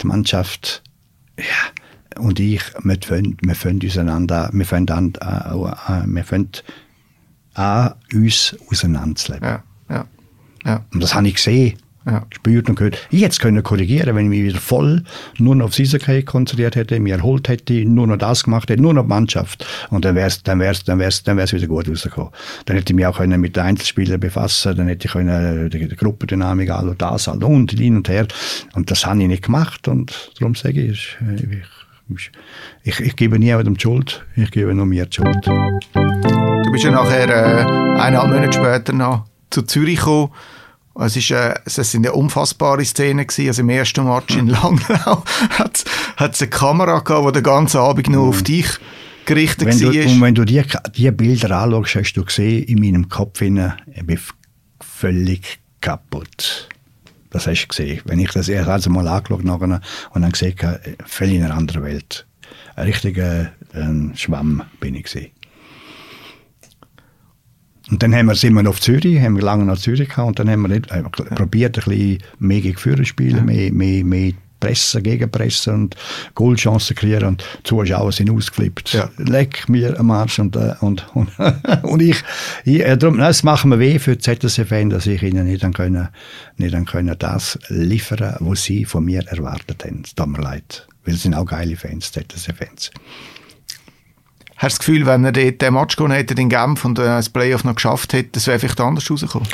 die 0.01 0.07
Mannschaft, 0.07 0.81
ja, 1.37 2.21
und 2.21 2.39
ich, 2.39 2.61
wir 2.81 2.97
fangen, 3.05 3.37
wir 3.41 3.55
fangen 3.55 3.81
auseinander, 3.85 4.49
wir 4.53 4.65
fangen 4.65 4.89
an, 4.89 5.13
äh, 5.21 5.53
äh, 5.53 6.05
wir 6.05 6.23
fangen 6.23 6.51
an, 7.55 7.93
uns 8.13 8.55
auseinanderzuleben. 8.71 9.47
Ja, 9.47 9.63
ja, 9.89 10.05
ja. 10.65 10.85
Und 10.93 11.03
das 11.03 11.13
habe 11.13 11.27
ich 11.27 11.35
gesehen 11.35 11.77
ja. 12.05 12.25
gespürt 12.29 12.69
und 12.69 12.75
gehört. 12.75 12.97
Ich 13.09 13.21
hätte 13.21 13.31
es 13.31 13.39
können 13.39 13.61
korrigieren, 13.63 14.15
wenn 14.15 14.25
ich 14.25 14.29
mich 14.29 14.43
wieder 14.43 14.59
voll 14.59 15.03
nur 15.37 15.55
noch 15.55 15.65
auf 15.65 15.79
Eishockey 15.79 16.23
konzentriert 16.23 16.75
hätte, 16.75 16.99
mich 16.99 17.13
erholt 17.13 17.47
hätte, 17.47 17.85
nur 17.85 18.07
noch 18.07 18.17
das 18.17 18.43
gemacht 18.43 18.69
hätte, 18.69 18.81
nur 18.81 18.93
noch 18.93 19.03
die 19.03 19.09
Mannschaft. 19.09 19.65
Und 19.89 20.05
dann 20.05 20.15
wäre 20.15 20.27
es 20.27 20.43
dann 20.43 20.59
wär's, 20.59 20.83
dann 20.83 20.99
wär's, 20.99 21.23
dann 21.23 21.37
wär's 21.37 21.53
wieder 21.53 21.67
gut 21.67 21.89
rausgekommen. 21.89 22.31
Dann 22.65 22.77
hätte 22.77 22.93
ich 22.93 22.95
mich 22.95 23.05
auch 23.05 23.17
können 23.17 23.39
mit 23.41 23.55
den 23.55 23.63
Einzelspielern 23.63 24.19
befassen, 24.19 24.77
dann 24.77 24.87
hätte 24.87 25.07
ich 25.07 25.13
können 25.13 25.69
die, 25.69 25.87
die 25.87 25.95
Gruppendynamik 25.95 26.69
all 26.69 26.89
und 26.89 27.01
das 27.01 27.27
halt 27.27 27.43
und 27.43 27.71
hin 27.71 27.97
und 27.97 28.09
her. 28.09 28.27
Und 28.73 28.91
das 28.91 29.05
habe 29.05 29.21
ich 29.21 29.27
nicht 29.27 29.43
gemacht 29.43 29.87
und 29.87 30.31
darum 30.39 30.55
sage 30.55 30.81
ich, 30.81 31.17
ich, 32.09 32.31
ich, 32.83 32.99
ich 32.99 33.15
gebe 33.15 33.37
niemandem 33.37 33.75
die 33.75 33.81
Schuld, 33.81 34.25
ich 34.35 34.51
gebe 34.51 34.73
nur 34.73 34.85
mir 34.85 35.05
die 35.05 35.15
Schuld. 35.15 35.45
Du 35.45 36.71
bist 36.71 36.83
ja 36.83 36.91
nachher 36.91 37.29
äh, 37.29 37.99
eineinhalb 37.99 38.29
Monate 38.29 38.53
später 38.53 38.93
noch 38.93 39.25
zu 39.49 39.61
Zürich 39.63 39.99
gekommen 39.99 40.31
es, 40.95 41.15
ist, 41.15 41.31
äh, 41.31 41.53
es 41.65 41.75
sind 41.75 42.03
ja 42.03 42.11
unfassbare 42.11 42.83
Szenen 42.83 43.25
gewesen. 43.25 43.47
Also 43.47 43.61
im 43.61 43.69
ersten 43.69 44.05
Match 44.05 44.35
in 44.35 44.47
Langnau 44.49 45.23
hat 45.49 45.85
es 46.17 46.41
eine 46.41 46.49
Kamera 46.49 46.99
gehabt, 46.99 47.27
die 47.27 47.31
den 47.33 47.43
ganzen 47.43 47.77
Abend 47.77 48.09
nur 48.09 48.27
auf 48.27 48.43
dich 48.43 48.67
gerichtet 49.25 49.67
wenn 49.67 49.81
war. 49.81 50.11
und 50.11 50.21
wenn 50.21 50.35
du 50.35 50.43
die, 50.43 50.63
die 50.95 51.11
Bilder 51.11 51.51
anschaust, 51.51 51.95
hast 51.95 52.13
du 52.13 52.25
gesehen, 52.25 52.63
in 52.63 52.79
meinem 52.79 53.09
Kopf 53.09 53.39
hinein, 53.39 53.73
ich 53.93 54.05
bin 54.05 54.19
völlig 54.81 55.59
kaputt. 55.81 56.67
Das 57.29 57.45
hast 57.45 57.63
du 57.63 57.67
gesehen. 57.67 58.01
Wenn 58.05 58.19
ich 58.19 58.31
das 58.31 58.49
erst 58.49 58.69
also 58.69 58.89
mal 58.89 59.07
angeschaut 59.07 59.45
habe 59.45 59.81
und 60.13 60.21
dann 60.21 60.31
gesehen 60.31 60.55
habe, 60.63 60.81
völlig 61.05 61.35
in 61.35 61.43
einer 61.43 61.55
anderen 61.55 61.83
Welt. 61.83 62.25
Ein 62.75 62.85
richtiger 62.85 63.51
äh, 63.73 64.15
Schwamm 64.15 64.63
bin 64.79 64.95
ich 64.95 65.03
gesehen. 65.03 65.31
Und 67.89 68.03
dann 68.03 68.13
haben 68.13 68.27
wir, 68.27 68.35
sind 68.35 68.53
wir 68.53 68.69
auf 68.69 68.79
Zürich, 68.79 69.19
haben 69.19 69.35
wir 69.35 69.43
lange 69.43 69.65
nach 69.65 69.77
Zürich 69.77 70.09
gehabt 70.09 70.27
und 70.27 70.39
dann 70.39 70.49
haben 70.49 70.61
wir 70.61 70.69
nicht, 70.69 70.91
äh, 70.91 71.03
probiert, 71.03 71.77
ein 71.77 71.83
bisschen 71.83 72.23
mehr 72.39 72.61
gegen 72.61 72.77
Führer 72.77 73.05
spielen, 73.05 73.37
ja. 73.37 73.43
mehr, 73.43 73.71
mehr, 73.71 74.03
mehr 74.03 74.33
Pressen, 74.59 75.03
Gegenpressen 75.03 75.73
und 75.73 75.95
Goalchancen 76.35 76.95
kreieren 76.95 77.29
und 77.29 77.43
die 77.59 77.63
Zuschauer 77.63 78.11
sind 78.11 78.29
ausgeflippt. 78.29 78.93
Ja. 78.93 79.09
Leck 79.17 79.69
mir 79.69 79.97
am 79.99 80.11
Arsch 80.11 80.39
und, 80.39 80.55
äh, 80.55 80.75
und, 80.81 81.05
und, 81.15 81.29
und 81.83 82.01
ich, 82.01 82.21
ich 82.65 82.81
äh, 82.81 82.97
darum, 82.97 83.19
es 83.19 83.43
macht 83.43 83.65
mir 83.65 83.79
weh 83.79 83.99
für 83.99 84.17
die 84.17 84.21
ZSC-Fans, 84.21 84.93
dass 84.93 85.07
ich 85.07 85.23
ihnen 85.23 85.45
nicht, 85.45 85.61
können, 85.73 86.09
nicht 86.57 86.85
können 86.87 87.15
das 87.17 87.57
liefern 87.69 88.35
was 88.39 88.63
sie 88.63 88.85
von 88.85 89.05
mir 89.05 89.25
erwartet 89.27 89.85
haben. 89.85 90.01
Es 90.03 90.13
tut 90.13 90.27
mir 90.27 90.41
leid, 90.41 90.87
weil 91.05 91.15
es 91.15 91.23
sind 91.23 91.35
auch 91.35 91.45
geile 91.45 91.75
Fans, 91.75 92.11
ZSC-Fans. 92.11 92.91
Hast 94.59 94.75
du 94.75 94.77
das 94.77 94.79
Gefühl, 94.79 95.05
wenn 95.05 95.23
er 95.23 95.31
dort 95.31 95.61
den 95.61 95.73
Match 95.73 95.95
gewonnen 95.95 96.13
hätte 96.13 96.33
in 96.33 96.49
Genf 96.49 96.83
und 96.83 96.99
äh, 96.99 97.03
das 97.03 97.29
Playoff 97.29 97.63
noch 97.63 97.75
geschafft 97.75 98.11
hätte, 98.11 98.31
das 98.33 98.45
wäre 98.45 98.59
vielleicht 98.59 98.81
anders 98.81 99.09
rausgekommen? 99.09 99.47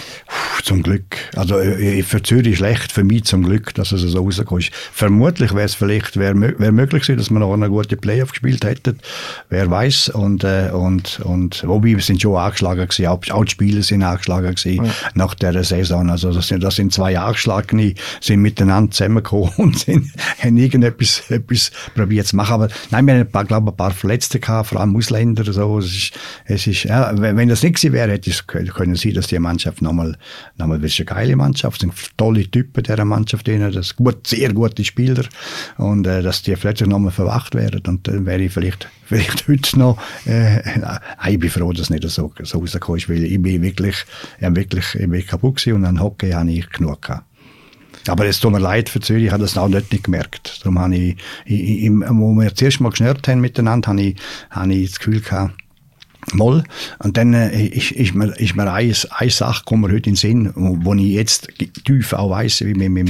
Zum 0.65 0.82
Glück. 0.82 1.17
Also 1.36 1.60
äh, 1.60 2.01
für 2.01 2.23
Zürich 2.23 2.58
schlecht, 2.58 2.91
für 2.91 3.04
mich 3.04 3.25
zum 3.25 3.43
Glück, 3.43 3.75
dass 3.75 3.91
es 3.91 4.01
so 4.01 4.23
rausgekommen 4.23 4.63
ist. 4.63 4.73
Vermutlich 4.73 5.54
wäre 5.54 5.65
es 5.65 5.75
vielleicht 5.75 6.17
wär, 6.17 6.34
wär 6.36 6.71
möglich 6.71 7.04
gewesen, 7.04 7.19
dass 7.19 7.30
wir 7.30 7.38
noch 7.38 7.54
eine 7.54 7.69
gute 7.69 7.95
Playoff 7.95 8.32
gespielt 8.32 8.65
hätten. 8.65 8.97
Wer 9.49 9.69
weiß 9.69 10.10
und 10.10 10.43
äh, 10.43 10.71
und 10.73 11.19
und 11.19 11.63
wobei 11.67 11.89
wir 11.89 12.01
sind 12.01 12.19
schon 12.19 12.36
angeschlagen 12.36 12.88
gewesen, 12.88 13.06
auch, 13.06 13.21
auch 13.30 13.45
die 13.45 13.51
Spieler 13.51 13.84
sind 13.84 14.01
angeschlagen 14.01 14.56
gewesen 14.56 14.86
ja. 14.86 14.91
nach 15.13 15.36
der 15.36 15.63
Saison. 15.63 16.10
Also 16.10 16.34
das 16.34 16.47
sind, 16.47 16.63
das 16.63 16.78
sind 16.78 16.91
zwei 16.91 17.15
Angeschlagene, 17.15 17.93
sind 18.19 18.41
miteinander 18.41 18.89
zusammengekommen 18.89 19.51
und 19.58 19.78
sind, 19.78 20.12
haben 20.39 20.58
irgendetwas 20.58 21.30
etwas 21.30 21.71
probiert 21.93 22.25
zu 22.25 22.38
machen. 22.38 22.54
Aber 22.54 22.69
nein, 22.89 23.06
wir 23.06 23.13
haben 23.13 23.21
ein 23.21 23.32
paar, 23.32 23.45
glaube 23.45 23.71
ein 23.71 23.78
paar 23.78 23.91
Verletzte 23.91 24.39
gehabt, 24.39 24.69
vor 24.69 24.80
allem 24.82 24.95
Ausländer. 24.95 25.43
So. 25.51 25.78
Es 25.78 25.86
ist, 25.86 26.12
es 26.45 26.65
ist, 26.65 26.86
ja, 26.86 27.12
wenn 27.15 27.49
das 27.49 27.62
nicht 27.62 27.75
gewesen 27.75 27.93
wäre, 27.93 28.12
hätte 28.12 28.32
es 28.32 28.47
können 28.47 28.95
sein, 28.95 29.13
dass 29.13 29.28
die 29.28 29.38
Mannschaft 29.38 29.82
nochmal, 29.82 30.17
nochmal 30.58 30.80
das 30.80 30.91
ist 30.91 31.00
eine 31.00 31.06
geile 31.06 31.36
Mannschaft, 31.36 31.82
sind 31.82 31.94
tolle 32.18 32.50
Typen 32.50 32.84
dieser 32.84 33.06
Mannschaft, 33.06 33.48
denen, 33.48 33.72
das 33.72 33.96
gut, 33.96 34.26
sehr 34.28 34.54
gute 34.54 34.84
Spieler 34.84 35.24
und 35.78 36.08
äh, 36.08 36.22
dass 36.22 36.41
die 36.41 36.56
plötzlich 36.56 36.89
nochmal 36.89 37.12
verwacht 37.12 37.56
werden 37.56 37.82
und 37.88 38.08
dann 38.08 38.26
wäre 38.26 38.41
ich 38.41 38.52
vielleicht, 38.52 38.88
vielleicht 39.06 39.48
heute 39.48 39.80
noch, 39.80 39.98
äh, 40.26 40.62
ich 41.30 41.39
bin 41.39 41.50
froh, 41.50 41.72
dass 41.72 41.84
es 41.84 41.89
nicht 41.89 42.08
so, 42.10 42.32
so 42.44 42.60
rausgekommen 42.60 43.00
ist, 43.00 43.10
weil 43.10 43.24
ich 43.24 43.41
bin 43.41 43.62
wirklich, 43.62 44.06
ich 44.39 44.56
wirklich, 44.56 44.96
ich 44.96 45.10
bin 45.10 45.26
kaputt 45.26 45.65
und 45.68 45.86
an 45.86 46.02
Hockey 46.02 46.32
habe 46.32 46.52
ich 46.52 46.70
genug 46.70 47.02
gehabt. 47.02 47.26
Aber 48.08 48.26
es 48.26 48.39
tut 48.39 48.52
mir 48.52 48.60
leid 48.60 48.88
für 48.89 49.00
Zürich, 49.00 49.26
ich 49.26 49.32
habe 49.32 49.41
das 49.41 49.58
auch 49.58 49.68
nicht, 49.68 49.91
nicht 49.91 50.04
gemerkt. 50.04 50.60
Darum 50.62 50.78
habe 50.78 50.96
ich, 50.96 51.18
ich, 51.46 51.86
ich, 51.86 51.89
wo 51.89 52.34
wir 52.34 52.54
zuerst 52.54 52.80
mal 52.80 52.89
geschnürt 52.89 53.28
haben 53.28 53.41
miteinander, 53.41 53.89
habe 53.89 54.02
ich, 54.02 54.15
habe 54.52 54.74
ich 54.74 54.91
das 54.91 55.00
Gefühl 55.00 55.22
gehabt, 55.22 55.56
Moll. 56.34 56.64
Und 57.00 57.18
dann 57.18 57.34
äh, 57.34 57.68
ist, 57.68 57.92
ist 57.92 58.16
mir, 58.16 58.28
ist 58.40 58.56
mir 58.56 58.72
eine, 58.72 58.94
eine 59.12 59.32
Sache 59.32 59.78
mir 59.78 59.88
heute 59.88 59.96
in 59.96 60.02
den 60.02 60.16
Sinn, 60.16 60.52
wo, 60.56 60.78
wo 60.82 60.94
ich 60.94 61.14
jetzt 61.14 61.50
tief 61.86 62.14
auch 62.14 62.32
weiss, 62.32 62.62
wie 62.62 62.76
wir, 62.76 62.94
wir, 62.94 63.06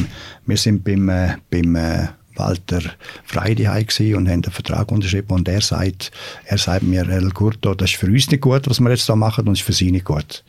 wir 0.46 0.58
sind 0.58 0.84
beim, 0.84 1.10
äh, 1.10 1.36
beim 1.50 1.76
äh, 1.76 2.08
Walter 2.36 2.82
Freide 3.24 3.70
und 4.18 4.28
haben 4.28 4.28
einen 4.28 4.44
Vertrag 4.44 4.92
unterschrieben 4.92 5.34
und 5.34 5.48
er 5.48 5.62
sagt, 5.62 6.12
er 6.46 6.58
sagt 6.58 6.84
mir, 6.84 7.08
El 7.08 7.32
Curto, 7.32 7.74
das 7.74 7.92
ist 7.92 7.98
für 7.98 8.08
uns 8.08 8.30
nicht 8.30 8.42
gut, 8.42 8.70
was 8.70 8.80
wir 8.80 8.90
jetzt 8.90 9.08
da 9.08 9.16
machen 9.16 9.48
und 9.48 9.54
das 9.54 9.60
ist 9.60 9.66
für 9.66 9.74
sie 9.74 9.92
nicht 9.92 10.06
gut. 10.06 10.44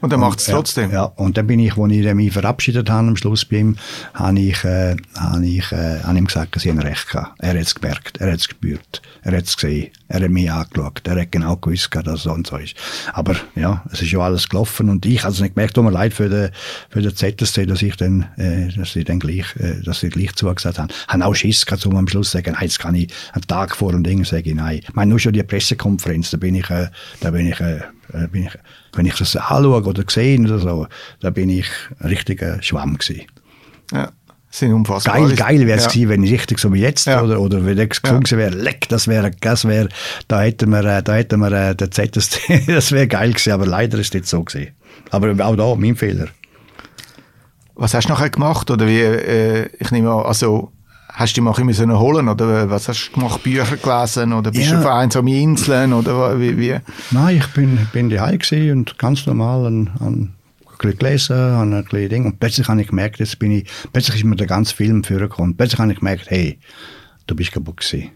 Und 0.00 0.12
er 0.12 0.18
macht 0.18 0.40
es 0.40 0.46
trotzdem? 0.46 0.90
Ja, 0.90 1.04
und 1.04 1.36
dann 1.36 1.46
bin 1.46 1.58
ich, 1.58 1.76
als 1.76 1.92
ich 1.92 2.14
mich 2.14 2.32
verabschiedet 2.32 2.90
habe, 2.90 3.08
am 3.08 3.16
Schluss 3.16 3.44
bei 3.44 3.56
ihm, 3.56 3.76
habe 4.14 4.38
ich, 4.38 4.62
äh, 4.64 4.96
habe 5.16 5.46
ich 5.46 5.72
äh, 5.72 6.00
habe 6.02 6.18
ihm 6.18 6.26
gesagt, 6.26 6.54
dass 6.54 6.64
ich 6.64 6.70
ihn 6.70 6.78
recht 6.78 7.12
hatte. 7.14 7.30
Er 7.38 7.50
hat 7.50 7.56
es 7.56 7.74
gemerkt, 7.74 8.18
er 8.18 8.32
hat 8.32 8.40
es 8.40 8.48
gespürt, 8.48 9.02
er 9.22 9.36
hat 9.36 9.44
es 9.44 9.56
gesehen, 9.56 9.90
er 10.08 10.22
hat 10.22 10.30
mich 10.30 10.50
angeschaut, 10.50 11.02
er 11.04 11.20
hat 11.20 11.32
genau 11.32 11.56
gewusst, 11.56 11.90
dass 12.04 12.22
so 12.22 12.32
und 12.32 12.46
so 12.46 12.56
ist. 12.56 12.74
Aber 13.12 13.36
ja, 13.54 13.84
es 13.92 14.02
ist 14.02 14.12
ja 14.12 14.20
alles 14.20 14.48
gelaufen 14.48 14.88
und 14.88 15.04
ich 15.06 15.22
habe 15.22 15.32
es 15.32 15.40
nicht 15.40 15.54
gemerkt, 15.54 15.74
tut 15.74 15.84
mir 15.84 15.90
leid 15.90 16.14
für 16.14 16.28
den, 16.28 16.50
für 16.90 17.02
den 17.02 17.14
ZSC, 17.14 17.66
dass 17.66 17.82
ich 17.82 17.96
dann, 17.96 18.28
äh, 18.36 18.68
dass 18.76 18.94
ich 18.96 19.04
dann 19.04 19.18
gleich, 19.18 19.56
äh, 19.56 19.82
dass 19.82 20.02
ich 20.02 20.12
gleich 20.12 20.34
zugesagt 20.34 20.78
habe. 20.78 20.92
Ich 20.92 21.12
habe 21.12 21.24
auch 21.24 21.34
Schiss 21.34 21.66
gehabt, 21.66 21.84
um 21.86 21.96
am 21.96 22.08
Schluss 22.08 22.30
zu 22.30 22.38
sagen, 22.38 22.52
nein, 22.52 22.62
jetzt 22.62 22.78
kann 22.78 22.94
ich 22.94 23.12
einen 23.32 23.46
Tag 23.46 23.76
vor 23.76 23.92
dem 23.92 24.02
Ding 24.02 24.24
sagen, 24.24 24.56
nein. 24.56 24.80
Ich 24.82 24.94
meine, 24.94 25.10
nur 25.10 25.18
schon 25.18 25.32
die 25.32 25.42
Pressekonferenz, 25.42 26.30
da 26.30 26.36
bin 26.36 26.54
ich, 26.54 26.70
äh, 26.70 26.88
da 27.20 27.30
bin 27.30 27.48
ich, 27.48 27.60
äh, 27.60 27.80
äh 28.12 28.28
bin 28.28 28.44
ich 28.44 28.52
wenn 28.96 29.06
ich 29.06 29.14
das 29.14 29.36
anschaue 29.36 29.82
oder 29.82 30.04
sehe 30.08 30.40
oder 30.40 30.58
so, 30.58 30.86
da 31.20 31.30
bin 31.30 31.50
ich 31.50 31.66
ein 31.98 32.08
richtiger 32.08 32.62
Schwamm 32.62 32.96
gewesen. 32.96 33.26
Ja. 33.92 34.10
Sind 34.50 34.72
unfassbar. 34.72 35.16
Geil, 35.16 35.36
geil 35.36 35.66
wäre 35.66 35.78
es 35.78 35.84
ja. 35.84 35.90
gewesen, 35.90 36.08
wenn 36.08 36.24
ich 36.24 36.32
richtig 36.32 36.58
so 36.58 36.72
wie 36.72 36.80
jetzt, 36.80 37.06
ja. 37.06 37.22
oder, 37.22 37.40
oder 37.40 37.64
wenn 37.66 37.78
ich 37.78 38.00
gesungen 38.00 38.24
ja. 38.26 38.38
wäre, 38.38 38.54
leck, 38.54 38.88
das 38.88 39.08
wäre, 39.08 39.30
das 39.40 39.66
wäre, 39.66 39.88
da 40.28 40.40
hätten 40.40 40.70
wir, 40.70 40.84
äh, 40.84 41.02
da 41.02 41.14
hätten 41.14 41.40
wir 41.40 41.52
äh, 41.52 41.74
den 41.74 41.90
ZST, 41.92 42.40
das 42.66 42.92
wäre 42.92 43.06
geil 43.06 43.32
gewesen, 43.32 43.52
aber 43.52 43.66
leider 43.66 43.98
ist 43.98 44.08
es 44.08 44.14
nicht 44.14 44.26
so 44.26 44.42
gewesen. 44.44 44.72
Aber 45.10 45.32
auch 45.44 45.56
da, 45.56 45.74
mein 45.74 45.96
Fehler. 45.96 46.28
Was 47.74 47.92
hast 47.92 48.08
du 48.08 48.12
nachher 48.12 48.30
gemacht, 48.30 48.70
oder 48.70 48.86
wie, 48.86 49.00
äh, 49.00 49.68
ich 49.78 49.90
nehme 49.90 50.10
an, 50.10 50.24
also, 50.24 50.72
Hast 51.16 51.34
du 51.34 51.40
dich 51.40 51.44
mal 51.44 51.64
müssen 51.64 51.98
holen 51.98 52.28
oder 52.28 52.68
was 52.68 52.88
hast 52.88 53.08
du 53.08 53.12
gemacht? 53.14 53.42
Bücher 53.42 53.78
gelesen 53.78 54.34
oder 54.34 54.50
bist 54.50 54.70
ja. 54.70 54.72
du 54.72 54.86
auf 54.86 54.94
einsamen 54.94 55.32
Inseln 55.32 55.94
oder 55.94 56.38
wie, 56.38 56.58
wie? 56.58 56.76
Nein, 57.10 57.38
ich 57.38 57.46
bin, 57.54 57.88
bin 57.90 58.10
daheim 58.10 58.38
und 58.70 58.98
ganz 58.98 59.24
normal 59.24 59.64
an, 59.64 59.90
an 59.98 60.35
ein 60.84 60.98
gelesen, 60.98 61.36
an 61.36 61.74
ein 61.74 61.84
bisschen 61.84 62.08
Ding 62.08 62.24
und 62.26 62.40
plötzlich 62.40 62.68
habe 62.68 62.80
ich 62.80 62.88
gemerkt, 62.88 63.18
jetzt 63.18 63.38
bin 63.38 63.50
ich, 63.50 63.68
plötzlich 63.92 64.16
ist 64.16 64.24
mir 64.24 64.36
der 64.36 64.46
ganze 64.46 64.74
Film 64.74 65.04
vorgekommen. 65.04 65.56
Plötzlich 65.56 65.80
habe 65.80 65.92
ich 65.92 65.98
gemerkt, 65.98 66.30
hey, 66.30 66.58
du 67.26 67.34
bist 67.34 67.52
kaputt 67.52 67.78
gewesen. 67.78 68.10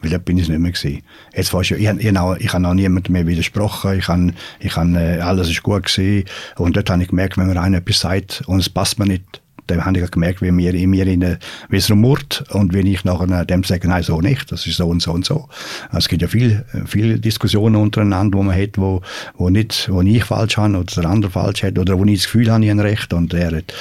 Weil 0.00 0.10
dort 0.10 0.24
bin 0.24 0.38
ich 0.38 0.44
es 0.44 0.48
nicht 0.48 0.60
mehr 0.60 0.72
gewesen. 0.72 1.02
Jetzt 1.34 1.52
war 1.52 1.60
ich, 1.60 1.72
ich, 1.72 1.78
ich, 1.78 2.06
ich 2.06 2.52
habe 2.52 2.62
noch 2.62 2.74
niemandem 2.74 3.12
mehr 3.12 3.26
widersprochen. 3.26 3.98
Ich 3.98 4.08
habe, 4.08 4.32
ich 4.58 4.74
habe, 4.76 4.98
äh, 4.98 5.20
alles 5.20 5.50
ist 5.50 5.62
gut 5.62 5.84
gewesen. 5.84 6.24
Und 6.56 6.76
dort 6.76 6.88
habe 6.88 7.02
ich 7.02 7.08
gemerkt, 7.08 7.36
wenn 7.36 7.48
mir 7.48 7.60
einer 7.60 7.78
etwas 7.78 8.00
sagt 8.00 8.42
und 8.46 8.60
es 8.60 8.70
passt 8.70 8.98
mir 8.98 9.06
nicht, 9.06 9.39
dann 9.70 9.84
habe 9.84 9.98
ich 9.98 10.10
gemerkt, 10.10 10.42
wie 10.42 10.50
mir 10.50 10.74
in 10.74 10.90
mir 10.90 11.06
in, 11.06 11.38
wie 11.68 11.76
es 11.76 11.90
rumort 11.90 12.44
und 12.50 12.72
wenn 12.72 12.86
ich 12.86 13.04
nachher 13.04 13.44
dem 13.44 13.64
sage, 13.64 13.88
nein, 13.88 14.02
so 14.02 14.20
nicht, 14.20 14.50
das 14.50 14.66
ist 14.66 14.76
so 14.76 14.86
und 14.86 15.02
so 15.02 15.12
und 15.12 15.24
so. 15.24 15.48
Es 15.92 16.08
gibt 16.08 16.22
ja 16.22 16.28
viel, 16.28 16.64
viele 16.86 17.18
Diskussionen 17.18 17.76
untereinander, 17.76 18.38
wo 18.38 18.42
man 18.42 18.56
hat, 18.56 18.76
wo, 18.76 19.02
wo 19.36 19.50
nicht, 19.50 19.88
wo 19.90 20.02
ich 20.02 20.24
falsch 20.24 20.56
habe 20.56 20.78
oder 20.78 21.02
der 21.02 21.10
andere 21.10 21.30
falsch 21.30 21.62
hat 21.62 21.78
oder 21.78 21.98
wo 21.98 22.04
ich 22.04 22.20
das 22.20 22.24
Gefühl 22.24 22.50
habe, 22.50 22.64
ich 22.64 22.70
habe 22.70 22.82
recht 22.82 23.12
und 23.12 23.34
er 23.34 23.56
hat, 23.56 23.74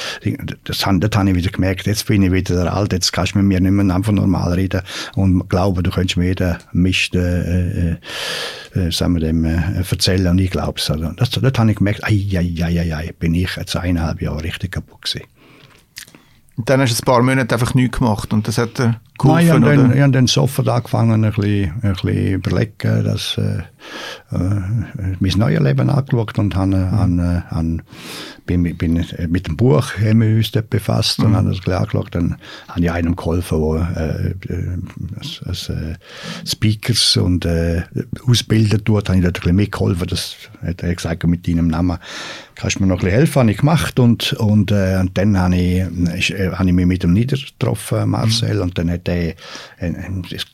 das, 0.63 0.79
das 0.79 1.15
habe 1.15 1.29
ich 1.29 1.35
wieder 1.35 1.51
gemerkt, 1.51 1.87
jetzt 1.87 2.05
bin 2.07 2.23
ich 2.23 2.31
wieder 2.31 2.63
der 2.63 2.73
Alte, 2.73 2.95
jetzt 2.95 3.11
kannst 3.11 3.35
du 3.35 3.39
mit 3.39 3.47
mir 3.47 3.59
nicht 3.59 3.71
mehr 3.71 3.95
einfach 3.95 4.11
normal 4.11 4.53
reden 4.53 4.81
und 5.15 5.49
glauben, 5.49 5.83
du 5.83 5.91
könntest 5.91 6.17
mir 6.17 6.27
jeden 6.27 6.57
Mist, 6.73 7.15
äh, 7.15 7.91
äh, 7.91 7.97
äh, 8.75 8.91
sagen 8.91 9.15
wir 9.15 9.21
dem, 9.21 9.45
äh, 9.45 9.57
erzählen 9.89 10.27
und 10.27 10.39
ich 10.39 10.51
glaube 10.51 10.79
es. 10.79 10.89
Also, 10.89 11.11
das, 11.15 11.31
das 11.31 11.53
habe 11.57 11.71
ich 11.71 11.77
gemerkt, 11.77 12.03
ei, 12.03 12.25
ei, 12.33 12.53
ei, 12.63 12.79
ei, 12.79 12.95
ei, 12.95 13.13
bin 13.17 13.33
ich 13.33 13.55
jetzt 13.55 13.75
eineinhalb 13.75 14.21
Jahre 14.21 14.43
richtig 14.43 14.71
kaputt 14.71 15.03
gewesen. 15.03 15.27
Und 16.59 16.69
dann 16.69 16.81
hast 16.81 16.91
du 16.93 17.01
ein 17.01 17.05
paar 17.05 17.23
Monate 17.23 17.55
einfach 17.55 17.73
nichts 17.73 17.99
gemacht 17.99 18.33
und 18.33 18.45
das 18.45 18.57
hat 18.57 18.77
dir 18.77 18.99
geholfen, 19.17 19.37
Nein, 19.37 19.45
ich 19.45 19.51
habe 19.53 19.77
dann, 19.77 19.93
ich 19.95 20.01
habe 20.01 20.11
dann 20.11 20.27
sofort 20.27 20.67
angefangen, 20.67 21.23
ein 21.23 21.31
bisschen, 21.31 21.71
ein 21.81 21.93
bisschen 21.93 22.33
überlegen, 22.33 23.03
dass, 23.05 23.37
äh, 23.37 23.59
äh, 24.31 25.15
mein 25.19 25.31
neues 25.37 25.61
Leben 25.61 25.89
angeschaut 25.89 26.37
und 26.37 26.57
habe, 26.57 26.75
mhm. 26.75 26.93
an, 26.93 27.19
an, 27.49 27.81
bin, 28.45 28.75
bin 28.77 29.05
mit 29.29 29.47
dem 29.47 29.55
Buch 29.55 29.93
haben 30.01 30.19
wir 30.19 30.35
uns 30.35 30.51
dort 30.51 30.69
befasst 30.69 31.19
mhm. 31.19 31.27
und 31.27 31.35
habe 31.37 31.49
das 31.49 31.73
angeschaut. 31.73 32.09
Dann 32.11 32.35
habe 32.67 32.81
ich 32.81 32.91
einem 32.91 33.15
geholfen, 33.15 33.61
der 33.61 34.35
äh, 34.49 35.17
als, 35.17 35.41
als 35.45 35.69
äh, 35.69 35.95
Speakers 36.45 37.15
und 37.15 37.45
äh, 37.45 37.83
ausbilden 38.27 38.83
tut, 38.83 39.07
habe 39.07 39.17
ich 39.17 39.23
dort 39.23 39.37
ein 39.37 39.41
bisschen 39.41 39.55
mitgeholfen. 39.55 40.07
Das 40.07 40.35
hat 40.61 40.83
er 40.83 40.93
gesagt, 40.93 41.25
mit 41.25 41.47
deinem 41.47 41.67
Namen 41.67 41.99
kannst 42.59 42.77
du 42.77 42.83
mir 42.83 42.87
noch 42.87 42.97
ein 42.97 43.05
bisschen 43.05 43.17
helfen, 43.17 43.39
habe 43.39 43.51
ich 43.51 43.57
gemacht 43.57 43.99
und, 43.99 44.33
und, 44.33 44.71
äh, 44.71 44.97
und 44.99 45.17
dann 45.17 45.39
habe 45.39 45.55
ich, 45.55 46.31
äh, 46.31 46.51
habe 46.51 46.67
ich 46.67 46.73
mich 46.73 46.85
mit 46.85 47.03
ihm 47.05 47.13
niedergetroffen, 47.13 48.09
Marcel, 48.09 48.55
mhm. 48.55 48.61
und 48.61 48.77
dann 48.77 48.91
hat 48.91 49.07
er, 49.07 49.29
äh, 49.77 49.93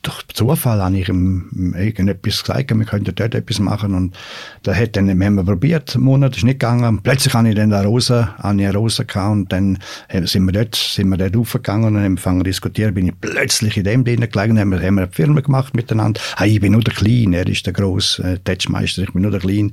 durch 0.02 0.22
Zufall 0.32 0.80
habe 0.80 0.96
ich 0.96 1.08
ihm 1.08 1.74
irgendetwas 1.76 2.44
gesagt, 2.44 2.72
wir 2.72 2.84
könnten 2.84 3.12
dort 3.12 3.34
etwas 3.34 3.58
machen 3.58 3.94
und 3.94 4.16
da 4.62 4.72
hat 4.72 4.94
dann, 4.94 5.18
wir 5.18 5.26
haben 5.26 5.44
probiert, 5.44 5.96
einen 5.96 6.04
Monat, 6.04 6.36
ist 6.36 6.44
nicht 6.44 6.60
gegangen, 6.60 7.00
plötzlich 7.02 7.34
habe 7.34 7.48
ich 7.48 7.56
dann 7.56 7.70
da 7.70 7.82
raus, 7.82 8.08
habe 8.10 8.62
ich 8.62 8.74
raus 8.74 9.02
gehabt 9.04 9.32
und 9.32 9.52
dann 9.52 9.78
sind 10.24 10.44
wir 10.44 10.52
dort, 10.52 10.76
sind 10.76 11.08
wir 11.08 11.16
dort 11.16 11.36
aufgegangen 11.36 11.86
und 11.86 11.96
haben 11.96 12.04
angefangen 12.04 12.40
zu 12.40 12.44
diskutieren, 12.44 12.94
bin 12.94 13.08
ich 13.08 13.14
plötzlich 13.20 13.76
in 13.76 13.84
dem 13.84 14.04
drinnen 14.04 14.30
gelegen, 14.30 14.60
haben 14.60 14.70
wir, 14.70 14.80
haben 14.80 14.94
wir 14.94 15.02
eine 15.02 15.12
Firma 15.12 15.40
gemacht 15.40 15.74
miteinander, 15.74 16.20
hey, 16.36 16.52
ich 16.52 16.60
bin 16.60 16.72
nur 16.72 16.82
der 16.82 16.94
Klein, 16.94 17.32
er 17.32 17.48
ist 17.48 17.66
der 17.66 17.72
grosse 17.72 18.22
äh, 18.22 18.38
Touchmeister, 18.38 19.02
ich 19.02 19.12
bin 19.12 19.22
nur 19.22 19.32
der 19.32 19.40
Klein, 19.40 19.72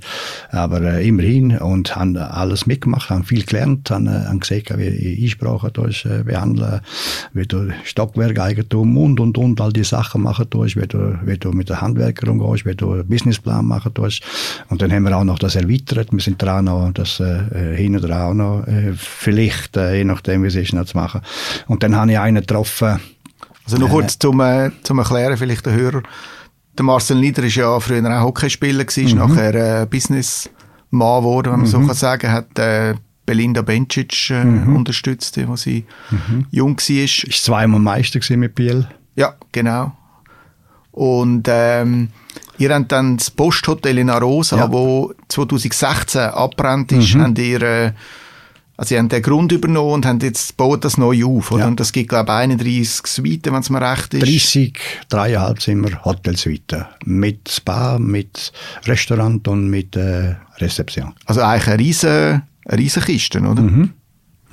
aber 0.50 0.82
äh, 0.82 1.08
immerhin 1.08 1.58
und 1.60 1.96
haben 1.96 2.23
alles 2.32 2.66
mitgemacht, 2.66 3.10
haben 3.10 3.24
viel 3.24 3.44
gelernt, 3.44 3.90
haben, 3.92 4.08
äh, 4.08 4.26
haben 4.26 4.40
gesehen, 4.40 4.66
wie 4.78 5.24
Einsprachen 5.24 5.72
äh, 5.76 6.24
behandeln, 6.24 6.82
wie 7.34 7.46
du 7.46 7.70
Stockwerkeigentum 7.84 8.98
und, 8.98 9.20
und, 9.20 9.38
und, 9.38 9.62
all 9.62 9.74
die 9.74 9.84
Sachen 9.84 10.24
machen 10.24 10.50
tust, 10.50 10.76
wie 10.76 10.88
du, 10.88 11.18
wie 11.24 11.38
du 11.38 11.52
mit 11.52 11.70
den 11.70 11.82
Handwerkern 11.82 12.30
umgehst, 12.30 12.66
wie 12.66 12.76
du 12.76 12.94
einen 12.94 13.08
Businessplan 13.08 13.66
machen 13.66 13.94
tust. 13.94 14.22
Und 14.70 14.82
dann 14.82 14.92
haben 14.92 15.04
wir 15.04 15.18
auch 15.18 15.24
noch 15.24 15.40
das 15.40 15.56
erweitert. 15.56 16.12
Wir 16.12 16.20
sind 16.20 16.42
dran, 16.42 16.66
noch 16.66 16.92
das 16.94 17.20
äh, 17.20 17.76
hin 17.76 17.98
oder 17.98 18.26
auch 18.26 18.34
noch 18.34 18.68
äh, 18.68 18.94
vielleicht, 18.96 19.78
äh, 19.78 19.98
je 19.98 20.04
nachdem, 20.04 20.44
wie 20.44 20.48
es 20.48 20.56
ist, 20.56 20.74
noch 20.74 20.86
zu 20.86 20.98
machen. 20.98 21.22
Und 21.68 21.84
dann 21.84 21.96
habe 21.96 22.12
ich 22.12 22.20
einen 22.20 22.42
getroffen. 22.42 23.00
Also 23.66 23.78
noch 23.78 23.90
kurz 23.90 24.20
zum, 24.20 24.40
äh, 24.42 24.72
zum 24.84 25.00
Erklären, 25.00 25.38
vielleicht 25.38 25.66
der 25.66 25.74
Hörer. 25.74 26.04
Der 26.78 26.86
Marcel 26.86 27.18
Nieder 27.18 27.44
war 27.44 27.50
ja 27.50 27.80
früher 27.80 28.20
auch 28.20 28.26
Hockeyspieler, 28.26 28.84
gewesen, 28.84 29.20
mhm. 29.20 29.28
nachher 29.28 29.82
äh, 29.82 29.86
Business 29.86 30.50
Mann 30.94 31.22
geworden, 31.22 31.52
wenn 31.52 31.60
man 31.60 31.68
mhm. 31.68 31.72
so 31.72 31.80
kann 31.80 31.96
sagen, 31.96 32.32
hat 32.32 32.58
äh, 32.60 32.96
Belinda 33.26 33.62
Bencic 33.62 34.30
äh, 34.30 34.44
mhm. 34.44 34.76
unterstützt, 34.76 35.38
als 35.38 35.62
sie 35.62 35.86
mhm. 36.12 36.46
jung 36.52 36.78
war. 36.78 37.04
Ist 37.04 37.44
zweimal 37.44 37.80
Meister 37.80 38.20
mit 38.38 38.56
Biel. 38.56 38.88
Ja, 39.16 39.36
genau. 39.52 39.94
Und 40.92 41.48
ähm, 41.50 42.10
ihr 42.58 42.74
habt 42.74 42.92
dann 42.92 43.18
das 43.18 43.32
Posthotel 43.32 43.98
in 43.98 44.10
Arosa, 44.10 44.58
ja. 44.58 44.72
wo 44.72 45.14
2016 45.28 46.22
abbrennt 46.22 46.92
ist, 46.92 47.16
mhm. 47.16 47.22
habt 47.22 47.40
ihr, 47.40 47.62
äh, 47.62 47.92
also 48.84 48.96
sie 48.96 49.00
haben 49.00 49.08
den 49.08 49.22
Grund 49.22 49.54
übernommen 49.54 49.94
und 49.94 50.06
haben 50.06 50.20
jetzt 50.20 50.58
baut 50.58 50.84
das 50.84 50.98
neu 50.98 51.24
auf, 51.24 51.52
oder? 51.54 51.62
Ja. 51.62 51.68
Und 51.68 51.80
das 51.80 51.94
gibt, 51.94 52.10
glaube 52.10 52.34
ich, 52.34 52.38
31 52.38 53.08
Suiten, 53.08 53.54
wenn 53.54 53.62
es 53.62 53.70
mir 53.70 53.80
recht 53.80 54.14
ist. 54.14 54.24
30, 54.24 54.78
dreieinhalb 55.08 55.62
Zimmer 55.62 56.04
Hotelsuiten. 56.04 56.84
Mit 57.06 57.48
Spa, 57.50 57.98
mit 57.98 58.52
Restaurant 58.86 59.48
und 59.48 59.70
mit 59.70 59.96
äh, 59.96 60.36
Rezeption. 60.58 61.14
Also 61.26 61.42
eigentlich 61.42 61.68
eine 61.68 61.80
riesen, 61.80 62.42
eine 62.66 62.78
riesen 62.78 63.04
Kiste, 63.04 63.40
oder? 63.40 63.62
Mhm. 63.62 63.92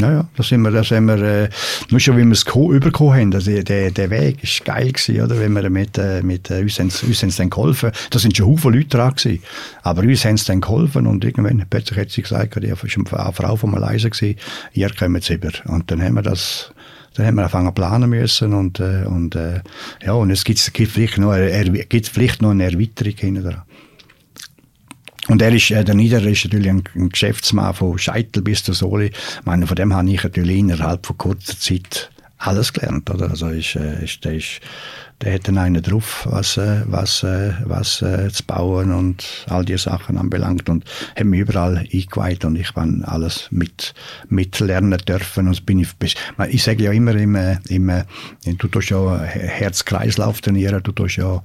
Ja, 0.01 0.13
ja, 0.13 0.29
da 0.35 0.43
sind 0.43 0.63
wir, 0.63 0.71
da 0.71 0.83
sind 0.83 1.05
wir 1.07 1.23
äh, 1.23 1.49
nur 1.91 2.01
schon, 2.01 2.17
wie 2.17 2.25
wir 2.25 2.33
es 2.33 2.45
überkommen 2.45 3.15
haben, 3.15 3.35
also 3.35 3.51
der, 3.51 3.91
der 3.91 4.11
Weg 4.11 4.43
ist 4.43 4.65
geil 4.65 4.93
gewesen, 4.93 5.23
oder, 5.23 5.39
wenn 5.39 5.53
wir 5.53 5.69
mit, 5.69 5.99
äh, 5.99 6.23
mit 6.23 6.51
äh, 6.51 6.63
uns, 6.63 6.79
haben, 6.79 6.87
uns 6.87 7.23
haben 7.23 7.35
dann 7.37 7.51
geholfen, 7.51 7.93
da 8.11 8.19
sind 8.19 8.37
schon 8.37 8.47
Haufen 8.47 8.73
Leute 8.73 8.89
dran 8.89 9.15
gewesen, 9.15 9.43
aber 9.83 10.03
uns 10.03 10.25
haben 10.25 10.37
sie 10.37 10.47
dann 10.47 10.61
geholfen 10.61 11.07
und 11.07 11.25
irgendwann 11.25 11.65
plötzlich 11.69 11.99
hat 11.99 12.11
sie 12.11 12.23
gesagt, 12.23 12.57
die 12.57 12.71
war 12.71 13.25
eine 13.25 13.33
Frau 13.33 13.57
von 13.57 13.71
Malaysia 13.71 14.09
gewesen, 14.09 14.39
ihr 14.73 14.91
kommt 14.91 15.29
über. 15.29 15.51
Und 15.67 15.91
dann 15.91 16.03
haben 16.03 16.15
wir 16.15 16.23
das 16.23 16.73
dann 17.15 17.27
haben 17.27 17.35
wir 17.35 17.43
angefangen 17.43 17.75
planen 17.75 18.11
müssen 18.11 18.55
und, 18.55 18.79
äh, 18.79 19.05
und 19.05 19.35
äh, 19.35 19.61
ja, 20.05 20.13
und 20.13 20.31
es 20.31 20.45
gibt, 20.45 20.73
gibt, 20.73 20.93
vielleicht 20.93 21.19
noch 21.19 21.33
eine, 21.33 21.73
gibt 21.87 22.09
vielleicht 22.09 22.41
noch 22.41 22.51
eine 22.51 22.65
Erweiterung 22.65 23.15
hinten 23.17 23.43
dran. 23.43 23.63
Und 25.31 25.41
er 25.43 25.55
ist, 25.55 25.71
äh, 25.71 25.85
der 25.85 25.95
Niederer 25.95 26.27
ist 26.27 26.45
natürlich 26.45 26.71
ein, 26.71 26.83
ein, 26.97 27.09
Geschäftsmann 27.09 27.73
von 27.73 27.97
Scheitel 27.99 28.43
bis 28.43 28.65
zur 28.65 28.75
Sohle. 28.75 29.07
Ich 29.07 29.15
meine, 29.45 29.65
von 29.65 29.77
dem 29.77 29.95
habe 29.95 30.11
ich 30.11 30.25
natürlich 30.25 30.59
innerhalb 30.59 31.07
von 31.07 31.19
kurzer 31.19 31.57
Zeit 31.57 32.11
alles 32.39 32.73
gelernt, 32.73 33.09
oder? 33.11 33.31
Also 33.31 33.49
ist, 33.51 33.77
äh, 33.77 34.05
ist, 34.05 34.25
der 34.25 34.35
ist 34.35 34.61
der 35.23 35.35
hat 35.35 35.49
dann 35.49 35.59
einen 35.59 35.83
drauf, 35.83 36.27
was, 36.31 36.57
äh, 36.57 36.83
was, 36.87 37.23
äh, 37.23 37.53
was 37.65 38.01
äh, 38.01 38.31
zu 38.31 38.43
bauen 38.45 38.91
und 38.93 39.47
all 39.49 39.65
diese 39.65 39.91
Sachen 39.91 40.17
anbelangt 40.17 40.69
und 40.69 40.85
hat 41.15 41.25
mich 41.25 41.41
überall 41.41 41.79
eingeweiht 41.79 42.45
und 42.45 42.57
ich 42.57 42.73
kann 42.73 43.05
alles 43.05 43.49
mit, 43.51 43.93
mitlernen 44.29 44.99
dürfen 44.99 45.49
und 45.49 45.67
bin 45.67 45.81
ich, 45.81 45.89
ich 46.49 46.63
sage 46.63 46.85
ja 46.85 46.93
immer, 46.93 47.15
im, 47.15 47.37
im, 47.69 47.93
du 48.45 48.69
tust 48.69 48.91
ja 48.91 49.21
Herz-Kreislauf 49.21 50.41
trainieren, 50.41 50.83
du 50.83 50.93
tust 50.93 51.17
ja 51.17 51.43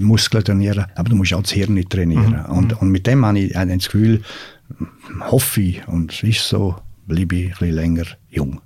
Muskeln 0.00 0.44
trainieren, 0.44 0.86
aber 0.94 1.08
du 1.08 1.16
musst 1.16 1.34
auch 1.34 1.42
das 1.42 1.52
Hirn 1.52 1.74
nicht 1.74 1.90
trainieren 1.90 2.44
mhm. 2.46 2.56
und, 2.56 2.80
und 2.80 2.90
mit 2.90 3.06
dem 3.06 3.24
habe 3.24 3.40
ich 3.40 3.52
das 3.52 3.86
Gefühl, 3.86 4.22
hoffe 5.20 5.60
ich 5.60 5.88
und 5.88 6.12
es 6.12 6.22
ist 6.22 6.48
so, 6.48 6.76
bleibe 7.06 7.34
ich 7.34 7.46
ein 7.46 7.50
bisschen 7.50 7.74
länger 7.74 8.04
jung. 8.30 8.60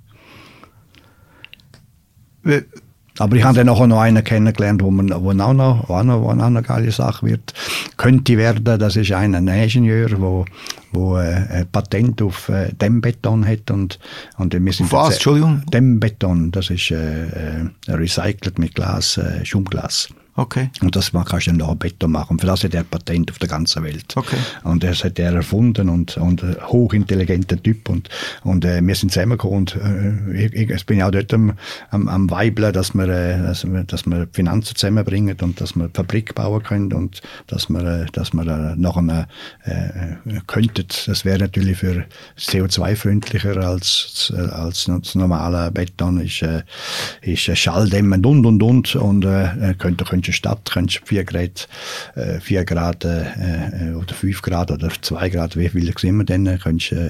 Aber 3.19 3.35
ich 3.35 3.43
habe 3.43 3.55
dann 3.55 3.69
auch 3.69 3.85
noch 3.85 3.99
einen 3.99 4.23
kennengelernt, 4.23 4.81
wo, 4.81 4.89
man, 4.89 5.09
wo 5.09 5.29
auch, 5.29 5.53
noch, 5.53 5.89
auch, 5.89 6.03
noch, 6.03 6.23
auch 6.23 6.35
noch 6.35 6.45
eine 6.45 6.63
geile 6.63 6.91
Sache 6.91 7.27
wird. 7.27 7.53
könnte 7.97 8.37
werden, 8.37 8.79
das 8.79 8.95
ist 8.95 9.11
ein, 9.11 9.33
Ingenieur, 9.47 10.09
wo, 10.19 10.45
wo 10.91 11.17
äh, 11.17 11.35
ein 11.49 11.67
Patent 11.71 12.21
auf 12.21 12.49
äh, 12.49 12.73
Dämmbeton 12.73 13.45
hat 13.45 13.69
und, 13.69 13.99
und 14.37 14.53
wir 14.53 14.73
sind 14.73 14.91
was, 14.91 15.15
Entschuldigung? 15.15 15.63
Dämmbeton, 15.71 16.51
das 16.51 16.69
ist 16.69 16.89
äh, 16.91 17.25
äh, 17.25 17.69
recycelt 17.87 18.57
mit 18.57 18.73
Glas, 18.73 19.17
äh, 19.17 19.45
Schaumglas. 19.45 20.09
Okay. 20.35 20.69
Und 20.81 20.95
das 20.95 21.13
man 21.13 21.25
kannst 21.25 21.45
du 21.45 21.51
dann 21.51 21.59
noch 21.59 21.75
Beton 21.75 22.11
machen. 22.11 22.39
Für 22.39 22.47
das 22.47 22.63
hat 22.63 22.73
er 22.73 22.83
Patent 22.83 23.29
auf 23.29 23.37
der 23.37 23.49
ganzen 23.49 23.83
Welt. 23.83 24.17
Okay. 24.17 24.37
Und 24.63 24.83
das 24.83 25.03
hat 25.03 25.19
er 25.19 25.33
erfunden 25.33 25.89
und, 25.89 26.17
und 26.17 26.43
ein 26.43 26.55
hochintelligenter 26.67 27.61
Typ. 27.61 27.87
Und, 27.89 28.09
und 28.43 28.65
äh, 28.65 28.81
wir 28.81 28.95
sind 28.95 29.11
zusammengekommen 29.11 29.59
und 29.59 29.75
äh, 29.75 30.45
ich, 30.45 30.69
ich 30.71 30.85
bin 30.87 31.03
auch 31.03 31.11
dort 31.11 31.31
am, 31.33 31.53
am, 31.91 32.07
am 32.07 32.31
Weibeln, 32.31 32.73
dass 32.73 32.95
wir, 32.95 33.07
äh, 33.07 33.43
dass, 33.43 33.63
wir, 33.65 33.83
dass 33.83 34.07
wir 34.07 34.27
Finanzen 34.31 34.75
zusammenbringen 34.75 35.37
und 35.41 35.61
dass 35.61 35.75
wir 35.75 35.89
Fabrik 35.93 36.33
bauen 36.33 36.63
können 36.63 36.93
und 36.93 37.21
dass 37.45 37.69
wir, 37.69 37.83
äh, 37.83 38.05
dass 38.13 38.33
wir 38.33 38.47
äh, 38.47 38.75
nachher 38.75 39.27
äh, 39.65 40.39
könnten. 40.47 40.87
Das 41.05 41.25
wäre 41.25 41.39
natürlich 41.39 41.77
für 41.77 42.05
CO2-freundlicher 42.39 43.57
als, 43.57 44.33
als 44.51 44.85
das 44.85 45.13
normale 45.13 45.69
Beton. 45.69 46.19
Ist, 46.21 46.41
äh, 46.41 46.63
ist 47.21 47.41
Schalldämmend 47.55 48.25
und 48.25 48.45
und 48.45 48.63
und. 48.63 48.95
Und 48.95 49.25
äh, 49.25 49.75
könnte, 49.77 50.05
könnte 50.05 50.22
könntest 50.23 50.37
Stadt 50.37 50.71
könntest 50.71 51.01
4 51.05 51.23
Grad, 51.25 51.67
äh, 52.15 52.39
4 52.39 52.65
Grad 52.65 53.05
äh, 53.05 53.89
äh 53.89 53.93
oder 53.93 54.13
5 54.13 54.41
Grad 54.41 54.71
oder 54.71 54.89
2 54.89 55.29
Grad, 55.29 55.57
wie 55.57 55.69
viel 55.69 55.93
sind 55.97 56.17
wir 56.17 56.23
denn, 56.23 56.59
könntest 56.59 56.93
äh, 56.93 57.09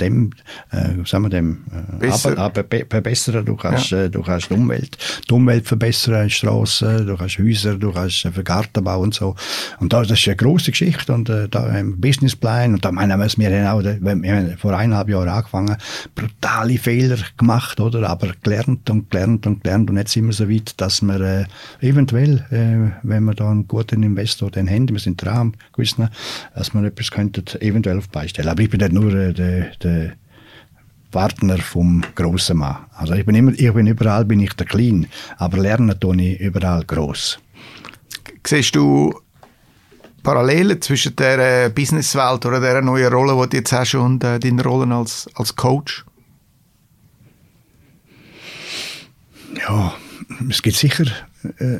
dem, 0.00 0.30
äh, 0.70 1.04
sagen 1.04 1.24
wir 1.24 1.28
dem, 1.28 1.64
äh, 2.00 2.08
aber, 2.08 2.38
aber 2.38 2.64
verbessern. 2.88 3.44
Du 3.44 3.56
kannst, 3.56 3.90
ja. 3.90 4.04
äh, 4.04 4.10
du 4.10 4.22
kannst 4.22 4.50
die 4.50 4.54
Umwelt, 4.54 4.96
die 5.28 5.34
Umwelt 5.34 5.66
verbessern, 5.66 6.30
Straßen, 6.30 7.06
du 7.06 7.16
kannst 7.16 7.38
Häuser, 7.38 7.76
du 7.76 7.92
kannst 7.92 8.24
äh, 8.24 8.30
Gartenbau 8.42 9.00
und 9.00 9.14
so. 9.14 9.34
Und 9.80 9.92
das, 9.92 10.08
das 10.08 10.18
ist 10.18 10.28
eine 10.28 10.36
große 10.36 10.70
Geschichte 10.70 11.12
und 11.12 11.28
äh, 11.28 11.48
da 11.48 11.64
ein 11.64 12.00
Businessplan 12.00 12.74
und 12.74 12.84
da 12.84 12.92
meinen 12.92 13.20
wir, 13.20 13.38
wir 13.38 13.68
haben 13.68 13.80
auch, 13.80 13.84
wir 13.84 14.32
haben 14.32 14.56
vor 14.58 14.72
eineinhalb 14.72 15.08
Jahren 15.08 15.28
angefangen, 15.28 15.76
brutale 16.14 16.78
Fehler 16.78 17.18
gemacht, 17.36 17.80
oder? 17.80 18.08
Aber 18.08 18.32
gelernt 18.42 18.88
und 18.90 19.10
gelernt 19.10 19.46
und 19.46 19.62
gelernt 19.62 19.90
und 19.90 19.96
jetzt 19.98 20.12
sind 20.12 20.26
wir 20.26 20.32
so 20.32 20.48
weit, 20.48 20.80
dass 20.80 21.02
wir 21.02 21.20
äh, 21.20 21.44
eventuell, 21.82 22.46
äh, 22.50 22.96
wenn 23.02 23.24
wir 23.24 23.34
da 23.34 23.50
einen 23.50 23.66
guten 23.66 24.02
Investor 24.02 24.50
dann 24.50 24.70
haben, 24.70 24.88
wir 24.88 24.98
sind 24.98 25.22
dran 25.22 25.56
gewissen, 25.72 26.08
dass 26.54 26.72
wir 26.72 26.84
etwas 26.84 27.10
könnten 27.10 27.44
eventuell 27.60 27.98
auf 27.98 28.08
beistellen. 28.08 28.48
Aber 28.48 28.62
ich 28.62 28.70
bin 28.70 28.80
nicht 28.80 28.92
nur 28.92 29.12
äh, 29.14 29.32
der, 29.32 29.76
der 29.82 30.12
Partner 31.10 31.58
vom 31.58 32.02
grossen 32.14 32.58
Mann. 32.58 32.78
Also 32.94 33.14
ich 33.14 33.26
bin 33.26 33.34
immer, 33.34 33.52
ich 33.52 33.72
bin 33.72 33.86
überall 33.86 34.24
bin 34.24 34.40
ich 34.40 34.54
der 34.54 34.66
Klein, 34.66 35.06
aber 35.36 35.58
lernen 35.58 35.98
tue 36.00 36.20
ich 36.22 36.40
überall 36.40 36.84
gross. 36.84 37.38
Siehst 38.46 38.74
du 38.74 39.14
Parallelen 40.22 40.80
zwischen 40.80 41.16
der 41.16 41.68
Businesswelt 41.70 42.46
oder 42.46 42.60
der 42.60 42.80
neuen 42.80 43.12
Rolle, 43.12 43.40
die 43.42 43.50
du 43.50 43.56
jetzt 43.56 43.72
hast 43.72 43.94
und 43.94 44.22
äh, 44.22 44.38
deiner 44.38 44.64
Rolle 44.64 44.94
als, 44.94 45.28
als 45.34 45.54
Coach? 45.54 46.04
Ja, 49.58 49.94
es 50.48 50.62
gibt 50.62 50.76
sicher 50.76 51.06
äh, 51.58 51.78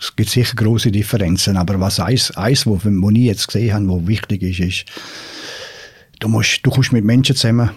es 0.00 0.14
gibt 0.14 0.30
sicher 0.30 0.54
große 0.54 0.90
Differenzen, 0.90 1.56
aber 1.56 1.80
was 1.80 2.00
eins, 2.00 2.30
eins 2.32 2.66
wo, 2.66 2.78
wo 2.82 3.10
ich 3.10 3.18
jetzt 3.18 3.46
gesehen 3.46 3.74
habe, 3.74 3.88
wo 3.88 4.06
wichtig 4.06 4.42
ist, 4.42 4.60
ist, 4.60 4.84
du 6.20 6.28
musst, 6.28 6.60
du 6.62 6.70
kommst 6.70 6.92
mit 6.92 7.04
Menschen 7.04 7.34
zusammen 7.34 7.70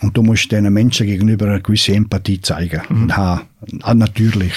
und 0.00 0.16
du 0.16 0.22
musst 0.22 0.50
diesen 0.50 0.72
Menschen 0.72 1.06
gegenüber 1.06 1.46
eine 1.46 1.60
gewisse 1.60 1.94
Empathie 1.94 2.40
zeigen 2.40 2.82
mhm. 2.88 3.02
und 3.02 3.16
haben, 3.16 3.42
ah, 3.82 3.94
natürlich 3.94 4.54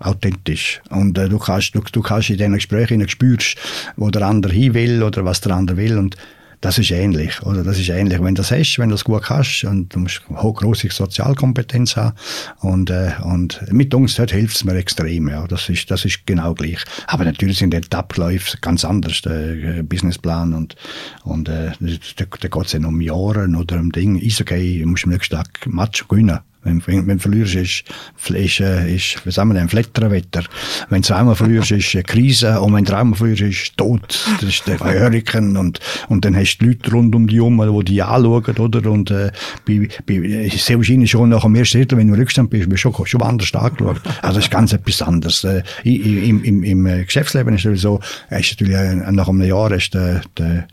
authentisch. 0.00 0.80
Und 0.90 1.18
äh, 1.18 1.28
du, 1.28 1.38
kannst, 1.38 1.74
du, 1.74 1.80
du 1.80 2.02
kannst 2.02 2.30
in 2.30 2.38
diesen 2.38 2.54
Gesprächen 2.54 3.06
spürst, 3.08 3.56
wo 3.96 4.10
der 4.10 4.22
andere 4.22 4.52
hin 4.52 4.74
will 4.74 5.02
oder 5.02 5.24
was 5.24 5.40
der 5.40 5.54
andere 5.54 5.76
will 5.76 5.98
und 5.98 6.16
das 6.60 6.78
ist 6.78 6.90
ähnlich, 6.90 7.42
oder? 7.42 7.62
Das 7.62 7.78
ist 7.78 7.88
ähnlich. 7.88 8.18
Wenn 8.20 8.34
du 8.34 8.42
das 8.42 8.50
hast, 8.50 8.78
wenn 8.78 8.88
du 8.88 8.94
das 8.94 9.04
gut 9.04 9.22
kannst, 9.22 9.64
und 9.64 9.94
du 9.94 10.00
musst 10.00 10.22
große 10.26 10.88
Sozialkompetenz 10.90 11.96
haben, 11.96 12.16
und, 12.60 12.90
äh, 12.90 13.12
und 13.22 13.60
mit 13.70 13.94
uns 13.94 14.16
dort 14.16 14.32
hilft 14.32 14.56
es 14.56 14.64
mir 14.64 14.74
extrem, 14.74 15.28
ja. 15.28 15.46
Das 15.46 15.68
ist, 15.68 15.90
das 15.90 16.04
ist 16.04 16.26
genau 16.26 16.54
gleich. 16.54 16.82
Aber 17.06 17.24
natürlich 17.24 17.58
sind 17.58 17.72
die 17.72 17.96
Abläufe 17.96 18.58
ganz 18.60 18.84
anders, 18.84 19.22
der 19.22 19.78
äh, 19.78 19.82
Businessplan 19.82 20.54
und, 20.54 20.76
und, 21.24 21.48
äh, 21.48 21.72
da, 22.16 22.24
da 22.40 22.48
geht 22.48 22.66
es 22.66 22.72
ja 22.72 22.80
um 22.80 23.00
Jahre 23.00 23.48
oder 23.48 23.78
um 23.78 23.92
Dinge. 23.92 24.22
Ist 24.22 24.40
okay, 24.40 24.80
du 24.80 24.86
musst 24.86 25.04
am 25.04 25.10
nächsten 25.10 25.36
Tag 25.36 25.66
Match 25.66 26.06
gewinnen. 26.08 26.40
Wenn, 26.68 26.82
wenn, 26.86 27.06
wenn 27.06 27.16
du 27.16 27.22
verlierst, 27.22 27.54
ist, 27.54 27.84
ist, 28.30 28.60
äh, 28.60 28.94
ist, 28.94 29.24
wie 29.24 29.30
sagen 29.30 29.50
wir 29.50 29.54
denn, 29.54 29.68
Flatterwetter. 29.68 30.44
Wenn 30.90 31.02
du 31.02 31.08
zweimal 31.08 31.34
verlierst, 31.34 31.70
ist 31.70 31.94
eine 31.94 32.04
Krise. 32.04 32.60
Und 32.60 32.74
wenn 32.74 32.84
du 32.84 32.92
dreimal 32.92 33.16
verlierst, 33.16 33.42
ist 33.42 33.76
Tod. 33.76 34.24
Das 34.40 34.48
ist 34.48 34.66
der 34.66 34.78
Hurrikan. 34.78 35.56
Und, 35.56 35.80
und 36.08 36.24
dann 36.24 36.36
hast 36.36 36.58
du 36.58 36.66
die 36.66 36.72
Leute 36.72 36.92
rund 36.92 37.14
um 37.14 37.26
dich 37.26 37.38
herum, 37.38 37.84
die 37.84 37.92
dich 37.92 38.04
anschauen, 38.04 38.56
oder? 38.58 38.90
Und, 38.90 39.10
äh, 39.10 39.30
bei, 39.66 39.88
bei, 40.06 40.50
sehr 40.54 40.76
wahrscheinlich 40.76 41.10
schon 41.10 41.30
nach 41.30 41.42
dem 41.42 41.54
ersten 41.54 41.78
Drittel, 41.78 41.98
wenn 41.98 42.08
du 42.08 42.14
Rückstand 42.14 42.50
bist, 42.50 42.68
bist 42.68 42.84
du 42.84 42.92
schon, 42.92 43.06
schon 43.06 43.22
anders 43.22 43.54
angeschaut. 43.54 44.00
Also, 44.22 44.36
das 44.36 44.44
ist 44.44 44.50
ganz 44.50 44.72
etwas 44.72 45.02
anderes. 45.02 45.44
Äh, 45.44 45.62
im, 45.84 46.42
im, 46.44 46.62
im 46.62 46.84
Geschäftsleben 47.04 47.54
ist 47.54 47.64
es 47.64 47.80
so, 47.80 48.00
ist 48.30 48.52
natürlich, 48.52 48.76
äh, 48.76 49.12
nach 49.12 49.28
einem 49.28 49.42
Jahr 49.42 49.70
ist 49.72 49.94
der, 49.94 50.22
der, 50.36 50.66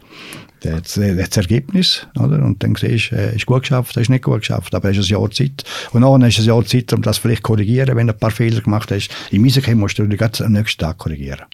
das, 0.72 0.94
das 0.94 1.38
Ergebnis, 1.38 2.08
oder? 2.18 2.44
Und 2.44 2.64
dann 2.64 2.76
siehst 2.76 3.12
du, 3.12 3.16
äh, 3.16 3.36
ist 3.36 3.46
gut 3.46 3.62
geschafft, 3.62 3.98
ist 3.98 4.10
nicht 4.10 4.24
gut 4.24 4.40
geschafft, 4.40 4.74
aber 4.74 4.90
hast 4.90 4.98
ein 4.98 5.04
Jahr 5.04 5.30
Zeit. 5.32 5.64
Und 5.92 6.02
dann 6.02 6.24
hast 6.24 6.38
du 6.38 6.42
ein 6.42 6.48
Jahr 6.48 6.66
Zeit, 6.66 6.94
um 6.94 7.02
das 7.02 7.18
vielleicht 7.18 7.46
zu 7.46 7.52
korrigieren, 7.52 7.96
wenn 7.96 8.08
du 8.08 8.14
ein 8.14 8.20
paar 8.20 8.32
Fehler 8.32 8.62
gemacht 8.62 8.92
hast. 8.92 9.10
Im 9.32 9.46
Eishockey 9.46 9.76
musst 9.76 9.98
du 10.00 10.06
dich 10.08 10.22
am 10.42 10.52
nächsten 10.52 10.80
Tag 10.80 10.98
korrigieren. 10.98 11.46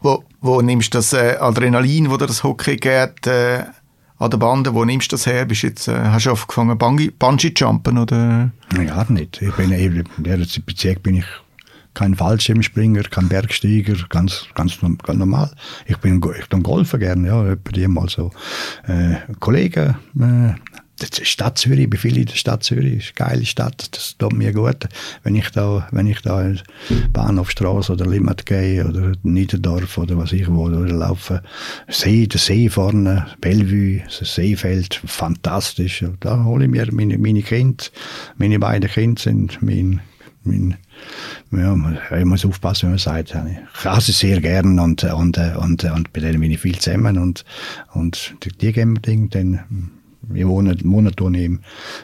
Wo, 0.00 0.24
wo 0.40 0.60
nimmst 0.62 0.94
du 0.94 0.98
das 0.98 1.12
äh, 1.12 1.36
Adrenalin, 1.40 2.10
wo 2.10 2.16
dir 2.16 2.26
das 2.26 2.44
Hockey 2.44 2.76
geht, 2.76 3.26
äh, 3.26 3.64
an 4.18 4.30
der 4.30 4.38
Bande, 4.38 4.74
wo 4.74 4.84
nimmst 4.84 5.12
du 5.12 5.16
das 5.16 5.26
her? 5.26 5.44
Bist 5.44 5.62
jetzt, 5.62 5.88
äh, 5.88 5.94
hast 5.94 6.26
du 6.26 6.30
angefangen 6.30 6.78
Bungee-Jumpen, 7.18 7.98
oder? 7.98 8.50
Ja, 8.76 9.06
nicht. 9.08 9.42
Ich 9.42 9.54
bin, 9.54 9.72
in 9.72 10.04
der 10.18 10.38
Bezirk 10.66 11.02
bin 11.02 11.16
ich 11.16 11.26
kein 11.98 12.14
Fallschirmspringer, 12.14 13.02
kein 13.10 13.28
Bergsteiger, 13.28 13.96
ganz, 14.08 14.46
ganz, 14.54 14.78
ganz 14.80 15.18
normal. 15.18 15.50
Ich 15.86 15.96
bin, 15.96 16.22
ich 16.38 16.48
bin 16.48 16.62
Golfen 16.62 17.00
gerne, 17.00 17.26
ja, 17.26 17.44
etwa 17.50 17.88
mal 17.88 18.08
so. 18.08 18.30
Äh, 18.86 19.16
Kollegen, 19.40 19.96
äh, 20.20 20.54
die 21.00 21.24
Stadt 21.24 21.58
Zürich, 21.58 21.80
ich 21.80 21.90
bin 21.90 21.98
viel 21.98 22.16
in 22.16 22.26
der 22.26 22.36
Stadt 22.36 22.62
Zürich, 22.62 22.98
ist 22.98 23.20
eine 23.20 23.30
geile 23.30 23.44
Stadt, 23.44 23.88
das 23.96 24.16
tut 24.16 24.32
mir 24.32 24.52
gut. 24.52 24.86
Wenn 25.24 25.34
ich 25.34 25.50
da, 25.50 25.88
wenn 25.90 26.06
ich 26.06 26.22
da 26.22 26.40
in 26.40 26.60
Bahnhofstraße 27.12 27.92
oder 27.92 28.06
Limmat 28.06 28.46
gehe 28.46 28.86
oder 28.86 29.14
Niederdorf 29.24 29.98
oder 29.98 30.16
was 30.18 30.32
ich 30.32 30.48
wo, 30.48 30.66
oder 30.66 30.86
laufe, 30.86 31.42
See, 31.88 32.28
der 32.28 32.38
See 32.38 32.68
vorne, 32.68 33.26
Bellevue, 33.40 34.02
das 34.06 34.36
Seefeld, 34.36 35.00
fantastisch. 35.04 36.04
Da 36.20 36.44
hole 36.44 36.66
ich 36.66 36.70
mir 36.70 36.86
meine, 36.92 37.18
meine 37.18 37.42
Kinder, 37.42 37.86
meine 38.36 38.60
beiden 38.60 38.88
Kinder 38.88 39.20
sind 39.20 39.60
mein, 39.60 40.00
mein 40.48 40.76
ja, 41.52 41.74
man 41.74 41.98
muss 42.24 42.44
aufpassen, 42.44 42.84
wenn 42.84 42.90
man 42.90 42.98
sagt, 42.98 43.30
ich 43.34 43.84
rase 43.84 44.12
sehr 44.12 44.40
gern 44.40 44.78
und, 44.78 45.04
und, 45.04 45.38
und, 45.38 45.84
und 45.84 46.12
bei 46.12 46.20
denen 46.20 46.40
bin 46.40 46.50
ich 46.50 46.60
viel 46.60 46.78
zusammen 46.78 47.18
und, 47.18 47.44
und 47.94 48.34
die 48.44 48.72
geben 48.72 48.94
mir 48.94 49.00
Dinge, 49.00 49.28
dann 49.28 49.90
wir 50.30 50.48
wohnen 50.48 50.78
monatlich 50.84 51.44
im, 51.44 51.60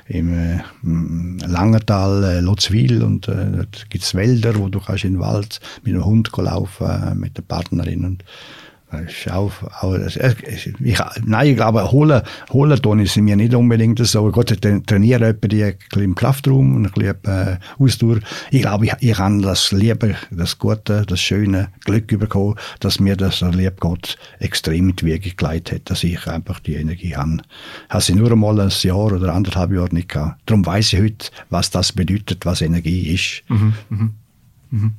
im 0.07 0.35
äh, 0.35 1.47
Langental, 1.47 2.25
äh, 2.25 2.41
Lotzwil 2.41 3.03
und 3.03 3.29
äh, 3.29 3.51
dort 3.53 3.91
gibt 3.91 4.05
es 4.05 4.15
Wälder, 4.15 4.57
wo 4.57 4.69
du 4.69 4.81
kannst 4.81 5.05
in 5.05 5.15
den 5.15 5.21
Wald 5.21 5.61
mit 5.83 5.95
dem 5.95 6.05
Hund 6.05 6.31
laufen, 6.37 6.87
äh, 6.87 7.15
mit 7.15 7.37
der 7.37 7.43
Partnerin 7.43 8.05
und 8.05 8.25
auch, 9.31 9.53
ich, 10.81 10.99
nein, 11.25 11.49
ich 11.49 11.57
glaube, 11.57 11.91
holen, 11.91 12.23
holen 12.53 12.81
tun 12.81 13.01
ist 13.01 13.17
mir 13.17 13.37
nicht 13.37 13.55
unbedingt 13.55 13.99
so. 13.99 14.31
Gut, 14.31 14.57
trainieren 14.87 15.23
etwa 15.23 15.49
die 15.49 15.75
im 16.03 16.15
Kraftraum 16.15 16.77
und 16.77 16.87
ein 16.87 16.93
bisschen 16.93 17.25
äh, 17.25 17.59
Ausdauer. 17.79 18.19
Ich 18.51 18.63
glaube, 18.63 18.87
ich, 18.87 18.93
ich 19.01 19.17
kann 19.17 19.43
das 19.43 19.73
Liebe, 19.73 20.15
das 20.31 20.59
Gute, 20.59 21.05
das 21.07 21.21
schöne 21.21 21.69
Glück 21.85 22.07
bekommen, 22.07 22.57
dass 22.81 23.01
mir 23.01 23.17
das, 23.17 23.41
lieb 23.41 23.81
Gott, 23.81 24.17
extrem 24.39 24.91
in 24.91 24.97
die 24.97 25.07
Wege 25.07 25.31
geleitet 25.31 25.75
hat, 25.75 25.91
dass 25.91 26.05
ich 26.05 26.27
einfach 26.27 26.61
die 26.61 26.75
Energie 26.75 27.17
habe. 27.17 27.39
Habe 27.89 28.03
sie 28.03 28.15
nur 28.15 28.31
einmal 28.31 28.61
ein 28.61 28.73
Jahr 28.83 29.13
oder 29.13 29.35
anderthalb 29.35 29.73
Jahre 29.73 29.95
nicht 29.95 30.11
gehabt. 30.11 30.41
Darum 30.47 30.65
weiß 30.65 30.93
ich 30.93 31.01
heute, 31.01 31.31
was 31.51 31.71
das 31.71 31.93
bedeutet, 31.93 32.47
was 32.47 32.61
Energie 32.61 33.15
ist. 33.15 33.43
Mhm, 33.49 33.75
mh, 33.89 34.11
mh 34.71 34.91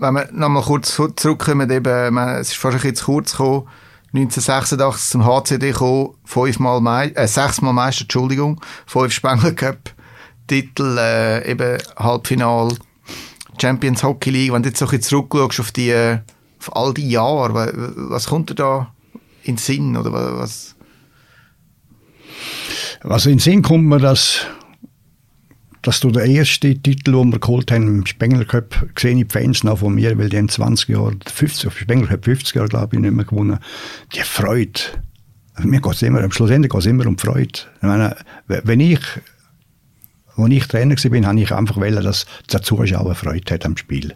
wenn 0.00 0.14
wir 0.14 0.28
nochmal 0.32 0.62
kurz 0.62 0.94
zurückkommen, 0.94 1.70
eben, 1.70 2.16
es 2.18 2.48
ist 2.48 2.56
fast 2.56 2.76
ein 2.76 2.80
bisschen 2.80 2.96
zu 2.96 3.04
kurz 3.04 3.32
gekommen, 3.32 3.68
1986 4.12 5.10
zum 5.10 5.24
HCD 5.24 5.72
gekommen, 5.72 6.14
fünfmal 6.24 6.80
Mei 6.80 7.08
äh, 7.10 7.28
sechsmal 7.28 7.72
Meister, 7.72 8.02
Entschuldigung, 8.02 8.60
fünf 8.86 9.12
Spengler 9.12 9.52
Cup, 9.52 9.94
Titel, 10.48 10.96
äh, 10.98 11.48
eben 11.48 11.78
Halbfinal, 11.96 12.70
Champions 13.60 14.02
Hockey 14.02 14.30
League. 14.30 14.52
Wenn 14.52 14.62
du 14.62 14.70
jetzt 14.70 14.78
so 14.78 14.86
ein 14.86 14.90
bisschen 14.90 15.02
zurückschaust 15.28 15.60
auf, 15.60 15.70
die, 15.70 15.94
auf 16.58 16.74
all 16.74 16.92
die 16.92 17.08
Jahre, 17.08 17.72
was, 18.10 18.26
kommt 18.26 18.50
dir 18.50 18.54
da 18.56 18.92
in 19.44 19.54
den 19.54 19.58
Sinn? 19.58 19.96
Oder 19.96 20.12
was? 20.12 20.74
Was 23.02 23.26
in 23.26 23.32
den 23.32 23.38
Sinn 23.38 23.62
kommt 23.62 23.86
mir, 23.86 24.00
dass 24.00 24.46
dass 25.82 26.00
du 26.00 26.10
den 26.10 26.30
ersten 26.30 26.82
Titel, 26.82 27.12
den 27.12 27.32
wir 27.32 27.38
geholt 27.38 27.70
haben 27.70 27.86
im 27.86 28.06
Spengler 28.06 28.44
Cup, 28.44 28.86
gesehen 28.94 29.18
die 29.18 29.24
Fans 29.24 29.64
noch 29.64 29.78
von 29.78 29.94
mir, 29.94 30.16
weil 30.18 30.28
die 30.28 30.36
haben 30.36 30.48
20 30.48 30.88
Jahre, 30.88 31.16
50, 31.24 31.72
Spengler 31.72 32.08
Cup 32.08 32.24
50 32.24 32.54
Jahre, 32.54 32.68
glaube 32.68 32.96
ich, 32.96 33.02
nicht 33.02 33.14
mehr 33.14 33.24
gewonnen. 33.24 33.58
Die 34.14 34.20
Freude. 34.20 34.80
Mir 35.58 35.80
geht 35.80 35.92
es 35.92 36.02
immer, 36.02 36.22
am 36.22 36.32
Schlussendlich 36.32 36.70
geht 36.70 36.80
es 36.80 36.86
immer 36.86 37.06
um 37.06 37.18
Freude. 37.18 37.60
Ich 37.76 37.82
meine, 37.82 38.16
wenn 38.46 38.80
ich, 38.80 39.00
als 40.36 40.50
ich 40.50 40.66
Trainer 40.66 40.96
war, 40.96 41.28
habe 41.28 41.40
ich 41.40 41.52
einfach 41.52 41.76
wollen, 41.76 42.02
dass 42.02 42.26
der 42.52 42.62
Zuschauer 42.62 43.14
Freude 43.14 43.54
hat 43.54 43.66
am 43.66 43.76
Spiel. 43.76 44.14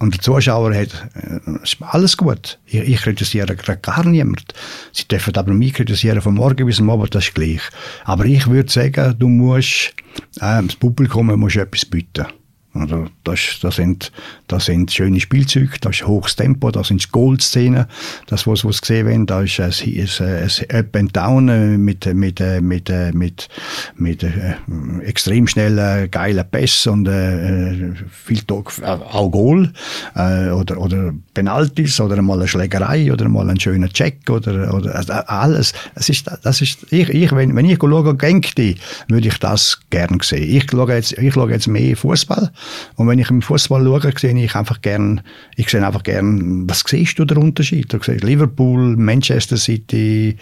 Und 0.00 0.14
der 0.14 0.20
Zuschauer 0.22 0.74
hat 0.74 1.10
äh, 1.14 1.40
alles 1.80 2.16
gut. 2.16 2.58
Ich, 2.64 2.74
ich 2.74 3.02
kritisiere 3.02 3.54
gar 3.54 4.04
niemand. 4.06 4.54
Sie 4.92 5.06
dürfen 5.06 5.36
aber 5.36 5.52
mich 5.52 5.74
kritisieren 5.74 6.22
von 6.22 6.34
morgen 6.34 6.66
bis 6.66 6.80
am 6.80 6.88
Abend, 6.88 7.14
das 7.14 7.26
ist 7.26 7.34
gleich. 7.34 7.60
Aber 8.04 8.24
ich 8.24 8.46
würde 8.46 8.72
sagen, 8.72 9.14
du 9.18 9.28
musst, 9.28 9.94
äh, 10.40 10.62
das 10.62 10.76
Publikum 10.76 11.26
musst 11.38 11.56
etwas 11.56 11.84
bieten. 11.84 12.26
Also 12.72 13.06
das, 13.24 13.58
das, 13.60 13.76
sind, 13.76 14.12
das 14.46 14.66
sind 14.66 14.92
schöne 14.92 15.18
Spielzeuge, 15.18 15.72
das 15.80 15.96
ist 15.96 16.06
hohes 16.06 16.36
Tempo, 16.36 16.70
das 16.70 16.88
sind 16.88 17.10
Goldszenen, 17.10 17.86
das 18.28 18.46
was 18.46 18.64
was 18.64 18.80
gesehen 18.80 19.06
werden, 19.08 19.26
da 19.26 19.42
ist 19.42 19.58
ein, 19.58 19.72
ein, 19.72 20.08
ein 20.20 20.76
Up 20.76 20.96
and 20.96 21.16
Down 21.16 21.48
äh, 21.48 21.76
mit 21.76 22.06
mit 22.14 22.40
äh, 22.40 22.60
mit 22.60 22.88
äh, 22.88 23.10
mit 23.12 23.48
mit, 23.96 24.22
äh, 24.22 24.54
extrem 25.02 25.48
schnellen 25.48 26.08
geilen 26.12 26.44
Pass 26.48 26.86
und 26.86 27.08
äh, 27.08 27.92
viel 28.08 28.42
auch 28.48 29.30
Goal 29.32 29.72
äh, 30.14 30.50
oder 30.50 30.78
oder 30.78 31.12
Penalties 31.34 32.00
oder 32.00 32.22
mal 32.22 32.38
eine 32.38 32.46
Schlägerei 32.46 33.12
oder 33.12 33.28
mal 33.28 33.50
ein 33.50 33.58
schöner 33.58 33.88
Check 33.88 34.30
oder 34.30 34.72
oder 34.72 34.94
also 34.94 35.12
alles. 35.12 35.72
Es 35.96 36.08
ist 36.08 36.30
das 36.44 36.60
ist 36.60 36.86
ich, 36.92 37.08
ich 37.08 37.32
wenn 37.32 37.56
wenn 37.56 37.64
ich 37.64 37.80
schaue 37.80 38.14
Genki, 38.14 38.76
würde 39.08 39.26
ich 39.26 39.38
das 39.38 39.80
gern 39.90 40.18
sehen. 40.22 40.56
Ich 40.56 40.70
schaue 40.70 40.94
jetzt 40.94 41.12
ich 41.18 41.34
schaue 41.34 41.50
jetzt 41.50 41.66
mehr 41.66 41.96
Fußball 41.96 42.52
und 42.96 43.08
wenn 43.08 43.18
ich 43.18 43.30
im 43.30 43.42
Fußball 43.42 43.82
schaue, 43.82 44.12
sehe 44.18 44.44
ich 44.44 44.54
einfach 44.54 44.80
gern, 44.80 45.20
ich 45.56 45.68
sehe 45.68 45.84
einfach 45.84 46.02
gern, 46.02 46.68
was 46.68 46.84
siehst 46.86 47.18
du 47.18 47.24
der 47.24 47.38
Unterschied? 47.38 47.92
Du 47.92 47.98
siehst 48.02 48.24
Liverpool, 48.24 48.96
Manchester 48.96 49.56
City, 49.56 50.36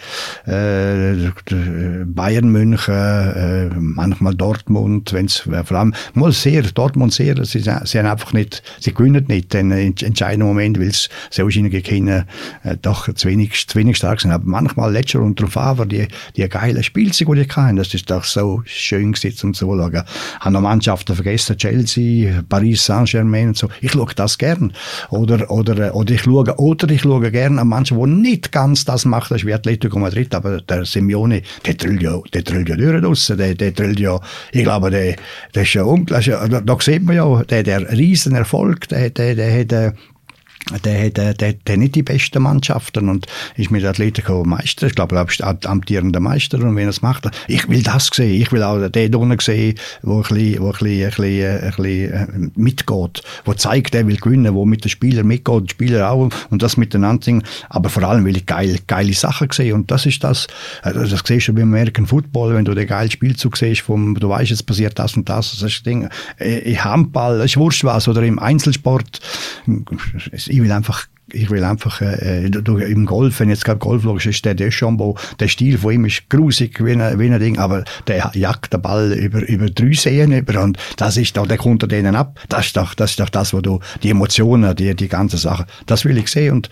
äh, 0.45 1.29
Bayern 2.05 2.49
München, 2.49 2.93
äh, 2.93 3.69
manchmal 3.75 4.35
Dortmund, 4.35 5.13
wenn 5.13 5.25
es 5.25 5.37
vor 5.37 5.77
allem 5.77 5.93
mal 6.13 6.31
sehr, 6.31 6.63
Dortmund 6.63 7.13
sehr, 7.13 7.43
sie, 7.45 7.59
sie 7.59 7.69
haben 7.69 8.05
einfach 8.05 8.33
nicht, 8.33 8.63
sie 8.79 8.93
gewinnen 8.93 9.25
nicht 9.27 9.53
den 9.53 9.71
entscheidenden 9.71 10.47
Moment, 10.47 10.79
weil 10.79 10.87
es 10.87 11.09
solche 11.29 11.69
Kinder 11.81 12.25
äh, 12.63 12.77
doch 12.81 13.13
zu 13.13 13.27
wenig, 13.27 13.67
zu 13.67 13.77
wenig 13.77 13.97
stark 13.97 14.21
sind. 14.21 14.31
Aber 14.31 14.45
manchmal 14.45 14.91
letzter 14.91 15.19
darauf 15.35 15.57
aber 15.57 15.85
die, 15.85 16.07
die 16.35 16.47
geilen 16.47 16.83
Spielzeuge, 16.83 17.35
die 17.35 17.41
ich 17.41 17.49
kann, 17.49 17.75
das 17.75 17.93
ist 17.93 18.09
doch 18.09 18.23
so 18.23 18.61
schön 18.65 19.11
gesetzt 19.11 19.43
und 19.43 19.55
so 19.55 19.75
schauen. 19.75 20.03
Haben 20.39 20.53
noch 20.53 20.61
Mannschaften 20.61 21.15
vergessen, 21.15 21.57
Chelsea, 21.57 22.03
Paris 22.47 22.85
Saint-Germain 22.85 23.49
und 23.49 23.57
so. 23.57 23.69
Ich 23.81 23.91
schaue 23.91 24.13
das 24.15 24.37
gern. 24.37 24.73
Oder, 25.09 25.49
oder, 25.51 25.95
oder 25.95 26.13
ich 26.13 26.21
schaue, 26.21 26.55
oder 26.57 26.89
ich 26.89 27.01
schaue 27.01 27.31
gern 27.31 27.59
an 27.59 27.67
manchen, 27.67 27.99
die 27.99 28.29
nicht 28.29 28.51
ganz 28.51 28.85
das 28.85 29.05
machen, 29.05 29.27
das 29.29 29.41
ist 29.41 29.47
wie 29.47 29.53
Atletico 29.53 29.99
Madrid, 29.99 30.33
aber 30.33 30.61
der 30.61 30.85
Simeone, 30.85 31.41
der 31.65 31.73
drillt 31.75 32.01
ja, 32.01 32.19
der 32.33 32.41
drillt 32.41 32.69
ja 32.69 32.75
durch 32.75 33.01
draussen, 33.01 33.37
der, 33.37 33.55
der 33.55 33.71
drillt 33.71 33.99
ja, 33.99 34.19
ich 34.51 34.63
glaube, 34.63 34.89
der, 34.89 35.15
der 35.53 35.63
ist 35.63 35.73
ja 35.73 35.85
da, 35.85 36.61
da 36.61 36.77
sieht 36.79 37.03
man 37.03 37.15
ja, 37.15 37.43
der, 37.43 37.63
der 37.63 37.91
Riesenerfolg, 37.91 38.87
der, 38.89 39.09
der, 39.09 39.35
der 39.35 39.59
hat, 39.59 39.71
äh, 39.71 39.91
der 40.83 41.05
hat, 41.05 41.17
der, 41.17 41.33
der, 41.33 41.53
der 41.53 41.77
nicht 41.77 41.95
die 41.95 42.03
besten 42.03 42.43
Mannschaften 42.43 43.09
und 43.09 43.25
ist 43.55 43.71
mit 43.71 43.83
Atletico 43.83 44.43
Meister, 44.43 44.87
ich 44.87 44.95
glaube, 44.95 45.15
er 45.15 45.57
amtierender 45.65 46.19
Meister 46.19 46.57
und 46.59 46.75
wenn 46.75 46.83
er 46.83 46.89
es 46.89 47.01
macht, 47.01 47.29
ich 47.47 47.67
will 47.69 47.83
das 47.83 48.09
sehen, 48.13 48.41
ich 48.41 48.51
will 48.51 48.63
auch 48.63 48.87
den 48.89 49.15
unten 49.15 49.39
sehen, 49.39 49.75
wo 50.01 50.17
ein 50.17 50.21
bisschen, 50.23 50.61
wo 50.61 50.67
ein 50.67 50.71
bisschen, 50.73 51.03
ein 51.03 51.09
bisschen, 51.09 51.63
ein 51.63 51.73
bisschen 51.75 52.13
äh, 52.13 52.49
mitgeht, 52.55 53.23
wo 53.45 53.53
zeigt, 53.53 53.95
er 53.95 54.07
will 54.07 54.17
gewinnen, 54.17 54.53
wo 54.53 54.65
mit 54.65 54.83
den 54.83 54.89
Spielern 54.89 55.27
mitgeht, 55.27 55.63
die 55.63 55.71
Spieler 55.71 56.11
auch 56.11 56.29
und 56.49 56.61
das 56.61 56.77
miteinander 56.77 57.23
singen, 57.23 57.43
aber 57.69 57.89
vor 57.89 58.03
allem 58.03 58.25
will 58.25 58.37
ich 58.37 58.45
geil, 58.45 58.77
geile 58.87 59.13
Sachen 59.13 59.49
sehen 59.51 59.73
und 59.73 59.91
das 59.91 60.05
ist 60.05 60.23
das, 60.23 60.47
äh, 60.83 60.93
das 60.93 61.13
siehst 61.25 61.47
du 61.47 61.53
beim 61.53 61.69
American 61.69 62.05
Football, 62.05 62.55
wenn 62.55 62.65
du 62.65 62.73
den 62.73 62.87
geilen 62.87 63.11
Spielzug 63.11 63.57
siehst, 63.57 63.81
vom, 63.81 64.15
du 64.15 64.29
weißt, 64.29 64.51
es 64.51 64.63
passiert 64.63 64.97
das 64.99 65.15
und 65.15 65.29
das, 65.29 65.51
das 65.51 65.61
ist 65.63 65.77
das 65.77 65.83
Ding, 65.83 66.09
äh, 66.39 66.59
im 66.59 66.83
Handball, 66.83 67.37
das 67.37 67.47
ist 67.47 67.57
wurscht 67.57 67.83
was, 67.83 68.07
oder 68.07 68.23
im 68.23 68.39
Einzelsport, 68.39 69.19
will 70.61 70.71
einfach 70.71 71.07
ich 71.33 71.49
will 71.49 71.63
einfach, 71.63 72.01
äh, 72.01 72.45
äh 72.45 72.91
im 72.91 73.05
Golf, 73.05 73.39
wenn 73.39 73.49
jetzt 73.49 73.65
gerade 73.65 73.79
Golf 73.79 74.03
schaust, 74.03 74.25
ist 74.25 74.45
der 74.45 74.55
Deschambeau, 74.55 75.15
der 75.39 75.47
Stil 75.47 75.77
von 75.77 75.93
ihm 75.93 76.05
ist 76.05 76.29
grusig 76.29 76.83
wie 76.83 76.91
ein, 76.91 77.19
wie 77.19 77.31
ein 77.31 77.39
Ding, 77.39 77.57
aber 77.57 77.83
der 78.07 78.31
jagt 78.33 78.73
den 78.73 78.81
Ball 78.81 79.13
über, 79.13 79.47
über 79.47 79.69
drei 79.69 79.93
Seen 79.93 80.31
über 80.31 80.61
und 80.61 80.77
das 80.97 81.17
ist 81.17 81.37
doch, 81.37 81.47
der 81.47 81.57
kommt 81.57 81.89
denen 81.91 82.15
ab. 82.15 82.39
Das 82.49 82.67
ist 82.67 82.77
doch, 82.77 82.93
das 82.93 83.11
ist 83.11 83.19
doch 83.19 83.29
das, 83.29 83.53
wo 83.53 83.61
du, 83.61 83.79
die 84.03 84.09
Emotionen, 84.09 84.75
die, 84.75 84.95
die 84.95 85.07
ganze 85.07 85.37
Sache, 85.37 85.65
das 85.85 86.05
will 86.05 86.17
ich 86.17 86.27
sehen 86.29 86.53
und, 86.53 86.69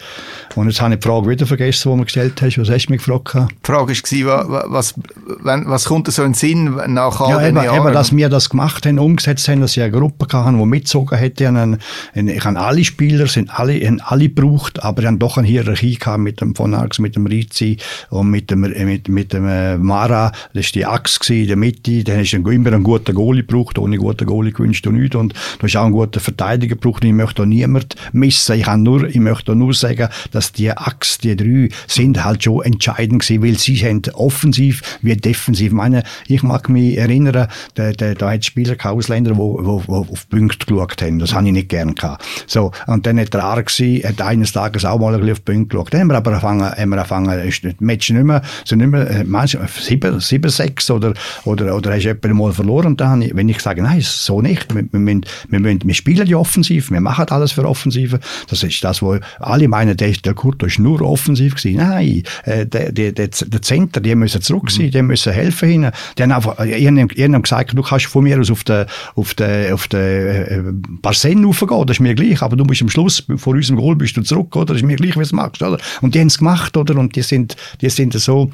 und 0.55 0.67
jetzt 0.67 0.81
habe 0.81 0.93
ich 0.93 0.99
die 0.99 1.07
Frage 1.07 1.29
wieder 1.29 1.45
vergessen, 1.45 1.83
die 1.83 1.89
du 1.89 1.95
mir 1.95 2.03
gestellt 2.05 2.41
hast. 2.41 2.57
Was 2.57 2.69
hast 2.69 2.87
du 2.87 2.93
mich 2.93 3.03
gefragt? 3.03 3.51
Die 3.51 3.55
Frage 3.63 3.93
war, 3.93 4.71
was, 4.71 4.95
was, 5.39 5.61
was 5.65 5.85
kommt 5.85 6.11
so 6.11 6.23
in 6.23 6.29
den 6.31 6.33
Sinn 6.33 6.79
nach 6.87 7.19
all 7.19 7.29
ja, 7.29 7.47
eben, 7.47 7.57
Jahren? 7.57 7.85
Eben, 7.85 7.93
dass 7.93 8.15
wir 8.15 8.29
das 8.29 8.49
gemacht 8.49 8.85
haben, 8.85 8.99
umgesetzt 8.99 9.47
haben, 9.47 9.61
dass 9.61 9.75
ich 9.75 9.83
eine 9.83 9.91
Gruppe 9.91 10.27
hatten, 10.31 10.57
die 10.57 10.65
mitgezogen 10.65 11.17
hätte. 11.17 11.77
Ich 12.13 12.45
habe 12.45 12.59
alle 12.59 12.83
Spieler, 12.83 13.27
sind 13.27 13.57
alle, 13.57 13.97
alle 14.03 14.29
gebraucht, 14.47 14.83
aber 14.83 15.01
dann 15.01 15.19
doch 15.19 15.37
eine 15.37 15.47
Hierarchie 15.47 15.95
gehabt 15.95 16.19
mit 16.19 16.41
dem 16.41 16.55
von 16.55 16.73
Arx, 16.73 16.99
mit 16.99 17.15
dem 17.15 17.25
Rizzi 17.25 17.77
und 18.09 18.29
mit 18.29 18.49
dem, 18.51 18.61
mit, 18.61 19.07
mit 19.09 19.33
dem 19.33 19.47
äh, 19.47 19.77
Mara. 19.77 20.31
Das 20.53 20.65
war 20.65 20.71
die 20.73 20.85
Axt 20.85 21.29
in 21.29 21.47
der 21.47 21.55
Mitte. 21.55 22.03
Dann 22.03 22.19
hast 22.19 22.31
du 22.31 22.49
immer 22.49 22.73
einen 22.73 22.83
guten 22.83 23.13
Goalie 23.13 23.43
gebraucht. 23.43 23.77
Ohne 23.77 23.97
guten 23.97 24.25
Goalie 24.25 24.51
gewünscht 24.51 24.85
du 24.85 24.91
nichts. 24.91 25.15
Und 25.15 25.33
du 25.33 25.63
hast 25.63 25.75
auch 25.75 25.83
einen 25.83 25.93
guten 25.93 26.19
Verteidiger 26.19 26.75
gebraucht. 26.75 27.03
ich 27.03 27.13
möchte 27.13 27.45
niemand 27.45 27.95
missen. 28.13 28.55
Ich, 28.55 28.63
kann 28.63 28.83
nur, 28.83 29.07
ich 29.07 29.19
möchte 29.19 29.55
nur 29.55 29.73
sagen, 29.73 30.09
dass 30.31 30.51
die 30.51 30.71
Axt, 30.71 31.23
die 31.23 31.35
drei, 31.35 31.69
sind 31.87 32.23
halt 32.23 32.43
schon 32.43 32.63
entscheidend 32.63 33.21
gewesen, 33.21 33.43
weil 33.43 33.57
sie 33.57 33.77
haben 33.77 34.01
offensiv 34.13 34.99
wie 35.01 35.15
defensiv. 35.15 35.67
Ich 35.67 35.73
meine, 35.73 36.03
ich 36.27 36.43
mag 36.43 36.69
mich 36.69 36.97
erinnern, 36.97 37.47
da, 37.75 37.91
da, 37.91 38.13
da 38.13 38.31
hat 38.31 38.45
Spieler, 38.45 38.75
Ausländer, 38.83 39.33
die 39.33 39.39
auf 39.41 40.29
Punkte 40.29 40.65
geschaut 40.65 41.01
haben. 41.01 41.19
Das 41.19 41.33
habe 41.33 41.47
ich 41.47 41.53
nicht 41.53 41.69
gern 41.69 41.95
gehabt. 41.95 42.23
So. 42.45 42.71
Und 42.85 43.05
dann 43.05 43.19
hat 43.19 43.33
der 43.33 43.43
Arxi, 43.43 44.01
hat 44.05 44.21
eines 44.38 44.51
Tages 44.51 44.85
auch 44.85 44.99
mal 44.99 45.13
ein 45.13 45.19
bisschen 45.19 45.33
auf 45.33 45.39
die 45.39 45.51
Punkte 45.51 45.77
geschaut. 45.77 45.93
Dann 45.93 46.01
haben 46.01 46.07
wir 46.07 46.17
aber 46.17 46.31
angefangen, 46.31 46.71
haben 46.71 46.89
wir 46.89 46.97
angefangen, 46.97 47.39
ist 47.47 47.63
das 47.63 47.73
Match 47.79 48.09
nicht 48.09 48.23
mehr, 48.23 48.41
so 48.63 48.75
nicht 48.75 48.89
mehr, 48.89 49.09
äh, 49.09 49.23
manchmal 49.23 49.67
7, 49.67 50.19
7 50.19 50.49
6 50.49 50.91
oder, 50.91 51.13
oder, 51.45 51.75
oder 51.75 51.91
hast 51.91 52.03
du 52.03 52.07
jemanden 52.07 52.38
mal 52.38 52.51
verloren 52.51 52.88
und 52.88 53.01
dann, 53.01 53.27
wenn 53.33 53.49
ich 53.49 53.59
sage, 53.59 53.81
nein, 53.81 54.01
so 54.01 54.41
nicht, 54.41 54.73
wir, 54.73 54.83
wir, 54.91 54.99
müssen, 54.99 55.25
wir, 55.49 55.59
müssen, 55.59 55.81
wir 55.85 55.93
spielen 55.93 56.27
ja 56.27 56.38
offensiv, 56.38 56.91
wir 56.91 57.01
machen 57.01 57.25
alles 57.29 57.51
für 57.51 57.67
Offensive, 57.67 58.19
das 58.49 58.63
ist 58.63 58.83
das, 58.83 59.01
wo 59.01 59.17
alle 59.39 59.67
meinen, 59.67 59.97
der, 59.97 60.11
der 60.11 60.33
Kurt 60.33 60.61
ist 60.63 60.79
nur 60.79 61.01
offensiv 61.01 61.55
gewesen. 61.55 61.77
Nein, 61.77 62.23
äh, 62.45 62.65
der, 62.65 62.91
der, 62.91 63.11
der, 63.11 63.27
der 63.27 63.61
Center, 63.61 63.99
die 63.99 64.15
müssen 64.15 64.41
zurück 64.41 64.71
sein, 64.71 64.88
mhm. 64.88 64.91
die 64.91 65.01
müssen 65.01 65.33
helfen 65.33 65.69
ihnen. 65.69 65.91
Die 66.17 66.23
haben 66.23 66.31
einfach, 66.31 66.59
ich 66.59 66.88
haben 66.88 67.41
gesagt, 67.41 67.77
du 67.77 67.81
kannst 67.81 68.05
von 68.05 68.23
mir 68.23 68.39
aus 68.39 68.51
auf 68.51 68.63
den, 68.63 68.85
auf 69.15 69.33
den, 69.33 69.73
auf 69.73 69.88
den 69.88 69.99
äh, 69.99 70.61
Barsen 71.01 71.45
raufgehen, 71.45 71.85
das 71.85 71.97
ist 71.97 72.01
mir 72.01 72.15
gleich, 72.15 72.41
aber 72.41 72.55
du 72.55 72.63
musst 72.63 72.81
am 72.81 72.89
Schluss, 72.89 73.23
vor 73.38 73.53
unserem 73.53 73.77
Goal 73.77 73.95
bist 73.95 74.17
du 74.17 74.21
zurück, 74.28 74.55
oder? 74.55 74.75
Ist 74.75 74.84
mir 74.84 74.95
gleich, 74.95 75.11
wie 75.11 75.15
du 75.15 75.21
es 75.21 75.32
machst, 75.32 75.61
oder? 75.61 75.78
Und 76.01 76.15
die 76.15 76.19
haben 76.19 76.28
es 76.28 76.38
gemacht, 76.38 76.75
oder? 76.78 76.95
Und 76.95 77.15
die 77.15 77.21
sind, 77.21 77.55
die 77.82 77.89
sind 77.89 78.13
so, 78.13 78.51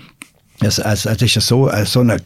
es, 0.62 0.80
es, 0.80 1.06
es 1.06 1.22
ist 1.22 1.48
so, 1.48 1.70
äh, 1.70 1.86
so 1.86 2.00
eine 2.00 2.18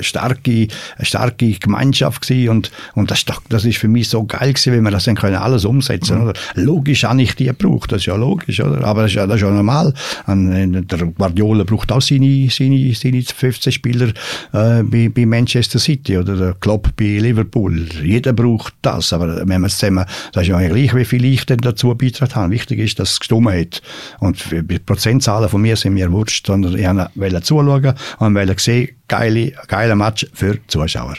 starke, 0.00 0.68
eine 0.96 1.04
starke 1.06 1.52
Gemeinschaft 1.52 2.22
gewesen 2.22 2.48
und, 2.50 2.70
und 2.94 3.10
das, 3.10 3.24
das 3.48 3.64
ist 3.64 3.78
für 3.78 3.88
mich 3.88 4.08
so 4.08 4.24
geil 4.24 4.52
gewesen, 4.52 4.72
wenn 4.72 4.82
wir 4.82 4.90
das 4.90 5.04
dann 5.04 5.16
können 5.16 5.36
alles 5.36 5.64
umsetzen, 5.64 6.16
mhm. 6.16 6.22
oder? 6.24 6.32
Logisch 6.54 7.04
habe 7.04 7.22
ich 7.22 7.34
die 7.34 7.46
gebraucht, 7.46 7.92
das 7.92 8.02
ist 8.02 8.06
ja 8.06 8.16
logisch, 8.16 8.60
oder? 8.60 8.84
Aber 8.84 9.02
das 9.02 9.12
ist 9.12 9.16
ja, 9.16 9.26
das 9.26 9.36
ist 9.36 9.42
ja 9.42 9.50
normal. 9.50 9.94
Und 10.26 10.52
äh, 10.52 10.82
der 10.82 11.06
Guardiola 11.06 11.64
braucht 11.64 11.92
auch 11.92 12.02
seine, 12.02 12.48
seine, 12.50 12.94
seine 12.94 13.22
15 13.22 13.72
Spieler 13.72 14.08
äh, 14.52 14.82
bei, 14.82 15.08
bei 15.08 15.26
Manchester 15.26 15.78
City 15.78 16.18
oder 16.18 16.36
der 16.36 16.54
Klopp 16.54 16.94
bei 16.96 17.18
Liverpool. 17.18 17.86
Jeder 18.02 18.32
braucht 18.32 18.74
das, 18.82 19.12
aber 19.12 19.46
wenn 19.46 19.60
wir 19.60 19.66
es 19.66 19.78
zusammen, 19.78 20.04
das 20.32 20.42
ist 20.42 20.48
ja 20.48 20.58
gleich, 20.60 20.94
wie 20.94 21.04
viel 21.04 21.24
ich 21.24 21.46
denn 21.46 21.58
dazu 21.58 21.94
beitragen 21.94 22.34
habe. 22.34 22.52
Wichtig 22.52 22.78
ist, 22.78 22.98
dass 22.98 23.12
es 23.12 23.20
gestummt 23.20 23.52
hat. 23.52 23.82
Und 24.20 24.38
die 24.50 24.78
Prozentzahlen 24.78 25.48
von 25.48 25.60
mir 25.60 25.76
sind 25.76 25.94
mir 25.94 26.10
wurscht, 26.12 26.46
sondern 26.46 26.76
ich 26.76 26.86
wollte 27.14 27.42
zuschauen, 27.42 27.82
schauen 27.84 27.94
und 28.18 28.34
wollen 28.34 28.58
sehen, 28.58 28.88
geile, 29.08 29.52
geiler 29.66 29.96
Match 29.96 30.26
für 30.32 30.54
die 30.54 30.66
Zuschauer. 30.66 31.16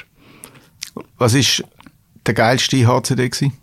Was 1.18 1.36
war 1.36 1.66
der 2.26 2.34
geilste 2.34 2.88
HCD 2.88 3.30
gewesen? 3.30 3.54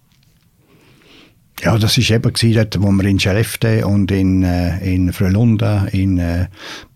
Ja, 1.63 1.79
das 1.79 1.97
war 1.97 2.17
eben 2.17 2.33
gewesen, 2.33 2.69
wo 2.79 2.91
wir 2.93 3.05
in 3.09 3.19
Schelefte 3.19 3.87
und 3.87 4.11
in, 4.11 4.43
äh, 4.43 4.95
in 4.95 5.13
Frölunda, 5.13 5.87
in, 5.87 6.19
äh, 6.19 6.49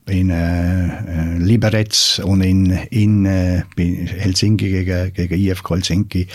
in 0.06 0.28
äh, 0.28 1.38
Liberec 1.38 2.20
und 2.24 2.42
in, 2.42 2.70
in 2.90 3.24
äh, 3.24 3.62
Helsinki 3.76 4.68
gegen, 4.68 5.14
gegen 5.14 5.34
IFK 5.34 5.70
Helsinki 5.70 6.26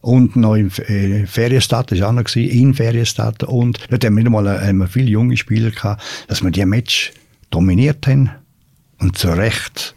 und 0.00 0.36
noch 0.36 0.54
in 0.54 0.70
äh, 0.70 1.26
Ferienstadt, 1.26 1.90
das 1.90 2.00
war 2.00 2.08
auch 2.08 2.12
noch 2.12 2.24
gewesen, 2.24 2.50
in 2.50 2.74
Ferienstadt 2.74 3.42
und 3.42 3.78
dort 3.90 4.04
haben 4.04 4.16
wir 4.16 4.30
mal 4.30 4.46
äh, 4.46 4.86
viele 4.88 5.10
junge 5.10 5.36
Spieler 5.36 5.70
gehabt, 5.70 6.02
dass 6.28 6.42
wir 6.42 6.50
die 6.50 6.64
Match 6.64 7.12
dominiert 7.50 8.06
haben 8.06 8.30
und 8.98 9.18
zu 9.18 9.28
Recht 9.28 9.94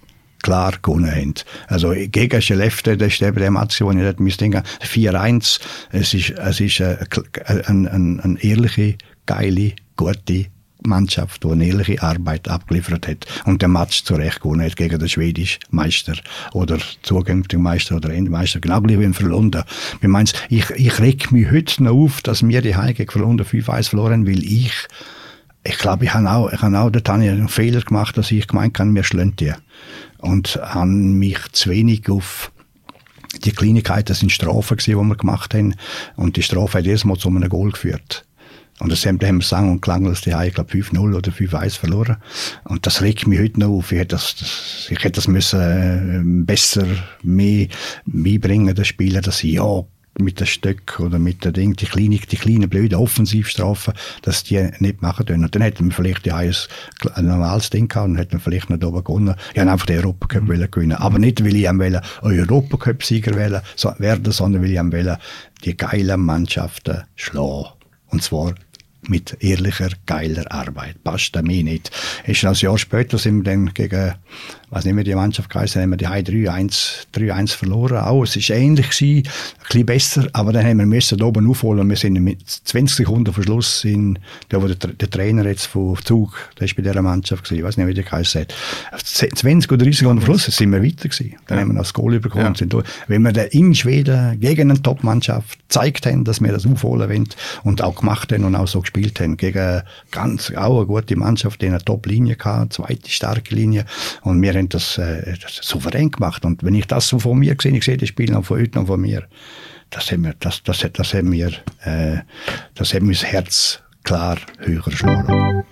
klar 0.47 0.75
gewonnen 0.81 1.11
haben. 1.11 1.33
Also 1.67 1.93
gegen 1.93 2.41
Skellefteå, 2.41 2.95
das 2.95 3.15
ist 3.15 3.21
eben 3.21 3.53
Match, 3.53 3.81
wo 3.81 3.91
ich 3.91 4.19
muss 4.19 4.37
denken, 4.37 4.63
4-1, 4.81 5.59
es 5.91 6.13
ist, 6.13 6.29
es 6.29 6.59
ist 6.61 6.79
eine, 6.79 6.97
eine, 7.67 7.91
eine, 7.91 8.23
eine 8.23 8.41
ehrliche, 8.41 8.95
geile, 9.25 9.73
gute 9.97 10.45
Mannschaft, 10.85 11.43
die 11.43 11.51
eine 11.51 11.67
ehrliche 11.67 12.01
Arbeit 12.01 12.47
abgeliefert 12.47 13.09
hat 13.09 13.25
und 13.43 13.61
den 13.61 13.73
Match 13.73 14.05
zurecht 14.05 14.39
gewonnen 14.39 14.65
hat 14.65 14.77
gegen 14.77 14.97
den 14.97 15.09
schwedischen 15.09 15.59
Meister 15.69 16.15
oder 16.53 16.77
zukünftigen 17.01 17.61
Meister 17.61 17.97
oder 17.97 18.11
Endmeister, 18.11 18.61
genau 18.61 18.79
gleich 18.79 18.99
wie 18.99 19.03
in 19.03 19.13
Verlunden. 19.13 19.63
Ich, 19.99 20.07
meine, 20.07 20.29
ich, 20.47 20.69
ich 20.69 20.99
reg 20.99 21.29
mich 21.33 21.51
heute 21.51 21.83
noch 21.83 21.91
auf, 21.91 22.21
dass 22.21 22.47
wir 22.47 22.61
die 22.61 22.77
Heim 22.77 22.93
gegen 22.93 23.11
Verlunden 23.11 23.45
5-1 23.45 23.89
verloren, 23.89 24.25
weil 24.25 24.41
ich 24.45 24.87
ich 25.67 25.77
glaube, 25.77 26.05
ich 26.05 26.13
habe 26.13 26.29
auch, 26.29 26.51
ich 26.51 26.61
habe 26.61 26.79
auch 26.79 26.89
dort 26.89 27.09
habe 27.09 27.23
ich 27.23 27.29
einen 27.29 27.49
Fehler 27.49 27.81
gemacht, 27.81 28.17
dass 28.17 28.31
ich 28.31 28.47
gemeint 28.47 28.79
habe, 28.79 28.93
wir 28.93 29.03
schlagen 29.03 29.35
die. 29.35 29.53
Und 30.19 30.59
habe 30.61 30.87
mich 30.87 31.39
zu 31.51 31.69
wenig 31.69 32.09
auf 32.09 32.51
die 33.43 33.51
Kleinigkeiten, 33.51 34.05
das 34.05 34.19
sind 34.19 34.31
Strafen 34.31 34.77
gewesen, 34.77 34.99
die 34.99 35.07
wir 35.07 35.15
gemacht 35.15 35.53
haben. 35.53 35.75
Und 36.15 36.37
die 36.37 36.43
Strafe 36.43 36.79
hat 36.79 36.85
jedes 36.85 37.05
Mal 37.05 37.17
zu 37.17 37.29
einem 37.29 37.49
Goal 37.49 37.71
geführt. 37.71 38.25
Und 38.79 38.91
das 38.91 39.05
haben 39.05 39.19
wir 39.19 39.41
sang- 39.41 39.71
und 39.71 39.81
klanglos 39.81 40.21
die 40.21 40.29
ich 40.29 40.53
glaube 40.53 40.71
5-0 40.71 41.15
oder 41.15 41.31
5-1 41.31 41.79
verloren. 41.79 42.17
Und 42.63 42.85
das 42.85 43.01
regt 43.01 43.27
mich 43.27 43.39
heute 43.39 43.59
noch 43.59 43.69
auf. 43.69 43.91
Ich 43.91 43.97
hätte 43.97 44.15
das, 44.15 44.35
das, 44.35 44.87
ich 44.89 45.03
hätte 45.03 45.13
das 45.13 45.27
müssen, 45.27 45.59
äh, 45.59 46.43
besser 46.45 46.85
mehr 47.23 47.67
beibringen, 48.05 48.75
den 48.75 48.85
Spieler, 48.85 49.21
dass 49.21 49.39
sie 49.39 49.53
ja, 49.53 49.83
mit 50.19 50.39
den 50.39 50.47
Stöcken 50.47 51.05
oder 51.05 51.19
mit 51.19 51.45
den 51.45 51.53
Dingen, 51.53 51.75
die 51.75 51.85
kleinen, 51.85 52.19
die 52.19 52.37
kleinen 52.37 52.69
blöden 52.69 52.97
Offensivstrafen, 52.97 53.93
dass 54.21 54.43
die 54.43 54.69
nicht 54.79 55.01
machen 55.01 55.25
können. 55.25 55.43
Und 55.43 55.55
dann 55.55 55.61
hätten 55.61 55.85
wir 55.85 55.93
vielleicht 55.93 56.25
ja 56.25 56.37
ein, 56.37 56.53
ein 57.13 57.25
normales 57.25 57.69
Ding 57.69 57.87
gehabt 57.87 58.09
und 58.09 58.17
hätten 58.17 58.33
wir 58.33 58.39
vielleicht 58.39 58.69
nicht 58.69 58.83
oben 58.83 59.03
gewonnen. 59.03 59.35
Ich 59.51 59.57
wollte 59.57 59.71
einfach 59.71 59.85
den 59.85 59.99
Europacup 59.99 60.43
mhm. 60.43 60.71
gewinnen. 60.71 60.97
Aber 60.97 61.19
nicht, 61.19 61.43
weil 61.43 61.55
ich 61.55 61.67
wollte 61.67 62.01
Europacup-Sieger 62.21 63.35
werden, 63.35 64.31
sondern 64.31 64.63
weil 64.63 65.07
ich 65.07 65.63
die 65.63 65.77
geilen 65.77 66.21
Mannschaften 66.21 67.03
schlagen. 67.15 67.69
Und 68.09 68.23
zwar 68.23 68.53
mit 69.09 69.37
ehrlicher, 69.41 69.89
geiler 70.05 70.51
Arbeit. 70.51 71.03
Passt 71.03 71.35
mir 71.41 71.63
nicht. 71.63 71.91
Ist 72.25 72.45
ein 72.45 72.53
Jahr 72.55 72.77
später 72.77 73.17
sind 73.17 73.45
wir 73.45 73.51
dann 73.51 73.73
gegen, 73.73 74.15
weiß 74.69 74.83
nicht 74.85 74.95
mehr, 74.95 75.03
die 75.03 75.15
Mannschaft 75.15 75.49
geheißen, 75.49 75.81
haben 75.81 75.91
wir 75.91 75.97
die 75.97 76.07
3-1, 76.07 77.55
verloren. 77.55 77.99
Auch, 77.99 78.23
es 78.23 78.35
ist 78.35 78.49
ähnlich 78.49 78.89
gewesen, 78.89 79.27
ein 79.27 79.63
bisschen 79.63 79.85
besser, 79.85 80.27
aber 80.33 80.51
dann 80.51 80.65
haben 80.65 80.77
wir 80.77 80.85
müssen 80.85 81.21
oben 81.21 81.49
aufholen. 81.49 81.89
Wir 81.89 81.95
sind 81.95 82.21
mit 82.21 82.41
20 82.47 82.97
Sekunden 82.97 83.33
vor 83.33 83.43
Schluss 83.43 83.85
in, 83.85 84.19
der, 84.51 84.61
wo 84.61 84.67
der, 84.67 84.75
der 84.75 85.09
Trainer 85.09 85.45
jetzt 85.45 85.67
von 85.67 85.97
Zug, 86.03 86.49
der 86.59 86.65
ist 86.65 86.75
bei 86.75 86.81
dieser 86.81 87.01
Mannschaft 87.01 87.45
gewesen, 87.45 87.59
ich 87.59 87.63
weiß 87.63 87.77
nicht, 87.77 87.87
wie 87.87 87.93
der 87.93 88.03
geheißen 88.03 88.41
hat. 88.41 88.53
20 89.03 89.71
oder 89.71 89.85
30 89.85 89.99
Sekunden 89.99 90.21
vor 90.21 90.37
Schluss 90.37 90.55
sind 90.55 90.71
wir 90.71 90.83
weiter 90.83 91.07
gewesen. 91.07 91.35
Dann 91.47 91.57
ja. 91.57 91.61
haben 91.61 91.69
wir 91.69 91.73
noch 91.73 91.83
das 91.83 91.93
Goal 91.93 92.19
bekommen 92.19 92.45
ja. 92.45 92.55
sind 92.55 92.73
durch. 92.73 92.85
Wenn 93.07 93.21
wir 93.21 93.31
dann 93.31 93.47
in 93.47 93.73
Schweden 93.73 94.37
gegen 94.39 94.69
eine 94.69 94.81
Top-Mannschaft 94.81 95.59
gezeigt 95.59 96.05
haben, 96.05 96.25
dass 96.25 96.41
wir 96.41 96.51
das 96.51 96.65
aufholen 96.65 97.09
wollen 97.09 97.29
und 97.63 97.81
auch 97.81 97.95
gemacht 97.95 98.33
haben 98.33 98.43
und 98.43 98.55
auch 98.55 98.67
so 98.67 98.81
gespielt 98.81 99.21
haben, 99.21 99.37
gegen 99.37 99.83
ganz, 100.11 100.51
auch 100.55 100.77
eine 100.77 100.85
gute 100.85 101.15
Mannschaft, 101.15 101.61
die 101.61 101.67
eine 101.67 101.79
Top-Linie 101.79 102.35
hatte, 102.43 102.69
zweite 102.69 103.09
starke 103.09 103.55
Linie 103.55 103.85
und 104.23 104.41
wir 104.41 104.56
haben 104.57 104.69
das, 104.69 104.97
äh, 104.97 105.35
das 105.41 105.55
souverän 105.55 106.11
gemacht 106.11 106.45
und 106.45 106.63
wenn 106.63 106.75
ich 106.75 106.87
das 106.87 107.07
so 107.07 107.19
von 107.19 107.37
mir 107.39 107.55
gesehen, 107.55 107.75
ich 107.75 107.85
sehe 107.85 107.97
das 107.97 108.09
Spiel 108.09 108.31
noch 108.31 108.45
von 108.45 108.59
heute 108.59 108.79
und 108.79 108.87
von 108.87 108.99
mir, 108.99 109.27
das 109.89 110.11
haben 110.11 110.23
wir, 110.23 110.33
das, 110.39 110.63
das, 110.63 110.85
das 110.93 111.13
haben 111.13 111.31
wir, 111.31 111.51
äh, 111.83 112.19
das 112.75 112.93
haben 112.93 113.07
wir 113.07 113.15
das 113.15 113.23
Herz 113.23 113.81
klar 114.03 114.37
höher 114.59 114.81
geschlagen. 114.81 115.63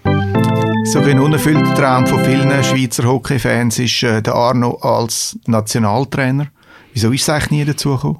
So 0.85 0.99
ein 0.99 1.19
unerfüllter 1.19 1.73
Traum 1.75 2.05
von 2.05 2.23
vielen 2.25 2.63
Schweizer 2.63 3.05
Hockey-Fans 3.05 3.79
ist 3.79 4.03
äh, 4.03 4.21
der 4.21 4.35
Arno 4.35 4.75
als 4.81 5.39
Nationaltrainer. 5.47 6.47
Wieso 6.93 7.11
ist 7.11 7.23
es 7.23 7.29
eigentlich 7.29 7.51
nie 7.51 7.65
dazu 7.65 7.95
gekommen? 7.95 8.19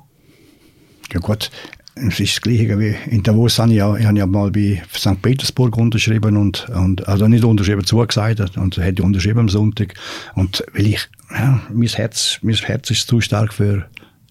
Ja 1.13 1.19
gut, 1.19 1.51
es 1.95 2.19
ist 2.19 2.35
das 2.35 2.41
Gleiche 2.41 2.77
wie 2.77 2.95
in 3.09 3.23
Davos 3.23 3.57
habe 3.57 3.71
ich 3.71 3.77
ja, 3.77 3.95
ich 3.95 4.05
habe 4.05 4.17
ja 4.17 4.25
mal 4.25 4.51
bei 4.51 4.83
St. 4.93 5.21
Petersburg 5.21 5.77
unterschrieben 5.77 6.35
und, 6.35 6.67
und 6.69 7.07
also 7.07 7.27
nicht 7.27 7.43
unterschrieben, 7.43 7.85
zugesagt 7.85 8.57
und 8.57 8.77
hätte 8.77 9.03
unterschrieben 9.03 9.39
am 9.39 9.49
Sonntag. 9.49 9.93
Und 10.35 10.63
weil 10.73 10.87
ich, 10.87 11.07
ja, 11.31 11.61
mein 11.71 11.87
Herz, 11.87 12.39
mein 12.41 12.55
Herz 12.55 12.91
ist 12.91 13.07
zu 13.07 13.21
stark 13.21 13.53
für, 13.53 13.85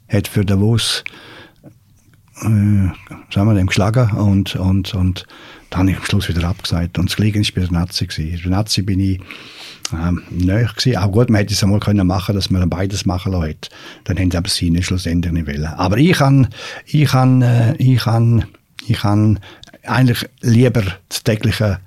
hat 0.09 0.29
für 0.29 0.45
Davos, 0.45 1.05
äh, 2.43 2.91
wir 3.47 3.55
dem 3.55 3.67
geschlagen 3.67 4.11
und, 4.17 4.57
und, 4.57 4.95
und 4.95 5.27
dann 5.71 5.81
habe 5.81 5.91
ich 5.91 5.97
am 5.97 6.05
Schluss 6.05 6.29
wieder 6.29 6.49
abgesagt. 6.49 6.99
Und 6.99 7.11
das 7.11 7.17
Gleiche 7.17 7.39
war 7.41 7.45
bei 7.55 7.61
der 7.61 7.73
Nazi. 7.73 8.07
Bei 8.07 8.37
der 8.43 8.51
Nazi 8.51 8.83
bin 8.83 9.01
ich 9.01 9.21
ähm, 9.93 10.23
näher 10.31 10.71
gewesen. 10.77 10.97
Auch 10.97 11.13
gut, 11.13 11.31
man 11.31 11.41
hätte 11.41 11.55
es 11.55 11.63
einmal 11.63 11.81
können 11.81 12.07
machen, 12.07 12.35
dass 12.35 12.51
man 12.51 12.69
beides 12.69 13.07
machen 13.07 13.33
lassen 13.33 13.57
Dann 14.05 14.17
hätten 14.17 14.31
sie 14.31 14.37
aber 14.37 14.49
sie 14.49 14.71
nicht 14.71 14.87
schlussendlich 14.87 15.33
nicht 15.33 15.47
wollen. 15.47 15.67
Aber 15.67 15.97
ich 15.97 16.13
kann, 16.13 16.49
ich 16.87 17.09
kann, 17.09 17.43
äh, 17.43 17.75
ich 17.77 17.99
kann, 17.99 18.45
ich 18.87 18.99
kann 18.99 19.41
eigentlich 19.85 20.29
lieber 20.41 20.83
das 21.09 21.23
tägliche 21.23 21.81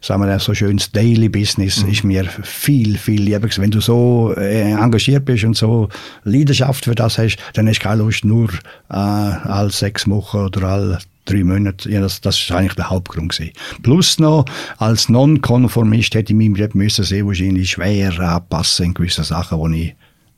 sagen 0.00 0.22
wir 0.22 0.38
so 0.38 0.54
schönes 0.54 0.92
Daily 0.92 1.28
Business 1.28 1.82
mhm. 1.82 1.90
ist 1.90 2.04
mir 2.04 2.24
viel, 2.24 2.98
viel 2.98 3.22
lieber. 3.22 3.48
Wenn 3.56 3.70
du 3.70 3.80
so 3.80 4.34
äh, 4.36 4.72
engagiert 4.72 5.24
bist 5.24 5.44
und 5.44 5.56
so 5.56 5.88
Leidenschaft 6.24 6.84
für 6.84 6.94
das 6.94 7.18
hast, 7.18 7.38
dann 7.54 7.68
hast 7.68 7.80
du 7.80 7.82
keine 7.82 8.02
Lust, 8.02 8.24
nur 8.24 8.50
äh, 8.90 8.94
alle 8.94 9.70
sechs 9.70 10.08
Wochen 10.08 10.38
oder 10.38 10.64
alle 10.64 10.98
drei 11.24 11.44
Monate. 11.44 11.90
Ja, 11.90 12.00
das, 12.00 12.20
das 12.20 12.38
ist 12.38 12.50
eigentlich 12.50 12.74
der 12.74 12.90
Hauptgrund 12.90 13.32
gewesen. 13.32 13.52
Plus 13.82 14.18
noch, 14.18 14.44
als 14.78 15.08
Nonkonformist 15.08 16.14
hätte 16.14 16.32
ich 16.32 16.36
mich 16.36 16.56
Leben 16.56 16.78
müssen 16.78 17.04
sehr 17.04 17.26
wahrscheinlich 17.26 17.70
schwer 17.70 18.18
anpassen 18.18 18.86
in 18.86 18.94
gewissen 18.94 19.24
Sachen, 19.24 19.72
die 19.72 19.82
ich 19.82 19.94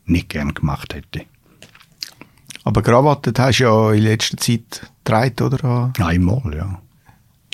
nicht 0.07 0.29
gern 0.29 0.55
gemacht 0.55 0.95
hätte. 0.95 1.23
Aber 2.65 2.83
Krawatte 2.83 3.33
hast 3.39 3.59
du 3.59 3.65
ja 3.65 3.93
in 3.93 4.03
letzter 4.03 4.37
Zeit 4.37 4.91
getragen, 5.05 5.43
oder? 5.43 5.93
Einmal, 5.99 6.55
ja. 6.55 6.81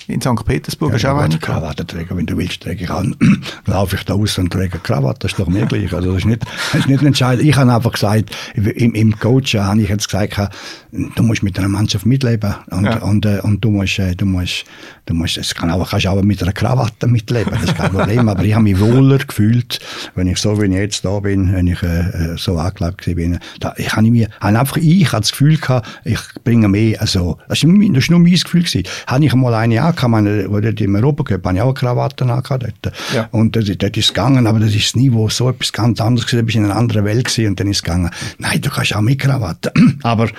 In 0.07 0.21
St. 0.21 0.45
Petersburg 0.45 0.91
ja, 0.91 0.95
ist 0.95 1.05
auch 1.05 1.17
eine 1.17 1.37
Krawatte 1.37 1.85
tragen, 1.85 2.15
wenn 2.15 2.25
du 2.25 2.37
willst, 2.37 2.63
trage 2.63 2.81
ich 2.81 2.89
an. 2.89 3.15
laufe 3.65 3.97
ich 3.97 4.03
da 4.03 4.13
aus 4.13 4.37
und 4.37 4.53
trage 4.53 4.79
Krawatte, 4.79 5.19
das 5.21 5.31
ist 5.31 5.39
doch 5.39 5.47
mir 5.47 5.65
gleich. 5.65 5.93
Also 5.93 6.13
das 6.13 6.19
ist 6.19 6.25
nicht, 6.25 6.43
das 6.71 6.79
ist 6.79 6.87
nicht 6.87 7.03
entscheidend. 7.03 7.45
Ich 7.45 7.57
habe 7.57 7.73
einfach 7.73 7.91
gesagt, 7.91 8.33
im, 8.55 8.93
im 8.93 9.19
Coach 9.19 9.55
habe 9.55 9.81
ich 9.81 9.89
jetzt 9.89 10.09
gesagt, 10.09 10.53
du 10.91 11.23
musst 11.23 11.43
mit 11.43 11.59
einer 11.59 11.67
Mannschaft 11.67 12.05
mitleben 12.05 12.55
und, 12.69 12.85
ja. 12.85 12.97
und, 12.99 13.25
äh, 13.25 13.41
und 13.43 13.63
du 13.63 13.69
musst, 13.69 13.99
äh, 13.99 14.15
du 14.15 14.25
musst, 14.25 14.63
du 15.07 15.13
musst, 15.13 15.37
es 15.37 15.53
kann 15.53 15.69
auch, 15.71 15.89
kannst 15.89 16.07
auch 16.07 16.21
mit 16.21 16.41
einer 16.41 16.53
Krawatte 16.53 17.07
mitleben, 17.07 17.51
das 17.51 17.63
ist 17.63 17.75
kein 17.75 17.91
Problem. 17.91 18.29
Aber 18.29 18.43
ich 18.45 18.53
habe 18.53 18.63
mich 18.63 18.79
wohler 18.79 19.17
gefühlt, 19.17 19.79
wenn 20.15 20.27
ich 20.27 20.37
so, 20.37 20.61
wie 20.61 20.67
ich 20.67 20.71
jetzt 20.71 21.03
da 21.03 21.19
bin, 21.19 21.51
wenn 21.53 21.67
ich 21.67 21.83
äh, 21.83 22.33
äh 22.33 22.37
so 22.37 22.57
angeklebt 22.57 23.15
bin. 23.17 23.39
Da, 23.59 23.73
ich 23.75 23.93
habe 23.93 24.09
mir, 24.09 24.29
habe 24.39 24.57
einfach, 24.57 24.77
ich 24.77 25.11
habe 25.11 25.21
das 25.21 25.31
Gefühl 25.31 25.57
gehabt, 25.57 25.87
ich 26.05 26.19
bringe 26.45 26.69
mehr, 26.69 27.01
also, 27.01 27.37
das 27.49 27.63
ist, 27.63 27.65
ist 27.65 28.09
nur 28.09 28.19
mein 28.19 28.31
Gefühl 28.31 28.63
gewesen. 28.63 28.83
Habe 29.07 29.25
ich 29.25 29.33
mal 29.35 29.53
eine 29.53 29.81
kann 29.97 30.11
man, 30.11 30.49
wo 30.49 30.59
dort 30.59 30.79
im 30.79 30.95
Europacup 30.95 31.43
habe 31.45 31.57
ich 31.57 31.61
auch 31.61 31.65
eine 31.65 31.73
Krawatte 31.73 32.23
angehabt 32.23 32.63
dort. 32.63 32.93
Ja. 33.13 33.27
Und 33.31 33.55
dort, 33.55 33.67
dort 33.81 33.97
ist 33.97 34.05
es 34.05 34.13
gegangen, 34.13 34.47
aber 34.47 34.59
das 34.59 34.73
ist 34.73 34.85
das 34.85 34.95
Niveau 34.95 35.27
so 35.29 35.49
etwas 35.49 35.73
ganz 35.73 35.99
anderes 35.99 36.25
gewesen, 36.25 36.39
da 36.39 36.45
bist 36.45 36.57
in 36.57 36.65
einer 36.65 36.75
anderen 36.75 37.03
Welt 37.03 37.25
gewesen 37.25 37.47
und 37.47 37.59
dann 37.59 37.67
ist 37.67 37.77
es 37.77 37.83
gegangen. 37.83 38.09
Nein, 38.37 38.61
du 38.61 38.69
kannst 38.69 38.95
auch 38.95 39.01
mit 39.01 39.19
Krawatte. 39.19 39.73
aber 40.03 40.29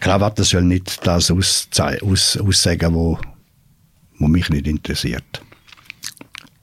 Krawatte 0.00 0.44
soll 0.44 0.64
nicht 0.64 1.06
das 1.06 1.30
aus, 1.30 1.68
aus, 2.02 2.36
aussagen, 2.36 2.94
wo, 2.94 3.18
wo 4.18 4.28
mich 4.28 4.50
nicht 4.50 4.66
interessiert. 4.66 5.42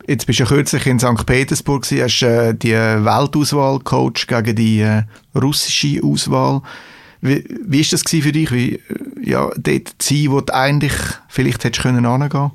Jetzt 0.08 0.26
bist 0.26 0.40
du 0.40 0.44
ja 0.44 0.50
kürzlich 0.50 0.86
in 0.88 1.00
St. 1.00 1.26
Petersburg, 1.26 1.86
hast 1.90 2.22
äh, 2.22 2.54
die 2.54 2.74
Weltauswahl 2.74 3.80
coach 3.80 4.28
gegen 4.28 4.56
die 4.56 4.82
äh, 4.82 5.04
russische 5.36 6.04
Auswahl. 6.04 6.62
Wie, 7.22 7.44
wie 7.68 7.82
ist 7.82 7.94
das 7.94 8.02
für 8.02 8.32
dich, 8.32 8.52
wie, 8.52 8.80
ja, 9.24 9.50
dort 9.56 9.96
zu 10.00 10.16
sein, 10.16 10.32
wo 10.32 10.42
du 10.42 10.54
eigentlich 10.54 10.94
vielleicht 11.30 11.64
hättest 11.64 11.84
können 11.84 12.06
angehen 12.06 12.52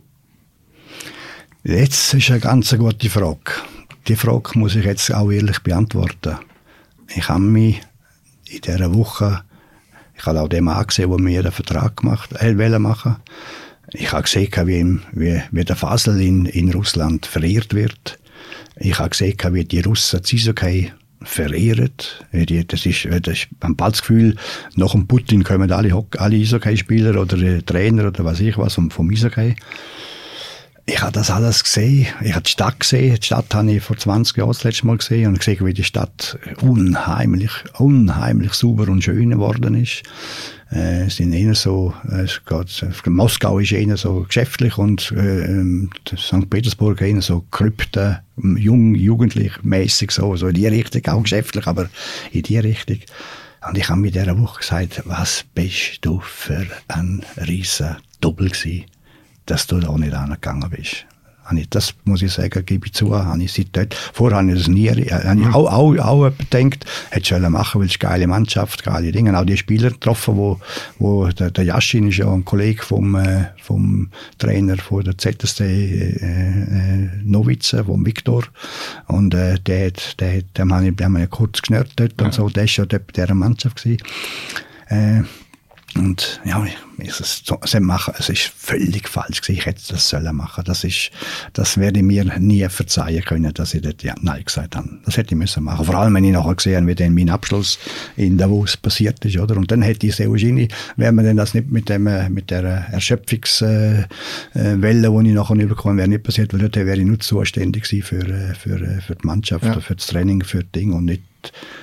Jetzt 1.62 2.14
ist 2.14 2.30
eine 2.30 2.40
ganz 2.40 2.76
gute 2.76 3.10
Frage. 3.10 3.52
Die 4.06 4.16
Frage 4.16 4.58
muss 4.58 4.76
ich 4.76 4.84
jetzt 4.84 5.12
auch 5.12 5.30
ehrlich 5.30 5.60
beantworten. 5.60 6.36
Ich 7.14 7.28
habe 7.28 7.40
mich 7.40 7.80
in 8.48 8.60
dieser 8.60 8.94
Woche, 8.94 9.42
ich 10.16 10.26
habe 10.26 10.40
auch 10.40 10.48
dem 10.48 10.68
angesehen, 10.68 11.10
der 11.10 11.20
mir 11.20 11.42
den 11.42 11.52
Vertrag 11.52 11.96
gemacht 11.96 12.30
äh, 12.38 12.78
machen 12.78 13.16
Ich 13.92 14.12
habe 14.12 14.22
gesehen, 14.22 14.52
wie, 14.64 15.00
wie, 15.12 15.42
wie 15.50 15.64
der 15.64 15.76
Fasel 15.76 16.20
in, 16.20 16.46
in 16.46 16.70
Russland 16.70 17.26
verehrt 17.26 17.74
wird. 17.74 18.18
Ich 18.76 18.98
habe 18.98 19.10
gesehen, 19.10 19.36
wie 19.50 19.64
die 19.64 19.80
Russen 19.80 20.22
Zisokei 20.22 20.92
verehrt. 21.22 22.24
Das 22.32 22.86
ist, 22.86 23.08
das 23.22 23.32
ist 23.32 23.48
man 23.60 23.76
hat 23.78 23.94
das 23.94 24.00
Gefühl, 24.00 24.36
nach 24.74 24.92
dem 24.92 25.06
Putin 25.06 25.44
kommen 25.44 25.70
alle, 25.72 26.04
alle 26.18 26.36
Eishockey-Spieler 26.36 27.20
oder 27.20 27.64
Trainer 27.64 28.08
oder 28.08 28.24
was 28.24 28.40
ich 28.40 28.58
was 28.58 28.74
vom, 28.74 28.90
vom 28.90 29.10
Eishockey. 29.10 29.56
Ich 30.88 31.02
habe 31.02 31.12
das 31.12 31.30
alles 31.30 31.64
gesehen. 31.64 32.06
Ich 32.22 32.32
habe 32.32 32.44
die 32.44 32.50
Stadt 32.50 32.78
gesehen. 32.78 33.16
Die 33.16 33.26
Stadt 33.26 33.52
habe 33.52 33.72
ich 33.72 33.82
vor 33.82 33.96
20 33.96 34.36
Jahren 34.36 34.48
das 34.48 34.62
letzte 34.62 34.86
Mal 34.86 34.96
gesehen 34.96 35.26
und 35.26 35.40
gesehen, 35.40 35.66
wie 35.66 35.74
die 35.74 35.82
Stadt 35.82 36.38
unheimlich, 36.62 37.50
unheimlich 37.78 38.52
sauber 38.52 38.88
und 38.88 39.02
schön 39.02 39.30
geworden 39.30 39.74
ist. 39.74 40.04
Äh, 40.70 41.08
sind 41.08 41.32
eher 41.32 41.56
so, 41.56 41.92
äh, 42.08 42.26
geht, 42.48 43.06
Moskau 43.06 43.58
ist 43.58 43.72
eher 43.72 43.96
so 43.96 44.22
geschäftlich 44.22 44.78
und 44.78 45.12
äh, 45.12 45.86
St. 46.16 46.48
Petersburg 46.50 47.00
eher 47.00 47.20
so 47.20 47.44
krypte, 47.50 48.20
jung, 48.36 48.94
jugendlich 48.94 49.62
mäßig 49.62 50.12
so, 50.12 50.36
so 50.36 50.48
in 50.48 50.54
die 50.54 50.66
Richtung, 50.66 51.04
auch 51.06 51.22
geschäftlich, 51.22 51.66
aber 51.66 51.88
in 52.30 52.42
die 52.42 52.58
Richtung. 52.58 52.98
Und 53.68 53.76
ich 53.76 53.88
habe 53.88 54.00
mir 54.00 54.12
dieser 54.12 54.38
Woche 54.38 54.60
gesagt, 54.60 55.02
was 55.04 55.44
bist 55.54 55.98
du 56.02 56.20
für 56.20 56.66
ein 56.88 57.24
riesen 57.36 57.96
Doppel 58.20 58.50
gewesen, 58.50 58.84
dass 59.46 59.66
du 59.66 59.80
da 59.80 59.96
nicht 59.96 60.14
angegangen 60.14 60.70
bist. 60.70 61.06
Das 61.70 61.94
muss 62.04 62.22
ich 62.22 62.32
sagen, 62.32 62.66
gebe 62.66 62.86
ich 62.86 62.92
zu, 62.92 63.14
habe 63.14 63.42
ich 63.42 63.68
vorher 64.12 64.38
habe 64.38 64.50
ich 64.50 64.58
das 64.58 64.68
nie, 64.68 64.88
äh, 64.88 65.10
habe 65.10 65.40
ich 65.40 65.46
auch, 65.46 65.72
auch, 65.72 65.96
auch 65.96 66.30
gedacht, 66.36 66.84
hätte 67.10 67.28
sollen 67.28 67.52
machen, 67.52 67.80
weil 67.80 67.86
es 67.86 67.94
eine 68.00 68.10
geile 68.10 68.26
Mannschaft, 68.26 68.82
geile 68.82 69.12
Dinge, 69.12 69.38
auch 69.38 69.44
die 69.44 69.56
Spieler 69.56 69.90
getroffen, 69.90 70.36
wo, 70.36 70.58
wo 70.98 71.28
der, 71.28 71.52
der 71.52 71.64
Jaschin 71.64 72.08
ist 72.08 72.16
ja 72.16 72.28
ein 72.28 72.44
Kollege 72.44 72.82
vom, 72.82 73.14
äh, 73.14 73.46
vom 73.62 74.10
Trainer 74.38 74.76
von 74.76 75.04
der 75.04 75.18
ZSD 75.18 75.62
äh, 75.62 76.16
äh, 76.16 77.10
Novice, 77.24 77.84
vom 77.84 78.04
Viktor, 78.04 78.42
und 79.06 79.32
äh, 79.34 79.60
der, 79.60 79.92
der, 80.18 80.42
der, 80.42 80.68
haben 80.68 80.98
wir 80.98 81.20
ja 81.20 81.26
kurz 81.26 81.62
geschnürt 81.62 81.92
dort 81.94 82.20
und 82.20 82.34
so, 82.34 82.48
der 82.48 82.64
ist 82.64 82.76
ja 82.76 82.86
dort 82.86 83.06
bei 83.06 83.12
dieser 83.22 83.34
Mannschaft 83.34 83.82
gewesen. 83.82 84.02
Äh, 84.88 85.22
und 85.98 86.40
ja, 86.44 86.64
ist 86.98 87.20
es, 87.20 87.42
so, 87.44 87.58
machen, 87.80 88.14
es 88.18 88.28
ist 88.28 88.52
völlig 88.56 89.08
falsch 89.08 89.40
gewesen. 89.40 89.58
Ich 89.58 89.66
hätte 89.66 89.82
das 89.88 90.08
sollen 90.08 90.34
machen. 90.36 90.64
Das 90.64 90.84
ist, 90.84 91.10
das 91.52 91.78
werde 91.78 91.98
ich 92.00 92.04
mir 92.04 92.24
nie 92.38 92.66
verzeihen 92.68 93.22
können, 93.24 93.52
dass 93.52 93.74
ich 93.74 93.82
dort 93.82 94.02
ja, 94.02 94.14
Nein 94.20 94.44
gesagt 94.44 94.76
habe. 94.76 94.88
Das 95.04 95.16
hätte 95.16 95.34
ich 95.34 95.38
müssen 95.38 95.64
machen. 95.64 95.84
Vor 95.84 95.94
allem, 95.94 96.14
wenn 96.14 96.24
ich 96.24 96.32
nachher 96.32 96.54
gesehen 96.54 96.86
wie 96.86 96.94
dann 96.94 97.14
mein 97.14 97.30
Abschluss 97.30 97.78
in 98.16 98.38
Davos 98.38 98.76
passiert 98.76 99.24
ist, 99.24 99.38
oder? 99.38 99.56
Und 99.56 99.70
dann 99.70 99.82
hätte 99.82 100.06
ich 100.06 100.16
sehr 100.16 100.30
wahrscheinlich, 100.30 100.72
wäre 100.96 101.12
man 101.12 101.24
denn 101.24 101.36
das 101.36 101.54
nicht 101.54 101.70
mit 101.70 101.88
dem, 101.88 102.06
äh, 102.06 102.28
mit 102.28 102.50
der 102.50 102.64
Erschöpfungswelle, 102.64 104.08
äh, 104.54 104.82
äh 104.82 105.22
die 105.22 105.28
ich 105.28 105.34
nachher 105.34 105.56
überkommen 105.56 105.98
wäre 105.98 106.08
nicht 106.08 106.24
passiert, 106.24 106.52
weil 106.52 106.60
dort 106.60 106.76
wäre 106.76 106.96
ich 106.96 107.04
nur 107.04 107.20
zuständig 107.20 107.84
gewesen 107.84 108.02
für, 108.02 108.28
äh, 108.28 108.54
für, 108.54 108.78
für 109.00 109.16
die 109.16 109.26
Mannschaft, 109.26 109.64
ja. 109.64 109.80
für 109.80 109.96
das 109.96 110.06
Training, 110.06 110.42
für 110.44 110.62
das 110.62 110.72
Ding 110.72 110.92
und 110.92 111.06
nicht 111.06 111.22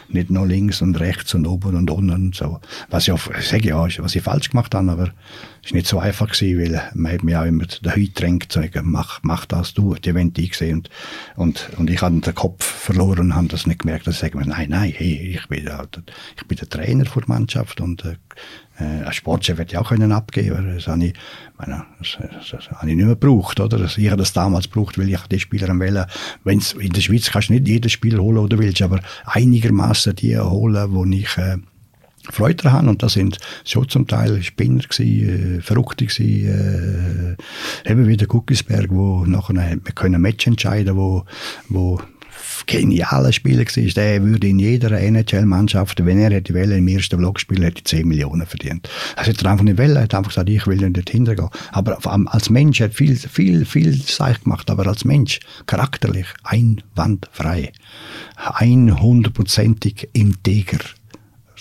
nicht 0.10 0.30
nur 0.30 0.48
links 0.48 0.82
und 0.82 1.00
rechts 1.00 1.34
und 1.34 1.46
oben 1.46 1.76
und 1.76 1.90
unten 1.90 2.12
und 2.12 2.36
so. 2.36 2.60
Was 2.90 3.08
ich, 3.08 3.12
auch, 3.12 3.20
ich 3.38 3.48
sage 3.48 3.70
ja, 3.70 3.88
was 3.98 4.16
ich 4.16 4.22
falsch 4.22 4.50
gemacht 4.50 4.74
habe, 4.76 4.92
aber 4.92 5.14
es 5.64 5.72
war 5.72 5.78
nicht 5.78 5.88
so 5.88 6.00
einfach 6.00 6.32
gewesen, 6.32 6.60
weil 6.60 6.92
man 6.94 7.12
hat 7.14 7.24
mich 7.24 7.36
auch 7.36 7.46
immer 7.46 7.66
dahin 7.82 8.06
gedrängt, 8.06 8.52
zu 8.52 8.62
sagen, 8.62 8.92
mach, 8.92 9.20
mach 9.24 9.46
das 9.46 9.74
du, 9.74 9.96
die 9.96 10.10
Event 10.10 10.38
eingesehen 10.38 10.78
und, 10.78 10.90
und, 11.36 11.80
und 11.80 11.90
ich 11.90 12.02
habe 12.02 12.20
den 12.20 12.36
Kopf 12.36 12.64
verloren 12.64 13.20
und 13.20 13.36
habe 13.36 13.48
das 13.48 13.66
nicht 13.66 13.80
gemerkt, 13.80 14.08
dass 14.08 14.16
ich 14.16 14.22
sage, 14.22 14.38
nein, 14.38 14.70
nein, 14.70 14.94
hey, 14.96 15.36
ich 15.36 15.48
bin, 15.48 15.66
der, 15.66 15.88
ich 16.38 16.48
bin 16.48 16.58
der 16.58 16.70
Trainer 16.70 17.06
der 17.06 17.24
Mannschaft 17.28 17.82
und 17.82 18.04
äh, 18.06 18.16
äh, 18.80 19.06
ein 19.06 19.14
Sportchef 19.14 19.58
hätte 19.58 19.74
ich 19.74 19.78
auch 19.78 19.90
können 19.90 20.12
abgeben 20.12 20.76
das 20.76 20.88
habe 20.88 21.06
ich, 21.06 21.14
meine, 21.58 21.86
das, 22.00 22.18
das, 22.20 22.50
das 22.50 22.72
habe 22.72 22.90
ich 22.90 22.96
nicht 22.96 23.06
mehr 23.06 23.16
gebraucht, 23.16 23.60
oder? 23.60 23.78
Das, 23.78 23.98
ich 23.98 24.10
das 24.14 24.34
damals 24.34 24.72
gebraucht, 24.72 24.98
weil 24.98 25.10
ich 25.10 25.22
die 25.28 25.40
Spieler 25.40 25.68
Wählen, 25.80 26.06
wenn's, 26.44 26.74
in 26.74 26.92
der 26.92 27.02
Schweiz 27.02 27.30
kannst 27.32 27.50
du 27.50 27.54
nicht 27.54 27.68
jeden 27.68 27.90
Spieler 27.90 28.20
holen, 28.20 28.38
oder 28.38 28.58
willst, 28.58 28.82
aber 28.82 29.00
einigermaßen 29.26 30.16
die 30.16 30.38
holen, 30.38 30.94
wo 30.94 31.06
ich, 31.06 31.38
äh, 31.38 31.58
Freude 32.32 32.64
daran 32.64 32.88
und 32.88 33.04
das 33.04 33.14
sind 33.14 33.38
schon 33.66 33.90
zum 33.90 34.08
Teil 34.08 34.42
Spinner 34.44 34.82
gewesen, 34.82 35.58
äh, 35.58 35.62
Verrückte 35.62 36.06
gewesen, 36.06 37.38
äh, 37.86 37.92
eben 37.92 38.08
wie 38.08 38.16
der 38.16 38.28
Guckisberg, 38.28 38.88
wo 38.92 39.26
nachher 39.26 39.78
können 39.94 40.22
Match 40.22 40.48
entscheiden, 40.48 40.96
wo, 40.96 41.26
wo 41.68 42.00
genialer 42.66 43.32
Spieler 43.32 43.66
war. 43.66 43.94
Der 43.94 44.24
würde 44.24 44.48
in 44.48 44.60
jeder 44.60 44.92
NHL-Mannschaft, 44.92 46.06
wenn 46.06 46.20
er 46.20 46.32
hätte 46.32 46.54
wollen, 46.54 46.78
im 46.78 46.88
ersten 46.88 47.18
Block 47.18 47.40
spielen, 47.40 47.64
hätte 47.64 47.84
10 47.84 48.08
Millionen 48.08 48.46
verdient. 48.46 48.90
Das 49.16 49.28
hätte 49.28 49.46
er 49.46 49.52
einfach 49.52 49.64
nicht 49.64 49.78
wollen. 49.78 49.96
Er 49.96 50.04
hat 50.04 50.16
einfach 50.16 50.32
gesagt, 50.32 50.50
ich 50.50 50.68
will 50.68 50.78
nicht 50.78 50.98
dorthin 50.98 51.26
gehen. 51.26 51.50
Aber 51.72 52.00
als 52.34 52.50
Mensch 52.50 52.82
hat 52.82 52.94
viel, 52.94 53.16
viel, 53.18 53.66
viel 53.66 54.04
Zeug 54.04 54.44
gemacht. 54.44 54.70
Aber 54.70 54.88
als 54.88 55.06
Mensch, 55.06 55.40
charakterlich, 55.66 56.28
einwandfrei. 56.44 57.72
100%ig 58.38 60.10
integer 60.14 60.80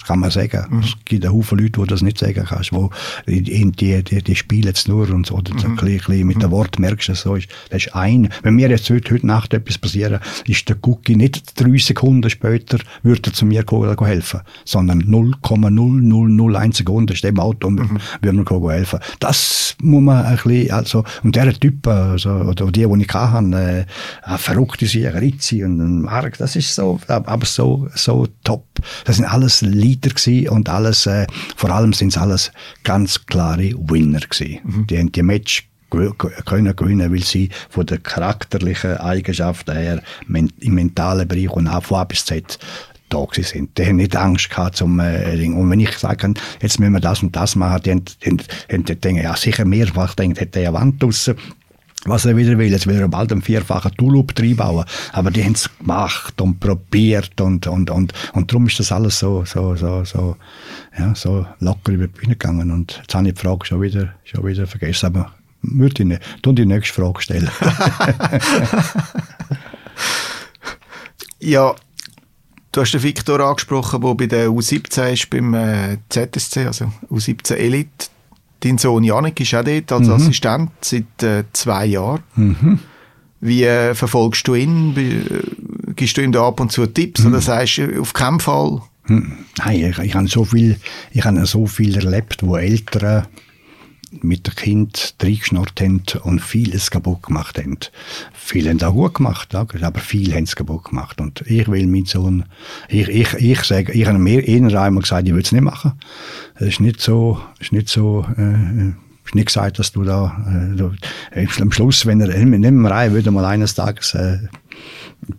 kann 0.04 0.20
man 0.20 0.30
sagen. 0.30 0.66
Mhm. 0.70 0.80
Es 0.80 0.94
gibt 1.04 1.24
einen 1.24 1.34
Haufen 1.34 1.58
Leute, 1.58 1.80
die 1.80 1.86
das 1.86 2.02
nicht 2.02 2.18
sagen 2.18 2.44
kannst, 2.46 2.72
wo 2.72 2.90
die, 3.26 3.42
die, 3.42 4.02
die, 4.02 4.22
die 4.22 4.36
spielen 4.36 4.64
jetzt 4.64 4.88
nur 4.88 5.08
und 5.10 5.26
so, 5.26 5.36
oder 5.36 5.52
mhm. 5.54 5.60
ein 5.60 5.76
bisschen 5.76 6.26
mit 6.26 6.42
dem 6.42 6.50
mhm. 6.50 6.52
Wort 6.52 6.78
merkst 6.78 7.08
du, 7.08 7.14
so 7.14 7.34
ist, 7.36 7.48
das 7.70 7.86
ist 7.86 7.94
ein. 7.94 8.28
Wenn 8.42 8.54
mir 8.54 8.68
jetzt 8.68 8.88
heute, 8.90 9.14
heute 9.14 9.26
Nacht 9.26 9.54
etwas 9.54 9.78
passieren, 9.78 10.20
ist 10.46 10.68
der 10.68 10.76
Cookie 10.82 11.16
nicht 11.16 11.60
drei 11.60 11.76
Sekunden 11.78 12.28
später, 12.30 12.78
würde 13.02 13.30
er 13.30 13.32
zu 13.32 13.46
mir 13.46 13.64
helfen, 14.04 14.40
sondern 14.64 15.02
0,0001 15.02 16.76
Sekunden 16.76 17.12
ist 17.12 17.24
im 17.24 17.38
Auto 17.38 17.68
und 17.68 17.76
mhm. 17.76 17.98
würde 18.20 18.38
mir 18.38 18.72
helfen. 18.72 18.98
Das 19.20 19.76
muss 19.80 20.02
man 20.02 20.24
ein 20.24 20.36
bisschen, 20.36 20.70
also, 20.70 21.04
und 21.22 21.36
der 21.36 21.52
Typ, 21.54 21.86
also, 21.86 22.30
oder 22.30 22.70
die, 22.70 22.86
die 22.86 23.02
ich 23.02 23.14
hatte, 23.14 23.86
äh, 24.26 24.38
verrückte 24.38 24.86
sie, 24.86 25.06
Ritzi 25.06 25.64
und 25.64 26.02
Mark, 26.02 26.38
das 26.38 26.56
ist 26.56 26.74
so, 26.74 27.00
aber 27.06 27.46
so, 27.46 27.88
so 27.94 28.26
top. 28.44 28.66
Das 29.04 29.16
sind 29.16 29.26
alles 29.26 29.62
Lieder, 29.62 29.91
Leader 29.92 30.10
gewesen 30.10 30.48
und 30.48 30.68
alles, 30.68 31.06
äh, 31.06 31.26
vor 31.56 31.70
allem 31.70 31.92
sind 31.92 32.08
es 32.08 32.18
alles 32.18 32.52
ganz 32.84 33.26
klare 33.26 33.74
Winner 33.88 34.20
gewesen. 34.20 34.60
Mhm. 34.64 34.86
Die 34.86 34.98
haben 34.98 35.12
die 35.12 35.22
Match 35.22 35.68
können 36.46 36.74
gewinnen, 36.74 37.12
weil 37.12 37.22
sie 37.22 37.50
von 37.68 37.84
der 37.84 37.98
charakterlichen 37.98 38.96
Eigenschaften 38.96 39.76
her 39.76 40.02
im 40.26 40.74
mentalen 40.74 41.28
Bereich 41.28 41.50
und 41.50 41.68
auch 41.68 41.82
von 41.82 41.98
A 41.98 42.04
bis 42.04 42.24
Z 42.24 42.58
da 43.10 43.26
sind. 43.30 43.76
Die 43.76 43.84
haben 43.84 43.96
nicht 43.96 44.16
Angst 44.16 44.48
gehabt 44.48 44.76
zum 44.76 44.98
äh, 45.00 45.46
Und 45.48 45.70
wenn 45.70 45.80
ich 45.80 45.98
sage, 45.98 46.32
jetzt 46.62 46.80
müssen 46.80 46.94
wir 46.94 47.00
das 47.00 47.22
und 47.22 47.36
das 47.36 47.56
machen, 47.56 47.82
die 47.82 47.90
haben, 47.90 48.04
haben, 48.24 48.38
haben 48.72 48.84
die 48.84 48.96
denken, 48.96 49.22
ja 49.22 49.36
sicher 49.36 49.66
mehrfach 49.66 50.14
denkt, 50.14 50.40
hätte 50.40 50.60
er 50.60 50.68
eine 50.70 50.78
Wand 50.78 51.02
draussen 51.02 51.36
was 52.04 52.24
er 52.24 52.36
wieder 52.36 52.58
will. 52.58 52.70
Jetzt 52.70 52.86
will 52.86 53.00
er 53.00 53.08
bald 53.08 53.32
einen 53.32 53.42
vierfachen 53.42 53.94
Tulip 53.96 54.38
reinbauen. 54.38 54.84
Aber 55.12 55.30
die 55.30 55.44
haben 55.44 55.52
es 55.52 55.70
gemacht 55.78 56.40
und 56.40 56.58
probiert 56.60 57.40
und, 57.40 57.66
und, 57.66 57.90
und, 57.90 58.12
und 58.32 58.50
darum 58.50 58.66
ist 58.66 58.78
das 58.80 58.92
alles 58.92 59.18
so, 59.18 59.44
so, 59.44 59.76
so, 59.76 60.04
so, 60.04 60.36
ja, 60.98 61.14
so 61.14 61.46
locker 61.60 61.92
über 61.92 62.06
die 62.06 62.12
Bühne 62.12 62.36
gegangen. 62.36 62.70
Und 62.70 62.98
jetzt 63.02 63.14
habe 63.14 63.28
ich 63.28 63.34
die 63.34 63.40
Frage 63.40 63.66
schon 63.66 63.80
wieder, 63.80 64.14
schon 64.24 64.44
wieder 64.46 64.66
vergessen. 64.66 65.06
Aber 65.06 65.32
würde 65.62 66.02
ich 66.02 66.08
nicht, 66.08 66.22
tun 66.42 66.56
die 66.56 66.66
nächste 66.66 66.94
Frage 66.94 67.22
stellen. 67.22 67.48
ja, 71.38 71.74
du 72.72 72.80
hast 72.80 72.92
den 72.92 73.02
Viktor 73.02 73.38
angesprochen, 73.40 74.00
der 74.00 74.14
bei 74.14 74.26
der 74.26 74.48
U17 74.48 75.12
ist, 75.12 75.30
beim 75.30 75.54
äh, 75.54 75.98
ZSC, 76.08 76.66
also 76.66 76.92
U17 77.10 77.54
Elite 77.54 78.08
Dein 78.62 78.78
Sohn 78.78 79.04
Janik 79.04 79.40
ist 79.40 79.54
auch 79.54 79.64
dort 79.64 79.92
als 79.92 80.06
mhm. 80.06 80.14
Assistent 80.14 80.70
seit 80.80 81.22
äh, 81.22 81.44
zwei 81.52 81.86
Jahren. 81.86 82.22
Mhm. 82.36 82.78
Wie 83.40 83.64
äh, 83.64 83.94
verfolgst 83.94 84.46
du 84.46 84.54
ihn? 84.54 84.96
Äh, 84.96 85.92
gibst 85.94 86.16
du 86.16 86.22
ihm 86.22 86.32
da 86.32 86.46
ab 86.46 86.60
und 86.60 86.70
zu 86.70 86.86
Tipps 86.86 87.22
mhm. 87.22 87.32
oder 87.32 87.40
sagst 87.40 87.78
du 87.78 88.00
auf 88.00 88.12
keinen 88.12 88.40
Fall? 88.40 88.82
Hm. 89.04 89.32
Nein, 89.58 89.90
ich, 89.90 89.98
ich 89.98 90.14
habe 90.14 90.28
so 90.28 90.44
viel, 90.44 90.78
ich 91.10 91.24
habe 91.24 91.44
so 91.44 91.66
viel 91.66 91.96
erlebt, 91.96 92.38
wo 92.42 92.56
Eltern 92.56 93.26
mit 94.20 94.46
dem 94.46 94.54
Kind 94.54 95.14
reingeschnurrt 95.20 95.80
haben 95.80 96.02
und 96.22 96.40
vieles 96.40 96.90
kaputt 96.90 97.22
gemacht 97.22 97.58
haben. 97.58 97.78
Viele 98.32 98.70
haben 98.70 98.82
auch 98.82 98.92
gut 98.92 99.14
gemacht, 99.14 99.54
aber 99.54 100.00
viele 100.00 100.34
haben 100.34 100.44
es 100.44 100.56
kaputt 100.56 100.84
gemacht. 100.84 101.20
Und 101.20 101.42
ich 101.46 101.68
will 101.68 101.86
meinen 101.86 102.06
Sohn, 102.06 102.44
ich, 102.88 103.08
ich, 103.08 103.34
ich 103.34 103.62
sage, 103.62 103.92
ich 103.92 104.06
habe 104.06 104.18
mir 104.18 104.46
eher 104.46 104.62
einmal 104.80 105.02
gesagt, 105.02 105.26
ich 105.26 105.34
will 105.34 105.42
es 105.42 105.52
nicht 105.52 105.62
machen. 105.62 105.92
Es 106.56 106.66
ist 106.66 106.80
nicht 106.80 107.00
so, 107.00 107.40
ist 107.58 107.72
nicht 107.72 107.88
so, 107.88 108.26
äh, 108.36 108.92
ist 109.24 109.34
nicht 109.34 109.46
gesagt, 109.46 109.78
dass 109.78 109.92
du 109.92 110.04
da, 110.04 110.36
äh, 110.48 110.76
du, 110.76 110.92
äh, 111.30 111.46
am 111.60 111.72
Schluss, 111.72 112.06
wenn 112.06 112.20
er, 112.20 112.28
nicht 112.28 112.70
mehr 112.72 112.90
rein, 112.90 113.12
würde 113.12 113.30
mal 113.30 113.44
eines 113.44 113.74
Tages, 113.74 114.14
äh, 114.14 114.38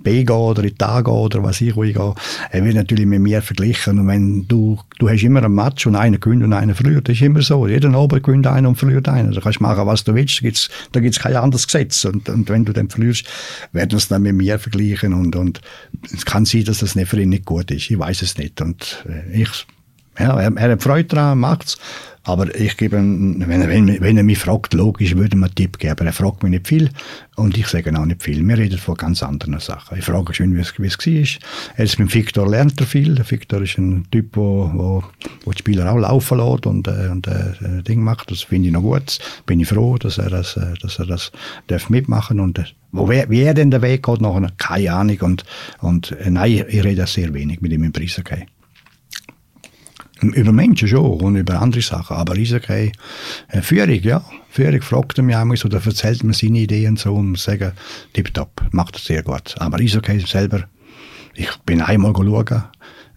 B 0.02 0.24
gehen 0.24 0.36
oder 0.36 0.64
in 0.64 0.76
A 0.80 1.02
gehen 1.02 1.14
oder 1.14 1.44
was 1.44 1.60
ich, 1.60 1.76
ich 1.76 1.94
gehe. 1.94 2.16
Er 2.52 2.64
wird 2.64 2.76
natürlich 2.76 3.06
mit 3.06 3.20
mir 3.20 3.42
verglichen. 3.42 4.00
Und 4.00 4.08
wenn 4.08 4.48
du, 4.48 4.80
du 4.98 5.10
hast 5.10 5.24
immer 5.24 5.44
ein 5.44 5.54
Match 5.54 5.86
und 5.86 5.96
einer 5.96 6.18
gewinnt 6.18 6.44
und 6.44 6.54
einer 6.54 6.74
verliert, 6.74 7.10
das 7.10 7.18
ist 7.18 7.22
immer 7.22 7.42
so. 7.42 7.68
Jeden 7.68 7.94
Abend 7.94 8.24
gewinnt 8.24 8.48
einer 8.48 8.70
und 8.70 8.76
verliert 8.76 9.10
einer. 9.10 9.32
Da 9.32 9.42
kannst 9.42 9.60
du 9.60 9.64
machen, 9.64 9.86
was 9.86 10.04
du 10.04 10.16
willst. 10.16 10.40
Da 10.40 10.44
gibt's, 10.44 10.70
da 10.94 11.00
gibt's 11.02 11.20
kein 11.20 11.36
anderes 11.36 11.68
Gesetz. 11.68 12.06
Und, 12.06 12.30
und 12.30 12.50
wenn 12.50 12.64
du 12.64 12.72
dann 12.72 12.90
verlierst, 12.90 13.26
werden 13.74 14.00
sie 14.00 14.08
dann 14.08 14.22
mit 14.22 14.36
mir 14.36 14.58
vergleichen. 14.58 15.14
Und, 15.14 15.36
und 15.36 15.60
es 16.14 16.26
kann 16.26 16.46
sein, 16.46 16.64
dass 16.64 16.80
das 16.80 16.96
nicht 16.96 17.10
für 17.10 17.22
ihn 17.22 17.30
nicht 17.30 17.46
gut 17.46 17.70
ist. 17.70 17.92
Ich 17.92 18.00
weiß 18.00 18.22
es 18.22 18.38
nicht. 18.38 18.62
Und 18.62 19.04
äh, 19.08 19.42
ich 19.42 19.50
Ja, 20.18 20.40
er, 20.40 20.56
er 20.56 20.72
hat 20.72 20.84
Freude 20.84 21.10
daran, 21.10 21.40
macht 21.40 21.66
es. 21.66 21.78
Aber 22.26 22.56
ich 22.56 22.78
gebe 22.78 22.98
wenn 22.98 23.62
er, 23.62 23.68
wenn, 23.68 24.00
wenn 24.00 24.18
er 24.18 24.24
mich 24.24 24.40
fragt, 24.40 24.74
logisch 24.74 25.16
würde 25.16 25.36
man 25.36 25.50
einen 25.50 25.56
Tipp 25.56 25.78
geben. 25.78 25.92
Aber 25.92 26.06
er 26.06 26.14
fragt 26.14 26.42
mich 26.42 26.52
nicht 26.52 26.68
viel 26.68 26.90
und 27.36 27.58
ich 27.58 27.68
sage 27.68 27.94
auch 27.98 28.06
nicht 28.06 28.24
viel. 28.24 28.48
Wir 28.48 28.58
reden 28.58 28.78
von 28.78 28.96
ganz 28.96 29.22
anderen 29.22 29.60
Sachen. 29.60 29.98
Ich 29.98 30.06
frage 30.06 30.34
schön, 30.34 30.56
wie 30.56 30.62
es, 30.62 30.74
wie 30.80 30.88
es 30.88 30.98
war. 30.98 31.78
Jetzt 31.78 32.00
mit 32.00 32.14
Victor 32.14 32.50
lernt 32.50 32.80
er 32.80 32.88
viel. 32.88 33.16
Der 33.16 33.30
Victor 33.30 33.62
ist 33.62 33.78
ein 33.78 34.08
Typ, 34.10 34.38
wo, 34.38 34.72
wo, 34.74 35.04
wo 35.44 35.52
die 35.52 35.58
Spieler 35.58 35.92
auch 35.92 35.98
laufen 35.98 36.38
lässt 36.38 36.66
und, 36.66 36.88
äh, 36.88 37.10
und 37.12 37.28
äh, 37.28 37.84
Ding 37.84 38.02
macht. 38.02 38.32
Das 38.32 38.44
finde 38.44 38.68
ich 38.68 38.74
noch 38.74 38.82
gut. 38.82 39.20
Bin 39.46 39.60
ich 39.60 39.68
froh, 39.68 39.98
dass 39.98 40.18
er 40.18 40.30
das, 40.30 40.56
äh, 40.56 40.76
dass 40.82 41.00
er 41.00 41.06
das 41.06 41.32
darf 41.68 41.90
mitmachen 41.90 42.40
und 42.40 42.58
äh, 42.60 42.64
wo, 42.94 43.10
wie 43.10 43.42
er 43.42 43.54
denn 43.54 43.72
der 43.72 43.82
Weg 43.82 44.04
geht, 44.04 44.22
noch 44.22 44.40
keine 44.58 44.94
Ahnung. 44.94 45.18
Und, 45.22 45.44
und 45.82 46.12
äh, 46.12 46.30
nein, 46.30 46.64
ich, 46.70 46.84
rede 46.84 47.06
sehr 47.06 47.34
wenig 47.34 47.60
mit 47.60 47.74
ihm 47.74 47.84
im 47.84 47.92
Preisgehen. 47.92 48.46
Über 50.32 50.52
Menschen 50.52 50.88
schon 50.88 51.20
und 51.20 51.36
über 51.36 51.62
andere 51.62 51.82
Sachen, 51.82 52.16
aber 52.16 52.34
Eishockey, 52.34 52.92
äh, 53.50 53.62
Führung, 53.62 54.00
ja. 54.02 54.24
Führung 54.50 54.82
fragt 54.82 55.18
mich 55.18 55.36
einmal 55.36 55.58
oder 55.64 55.82
erzählt 55.84 56.24
mir 56.24 56.34
seine 56.34 56.60
Ideen 56.60 56.96
so 56.96 57.16
und 57.16 57.38
sagen, 57.38 57.72
tipptopp, 58.14 58.62
macht 58.72 58.96
er 58.96 59.00
sehr 59.00 59.24
gut. 59.24 59.56
Aber 59.58 59.80
Eishockey 59.80 60.20
selber, 60.20 60.66
ich 61.34 61.50
bin 61.66 61.82
einmal 61.82 62.14
schauen 62.14 62.64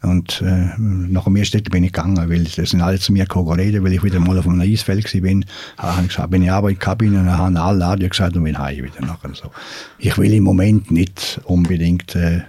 und 0.03 0.43
äh, 0.43 0.69
nach 0.79 1.25
dem 1.25 1.37
ersten 1.37 1.63
bin 1.65 1.85
ich 1.85 1.93
gegangen, 1.93 2.31
weil 2.31 2.45
das 2.45 2.71
sind 2.71 2.81
alle 2.81 2.99
zu 2.99 3.13
mir 3.13 3.25
gekommen 3.25 3.59
reden, 3.59 3.83
weil 3.83 3.93
ich 3.93 4.05
wieder 4.05 4.21
mal 4.21 4.39
auf 4.39 4.47
einem 4.47 4.61
Eisfeld 4.61 5.05
war. 5.05 5.41
Habe 5.79 6.03
ich 6.03 6.09
gesagt, 6.09 6.31
bin 6.31 6.43
ich 6.43 6.51
aber 6.51 6.69
in 6.69 6.75
die 6.75 6.79
Kabine 6.79 7.21
und 7.21 7.31
haben 7.31 7.57
alle 7.57 7.85
Radio 7.85 8.09
gesagt 8.09 8.37
und 8.37 8.45
bin 8.45 8.59
heim 8.59 8.85
wieder 8.85 9.01
nachher 9.01 9.35
so. 9.35 9.51
Ich 9.99 10.17
will 10.19 10.33
im 10.33 10.45
Moment 10.45 10.91
nicht 10.91 11.41
unbedingt 11.45 12.15
äh, 12.15 12.43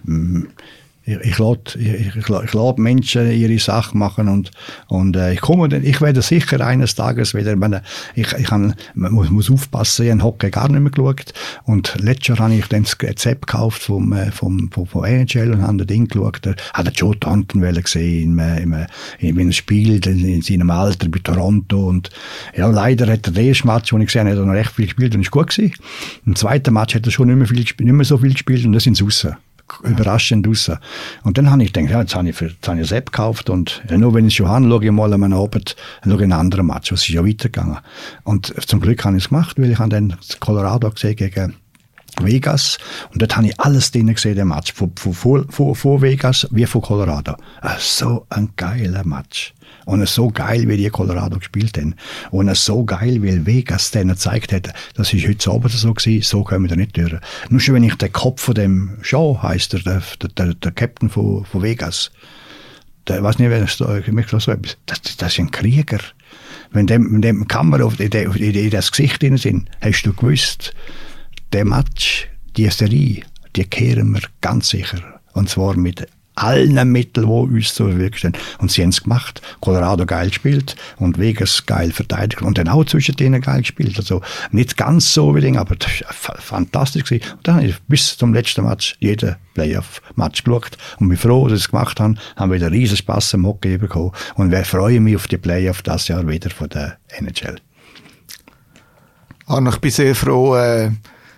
ich, 1.08 1.18
ich 1.22 1.38
lade 1.38 1.62
ich, 1.80 2.18
ich, 2.18 2.18
ich 2.18 2.54
lade 2.54 2.82
Menschen 2.82 3.32
ihre 3.32 3.58
Sachen 3.60 3.98
machen 4.00 4.28
und, 4.28 4.52
und 4.88 5.16
äh, 5.16 5.34
ich 5.34 5.42
komme, 5.42 5.74
ich 5.78 6.02
werde 6.02 6.22
sicher 6.22 6.60
eines 6.66 6.96
Tages 6.96 7.34
wieder, 7.34 7.56
meine, 7.56 7.82
ich, 8.14 8.34
ich 8.34 8.52
han, 8.52 8.76
man 8.94 9.14
muss, 9.14 9.30
muss 9.30 9.50
aufpassen, 9.50 10.06
ich 10.06 10.12
habe 10.12 10.24
Hockey 10.24 10.52
gar 10.52 10.68
nicht 10.70 10.82
mehr 10.82 10.92
geschaut 10.92 11.34
und 11.64 11.96
letztes 12.00 12.28
Jahr 12.28 12.40
habe 12.40 12.56
ich 12.56 12.68
dann 12.68 12.84
das 12.84 12.98
Rezept 13.02 13.48
gekauft 13.48 13.84
vom, 13.84 14.12
äh, 14.12 14.32
vom, 14.32 14.70
vom, 14.70 14.86
vom 14.86 15.06
NHL 15.06 15.54
und 15.54 15.62
habe 15.62 15.78
das 15.78 15.88
Ding 15.88 16.08
geschaut, 16.08 16.40
da 16.42 16.54
hat 16.74 17.00
Joe 17.00 17.18
Thornton 17.18 17.62
gesehen, 17.62 18.38
in, 18.38 18.74
in, 18.74 18.88
in 19.20 19.40
einem 19.40 19.52
Spiel 19.54 20.06
in, 20.06 20.26
in 20.26 20.42
seinem 20.42 20.70
Alter 20.70 21.08
bei 21.08 21.20
Toronto 21.20 21.88
und 21.88 22.10
ja, 22.56 22.68
leider 22.68 23.08
hat 23.08 23.28
er 23.28 23.32
das 23.32 23.44
erste 23.44 23.68
Match, 23.68 23.92
das 23.92 24.00
ich 24.00 24.08
gesehen 24.08 24.28
habe, 24.28 24.46
noch 24.46 24.54
recht 24.54 24.72
viel 24.72 24.86
gespielt 24.86 25.16
und 25.16 25.22
ist 25.22 25.32
gut 25.32 25.56
gewesen. 25.56 25.74
Im 26.26 26.36
zweiten 26.36 26.74
Match 26.74 26.96
hat 26.96 27.06
er 27.06 27.12
schon 27.12 27.28
nicht 27.28 27.38
mehr, 27.38 27.48
viel, 27.48 27.60
nicht 27.60 27.80
mehr 27.80 28.06
so 28.06 28.18
viel 28.18 28.34
gespielt 28.34 28.66
und 28.66 28.74
das 28.74 28.84
sind 28.84 29.02
raus 29.02 29.26
überraschend 29.84 30.48
raus. 30.48 30.72
Und 31.24 31.38
dann 31.38 31.52
habe 31.52 31.64
ich 31.64 31.74
gedacht, 31.74 31.92
ja, 31.92 32.02
jetzt 32.02 32.16
habe 32.16 32.30
ich, 32.30 32.36
für, 32.36 32.48
jetzt 32.48 32.68
habe 32.68 32.82
ich 32.82 32.92
App 32.92 33.12
gekauft 33.12 33.50
und 33.50 33.82
ja, 33.90 33.98
nur 33.98 34.14
wenn 34.14 34.28
ich 34.28 34.36
schon 34.36 34.48
habe, 34.48 34.68
schaue 34.68 34.86
ich 34.86 34.92
mal 34.92 35.14
am 35.14 35.34
Abend 35.34 35.76
schaue 36.04 36.14
ich 36.16 36.22
einen 36.22 36.34
anderen 36.34 36.68
Match, 36.68 36.92
was 36.92 37.02
ist 37.02 37.10
ja 37.10 37.26
weitergegangen. 37.26 37.78
Und 38.24 38.54
zum 38.68 38.80
Glück 38.80 39.04
habe 39.06 39.18
ich 39.18 39.24
es 39.24 39.30
gemacht, 39.30 39.58
weil 39.60 39.72
ich 39.72 39.80
habe 39.80 39.90
dann 39.90 40.16
Colorado 40.40 40.90
gesehen 40.92 41.16
gegen 41.16 41.56
Vegas 42.22 42.78
und 43.14 43.22
dort 43.22 43.36
habe 43.38 43.48
ich 43.48 43.60
alles 43.60 43.92
drin 43.92 44.14
gesehen, 44.14 44.36
der 44.36 44.46
Match, 44.46 44.74
von, 44.74 44.92
von, 44.96 45.48
von, 45.50 45.76
von 45.76 46.02
Vegas 46.02 46.48
wie 46.52 46.66
von 46.66 46.82
Colorado. 46.82 47.36
Ah, 47.62 47.76
so 47.80 48.26
ein 48.30 48.50
geiler 48.56 49.06
Match. 49.06 49.54
Und 49.88 50.02
es 50.02 50.14
so 50.14 50.28
geil, 50.28 50.68
wie 50.68 50.76
die 50.76 50.90
Colorado 50.90 51.40
gespielt 51.40 51.78
haben. 51.78 51.96
Und 52.30 52.50
es 52.50 52.66
so 52.66 52.84
geil, 52.84 53.24
wie 53.24 53.46
Vegas 53.46 53.90
denen 53.92 54.10
gezeigt 54.10 54.52
hat, 54.52 54.74
das 54.96 55.14
ist 55.14 55.26
heute 55.26 55.50
Abend 55.50 55.72
so 55.72 55.94
gewesen, 55.94 56.22
so 56.24 56.44
kommen 56.44 56.70
wir 56.70 56.76
nicht 56.76 56.98
durch. 56.98 57.14
Nur 57.50 57.62
schon, 57.62 57.76
wenn 57.76 57.84
ich 57.86 57.96
den 57.96 58.12
Kopf 58.12 58.42
von 58.42 58.56
dem 58.56 58.98
Shaw 59.02 59.40
heisst, 59.42 59.72
der, 59.72 59.80
der, 59.80 60.02
der, 60.36 60.54
der 60.56 60.72
Captain 60.74 61.10
von, 61.10 61.46
von 61.46 61.64
Vegas, 61.64 62.12
der, 63.08 63.24
weiß 63.24 63.40
nicht, 63.40 63.50
wer 63.50 63.62
das, 63.62 63.78
so 63.78 63.86
etwas, 63.88 64.78
das, 64.88 65.02
das 65.16 65.32
ist 65.32 65.40
ein 65.40 65.52
Krieger. 65.52 66.00
Wenn 66.72 66.88
dem, 66.88 67.22
dem 67.22 67.48
Kamera 67.48 67.86
auf, 67.86 67.98
in, 67.98 68.12
in, 68.12 68.36
in 68.36 68.70
das 68.70 68.92
Gesicht 68.92 69.24
drin 69.24 69.38
sind, 69.38 69.70
hast 69.80 70.04
du 70.04 70.14
gewusst, 70.14 70.74
der 71.54 71.64
Match, 71.64 72.28
die 72.58 72.70
Serie, 72.70 73.24
die 73.56 73.64
kehren 73.64 74.12
wir 74.12 74.24
ganz 74.42 74.68
sicher. 74.68 75.22
Und 75.32 75.48
zwar 75.48 75.78
mit 75.78 76.06
allen 76.38 76.92
Mitteln, 76.92 77.26
die 77.26 77.56
uns 77.56 77.74
zur 77.74 77.90
Verfügung 77.90 78.14
stehen. 78.14 78.34
Und 78.60 78.72
sie 78.72 78.84
haben 78.84 78.90
es 78.90 79.04
gemacht. 79.04 79.42
Colorado 79.60 80.06
geil 80.06 80.30
gespielt 80.30 80.76
und 80.98 81.18
Vegas 81.18 81.66
geil 81.66 81.92
verteidigt 81.92 82.42
und 82.42 82.58
dann 82.58 82.68
auch 82.68 82.86
zwischen 82.86 83.16
denen 83.16 83.42
geil 83.42 83.62
gespielt. 83.62 83.98
Also 83.98 84.22
nicht 84.52 84.78
ganz 84.78 85.14
so 85.14 85.36
wie 85.36 85.42
Ding, 85.42 85.58
aber 85.58 85.76
das 85.76 85.90
war 86.02 86.38
fantastisch. 86.38 87.04
Gewesen. 87.04 87.32
Und 87.34 87.48
dann 87.48 87.56
habe 87.56 87.68
ich 87.68 87.76
bis 87.88 88.18
zum 88.18 88.34
letzten 88.34 88.64
Match 88.66 88.96
jeden 89.00 89.36
Playoff-Match 89.56 90.44
geschaut 90.44 90.78
und 91.00 91.10
bin 91.10 91.18
froh, 91.18 91.48
dass 91.48 91.60
sie 91.60 91.66
es 91.66 91.72
gemacht 91.72 92.00
haben. 92.00 92.20
Haben 92.36 92.52
wieder 92.52 92.72
riesen 92.72 92.98
Spass 92.98 93.34
am 93.34 93.46
Hockey 93.46 93.78
bekommen 93.78 94.12
und 94.36 94.52
wir 94.52 94.64
freuen 94.64 95.04
mich 95.04 95.16
auf 95.16 95.28
die 95.28 95.38
Playoff 95.38 95.82
das 95.82 96.08
Jahr 96.08 96.28
wieder 96.28 96.50
von 96.50 96.70
der 96.70 96.98
NHL. 97.20 97.60
Arno, 99.48 99.72
ich 99.72 99.78
bin 99.78 99.92
sehr 99.92 100.14
froh, 100.14 100.56
äh, 100.56 100.92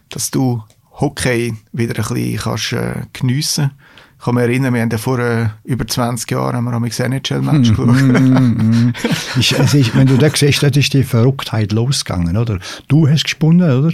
dass 0.09 0.31
du 0.31 0.63
Hockey 0.99 1.53
wieder 1.71 1.95
ein 1.95 2.35
bisschen 2.37 2.77
äh, 2.79 3.05
geniessen 3.13 3.71
kannst 3.71 3.88
ich 4.19 4.25
kann 4.25 4.35
mich 4.35 4.43
erinnern, 4.43 4.73
wir 4.73 4.81
haben 4.81 4.89
ja 4.89 4.97
vor 4.97 5.17
äh, 5.19 5.47
über 5.63 5.87
20 5.87 6.29
Jahren 6.29 6.57
haben 6.57 6.65
wir 6.65 6.73
am 6.73 6.83
NHL-Match 6.83 7.69
geschaut. 7.69 8.01
Mm, 8.01 8.91
es 9.39 9.73
ist, 9.73 9.95
wenn 9.95 10.07
du 10.07 10.17
das 10.17 10.33
siehst, 10.37 10.61
dann 10.61 10.73
ist 10.73 10.93
die 10.93 11.03
Verrücktheit 11.03 11.71
losgegangen, 11.71 12.35
oder? 12.35 12.59
Du 12.89 13.07
hast 13.07 13.23
gesponnen, 13.23 13.71
oder? 13.71 13.93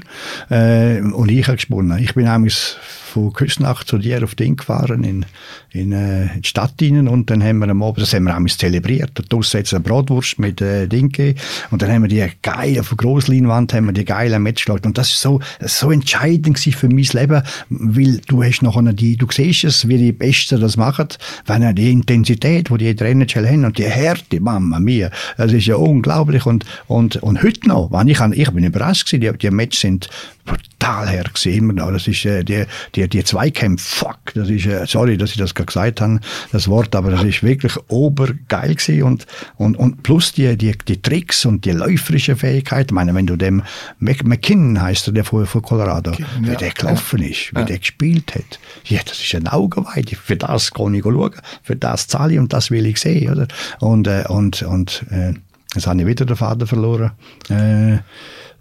Äh, 0.49 1.01
und 1.01 1.29
ich 1.29 1.45
habe 1.45 1.57
gesponnen. 1.57 1.99
Ich 1.99 2.15
bin 2.15 2.25
nämlich 2.25 2.75
von 3.15 3.31
Küsnacht 3.31 3.87
zu 3.87 3.97
dir 3.97 4.21
auf 4.23 4.35
den 4.35 4.57
gefahren 4.57 5.05
in, 5.05 5.25
in, 5.71 5.93
äh, 5.93 6.33
in 6.33 6.41
die 6.41 6.47
Stadt 6.49 6.73
rein 6.81 7.07
und 7.07 7.29
dann 7.29 7.41
haben 7.41 7.59
wir 7.59 7.69
am 7.69 7.81
Abend, 7.81 8.01
das 8.01 8.13
haben 8.13 8.25
wir 8.25 8.37
auch 8.37 8.45
zelebriert, 8.45 9.11
da 9.13 9.23
draussen 9.23 9.57
jetzt 9.57 9.73
eine 9.73 9.81
Bratwurst 9.81 10.37
mit 10.37 10.59
äh, 10.59 10.87
Dinke 10.87 11.35
und 11.71 11.81
dann 11.81 11.89
haben 11.89 12.01
wir 12.01 12.09
die 12.09 12.29
geile, 12.41 12.81
auf 12.81 12.89
der 12.89 12.97
Grossleinwand 12.97 13.73
haben 13.73 13.85
wir 13.85 13.93
die 13.93 14.03
geile 14.03 14.37
Match 14.37 14.65
geschaut 14.65 14.85
und 14.85 14.97
das 14.97 15.11
ist 15.11 15.21
so, 15.21 15.39
so 15.61 15.91
entscheidend 15.91 16.59
für 16.59 16.89
mein 16.89 17.07
Leben, 17.13 17.41
weil 17.69 18.19
du 18.27 18.43
hast 18.43 18.61
noch 18.61 18.75
eine, 18.75 18.93
die, 18.93 19.15
du 19.15 19.27
siehst 19.31 19.63
es, 19.63 19.87
wie 19.87 19.97
die 19.97 20.11
Besten 20.17 20.59
das 20.59 20.77
machen, 20.77 21.07
wenn 21.45 21.75
die 21.75 21.91
Intensität, 21.91 22.69
die 22.69 22.93
die 22.93 23.07
NHL 23.07 23.47
haben 23.47 23.65
und 23.65 23.77
die 23.77 23.85
Härte, 23.85 24.39
Mama 24.39 24.79
mia, 24.79 25.09
das 25.37 25.53
ist 25.53 25.67
ja 25.67 25.75
unglaublich. 25.75 26.45
Und, 26.45 26.65
und, 26.87 27.17
und 27.17 27.43
heute 27.43 27.67
noch, 27.67 27.91
wenn 27.91 28.07
ich, 28.07 28.19
ich 28.19 28.51
bin 28.51 28.63
überrascht 28.63 29.07
gewesen, 29.07 29.21
die, 29.21 29.37
die 29.37 29.51
Matches 29.51 29.81
sind 29.81 30.09
brutal 30.45 31.09
her 31.09 31.23
gewesen, 31.23 31.53
immer 31.53 31.73
noch. 31.73 31.91
Das 31.91 32.07
ist 32.07 32.23
äh, 32.25 32.43
die, 32.43 32.65
die, 32.93 33.07
die 33.07 33.23
Zweikämpfe, 33.23 33.85
fuck, 33.85 34.33
das 34.35 34.49
ist, 34.49 34.65
äh, 34.65 34.85
sorry, 34.85 35.17
dass 35.17 35.31
ich 35.31 35.37
das 35.37 35.55
gerade 35.55 35.65
gesagt 35.65 36.01
habe, 36.01 36.19
das 36.51 36.67
Wort, 36.67 36.95
aber 36.95 37.11
das 37.11 37.23
ist 37.23 37.43
wirklich 37.43 37.75
obergeil 37.87 38.75
gewesen. 38.75 39.03
Und, 39.03 39.25
und, 39.57 39.75
und 39.77 40.03
plus 40.03 40.33
die, 40.33 40.55
die, 40.55 40.77
die 40.87 41.01
Tricks 41.01 41.45
und 41.45 41.65
die 41.65 41.71
läuferische 41.71 42.35
Fähigkeit, 42.35 42.87
ich 42.87 42.93
meine, 42.93 43.13
wenn 43.15 43.25
du 43.25 43.35
dem, 43.35 43.63
McKinnon 43.99 44.81
heißt 44.81 45.07
er, 45.07 45.13
der 45.13 45.25
von, 45.25 45.45
von 45.45 45.61
Colorado, 45.61 46.11
ja, 46.11 46.25
wie 46.41 46.55
der 46.55 46.71
gelaufen 46.71 47.21
ja. 47.21 47.29
ist, 47.29 47.51
wie 47.53 47.59
ja. 47.59 47.65
der 47.65 47.79
gespielt 47.79 48.35
hat, 48.35 48.59
ja, 48.85 49.01
das 49.03 49.19
ist 49.19 49.33
ein 49.33 49.47
Augenweide, 49.47 50.04
für 50.05 50.35
das 50.35 50.71
kann 50.71 50.93
ich 50.93 51.03
schauen, 51.03 51.31
für 51.63 51.75
das 51.75 52.07
zahle 52.07 52.33
ich 52.33 52.39
und 52.39 52.53
das 52.53 52.71
will 52.71 52.85
ich 52.85 52.99
sehen, 52.99 53.31
oder? 53.31 53.47
Und, 53.79 54.07
äh, 54.07 54.25
und, 54.27 54.61
und, 54.63 55.05
äh, 55.11 55.33
jetzt 55.73 55.87
habe 55.87 56.01
ich 56.01 56.07
wieder 56.07 56.25
den 56.25 56.35
Vater 56.35 56.67
verloren, 56.67 57.11
äh, 57.49 57.97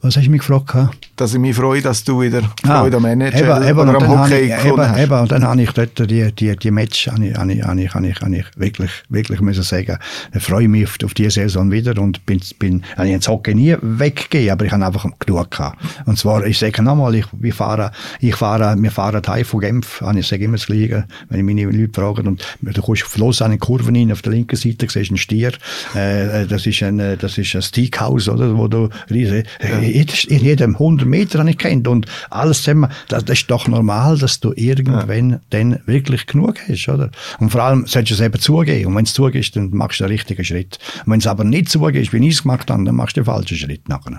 was 0.05 0.19
hast 0.19 0.27
du 0.27 0.31
mich 0.31 0.41
gefragt? 0.41 0.75
Dass 1.17 1.33
ich 1.33 1.41
mich 1.41 1.57
freue, 1.57 1.81
dass 1.81 2.05
du 2.05 2.21
wieder 2.21 2.43
ah, 2.65 2.81
Freude 2.81 2.99
am 2.99 3.05
Manager 3.05 3.57
eben, 3.59 3.69
eben, 3.69 3.79
oder 3.79 4.03
am 4.03 4.09
Hockey 4.09 4.53
ich, 4.53 4.65
eben, 4.65 4.99
eben, 4.99 5.19
und 5.19 5.33
dann 5.33 5.45
habe 5.45 5.63
ich 5.63 5.71
dort 5.71 5.99
die, 5.99 6.31
die, 6.31 6.55
die 6.57 6.71
Match 6.71 7.09
habe 7.09 7.27
ich, 7.27 7.35
habe 7.35 7.53
ich, 7.53 7.65
habe 7.65 7.81
ich, 7.81 7.95
habe 7.95 8.07
ich, 8.07 8.21
habe 8.21 8.37
ich 8.37 8.45
wirklich, 8.57 8.91
wirklich 9.09 9.41
müssen 9.41 9.63
sagen, 9.63 9.97
ich 10.35 10.43
freue 10.43 10.69
mich 10.69 10.85
auf, 10.85 10.99
auf 11.03 11.15
diese 11.15 11.31
Saison 11.31 11.71
wieder 11.71 11.99
und 11.99 12.27
bin, 12.27 12.41
bin, 12.59 12.83
habe 12.97 13.09
ich 13.09 13.15
ins 13.15 13.29
Hockey 13.29 13.55
nie 13.55 13.77
weggegeben, 13.81 14.51
aber 14.51 14.67
ich 14.67 14.73
habe 14.73 14.85
einfach 14.85 15.07
genug 15.19 15.51
gehabt. 15.51 15.79
Und 16.05 16.19
zwar, 16.19 16.45
ich 16.45 16.59
sage 16.59 16.83
nochmal, 16.83 17.15
ich, 17.15 17.27
wir 17.33 17.55
fahren, 17.55 17.91
ich 18.21 18.37
fahre, 18.37 18.77
wir 18.77 18.91
fahren 18.91 19.23
heim 19.27 19.45
von 19.47 19.61
Genf, 19.61 20.05
ich 20.15 20.27
sage 20.27 20.45
immer 20.45 20.59
das 20.59 20.67
Gleiche, 20.67 21.07
wenn 21.31 21.39
ich 21.39 21.45
meine 21.45 21.65
Leute 21.65 21.99
frage, 21.99 22.23
und 22.23 22.45
du 22.61 22.83
kommst 22.83 23.05
auf 23.05 23.17
Los 23.17 23.41
an 23.41 23.53
den 23.53 23.61
Kurven 23.61 23.97
rein, 23.97 24.13
auf 24.13 24.21
der 24.21 24.33
linken 24.33 24.57
Seite 24.57 24.87
siehst 24.87 24.95
du 25.09 25.13
einen 25.13 25.17
Stier, 25.17 25.53
äh, 25.95 26.45
das 26.47 26.67
ist 26.67 26.83
ein, 26.83 26.99
das 27.19 27.39
ist 27.39 27.55
ein 27.55 27.63
Steakhouse, 27.63 28.29
oder, 28.29 28.55
wo 28.55 28.69
du 28.69 28.91
riesig, 29.09 29.47
ja 29.63 29.94
in 29.95 30.41
jedem 30.41 30.75
100 30.75 31.07
Meter 31.07 31.39
habe 31.39 31.51
ich 31.51 31.59
kennt 31.59 31.87
und 31.87 32.07
alles 32.31 32.63
zusammen, 32.63 32.91
das, 33.09 33.25
das, 33.25 33.39
ist 33.39 33.51
doch 33.51 33.69
normal, 33.69 34.19
dass 34.19 34.41
du 34.41 34.53
irgendwann 34.57 35.31
ja. 35.31 35.41
dann 35.51 35.81
wirklich 35.87 36.27
genug 36.27 36.57
hast, 36.69 36.89
oder? 36.89 37.11
Und 37.39 37.51
vor 37.51 37.63
allem 37.63 37.87
solltest 37.87 38.19
du 38.19 38.23
es 38.23 38.27
eben 38.27 38.41
zugeben. 38.41 38.87
Und 38.87 38.97
wenn 38.97 39.05
es 39.05 39.13
zugibst, 39.13 39.57
dann 39.57 39.71
machst 39.71 40.01
du 40.01 40.05
den 40.05 40.13
richtigen 40.13 40.45
Schritt. 40.45 40.79
Und 41.07 41.13
wenn 41.13 41.21
es 41.21 41.27
aber 41.27 41.45
nicht 41.45 41.69
zugibst, 41.69 42.13
wie 42.13 42.27
ich 42.27 42.35
es 42.35 42.43
gemacht 42.43 42.71
habe, 42.71 42.85
dann 42.85 42.95
machst 42.95 43.17
du 43.17 43.21
den 43.21 43.27
falschen 43.27 43.57
Schritt 43.57 43.89
nachher. 43.89 44.19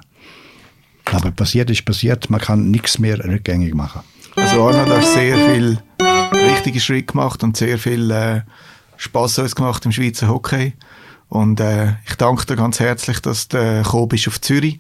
Aber 1.12 1.32
passiert 1.32 1.70
ist 1.70 1.86
passiert, 1.86 2.30
man 2.30 2.42
kann 2.42 2.72
nichts 2.72 2.98
mehr 2.98 3.24
rückgängig 3.24 3.76
machen. 3.76 4.02
Also 4.36 4.68
Arnold 4.68 4.90
hat 4.90 5.06
sehr 5.06 5.38
viel 5.38 5.78
richtige 6.34 6.80
Schritte 6.80 7.14
gemacht 7.14 7.44
und 7.44 7.56
sehr 7.56 7.78
viel 7.78 8.12
äh, 8.12 8.42
Spaß 8.98 9.40
uns 9.40 9.56
gemacht 9.56 9.86
im 9.86 9.92
Schweizer 9.92 10.28
Hockey. 10.28 10.74
Und 11.30 11.60
äh, 11.60 11.94
ich 12.08 12.16
danke 12.16 12.46
dir 12.46 12.56
ganz 12.56 12.80
herzlich, 12.80 13.20
dass 13.20 13.48
du 13.48 13.58
äh, 13.58 13.84
gekommen 13.84 14.10
bist 14.10 14.28
auf 14.28 14.42
Zürich. 14.42 14.78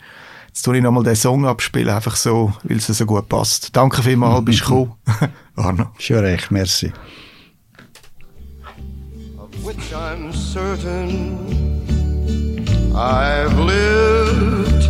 Jetzt 0.55 0.63
tue 0.63 0.77
ich 0.77 0.83
nochmal 0.83 1.03
den 1.03 1.17
Song 1.17 1.45
abspielen, 1.45 1.89
einfach 1.89 2.15
so, 2.15 2.53
weil 2.63 2.77
es 2.77 2.87
so 2.87 3.05
gut 3.05 3.27
passt. 3.27 3.75
Danke 3.75 4.01
vielmals, 4.01 4.45
bist 4.45 4.61
du 4.61 4.63
gekommen. 4.63 4.93
Arno. 5.57 5.87
Schon 5.99 6.19
recht, 6.19 6.49
merci. 6.49 6.93
which 9.63 9.93
I'm 9.93 10.31
certain 10.31 11.35
I've 12.95 13.57
lived 13.57 14.83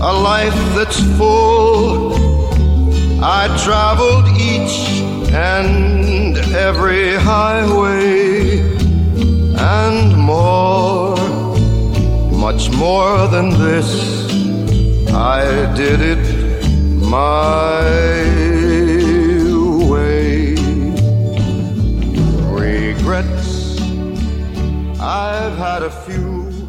a 0.00 0.12
life 0.12 0.54
that's 0.76 1.00
full. 1.16 2.12
I 3.24 3.48
traveled 3.64 4.28
each 4.38 5.00
and 5.32 6.36
every 6.54 7.14
highway 7.16 8.60
and 9.56 10.16
more, 10.16 11.16
much 12.30 12.70
more 12.70 13.26
than 13.28 13.48
this. 13.50 14.25
I 15.16 15.72
did 15.74 16.02
it 16.02 16.68
my 17.00 17.80
way. 19.88 20.54
Regrets, 22.52 23.80
I've 25.00 25.56
had 25.56 25.82
a 25.84 25.90
few, 25.90 26.68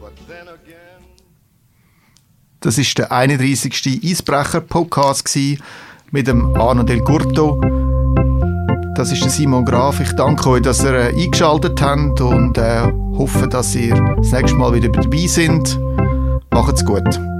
but 0.00 0.14
then 0.26 0.48
again. 0.48 1.04
Das 2.60 2.78
ist 2.78 2.96
der 2.96 3.12
31. 3.12 4.00
Eisbrecher-Podcast 4.02 5.28
mit 6.10 6.26
dem 6.26 6.56
Arno 6.56 6.84
Del 6.84 7.04
Curto. 7.04 7.60
Das 8.96 9.12
ist 9.12 9.22
der 9.22 9.30
Simon 9.30 9.66
Graf. 9.66 10.00
Ich 10.00 10.12
danke 10.12 10.48
euch, 10.48 10.62
dass 10.62 10.82
ihr 10.82 10.94
äh, 10.94 11.14
eingeschaltet 11.14 11.82
habt 11.82 12.22
und 12.22 12.56
äh, 12.56 12.90
hoffe, 13.18 13.46
dass 13.46 13.74
ihr 13.74 13.94
das 14.16 14.32
nächste 14.32 14.56
Mal 14.56 14.72
wieder 14.72 14.88
dabei 14.88 15.26
sind. 15.26 15.78
Macht's 16.58 16.84
gut. 16.84 17.37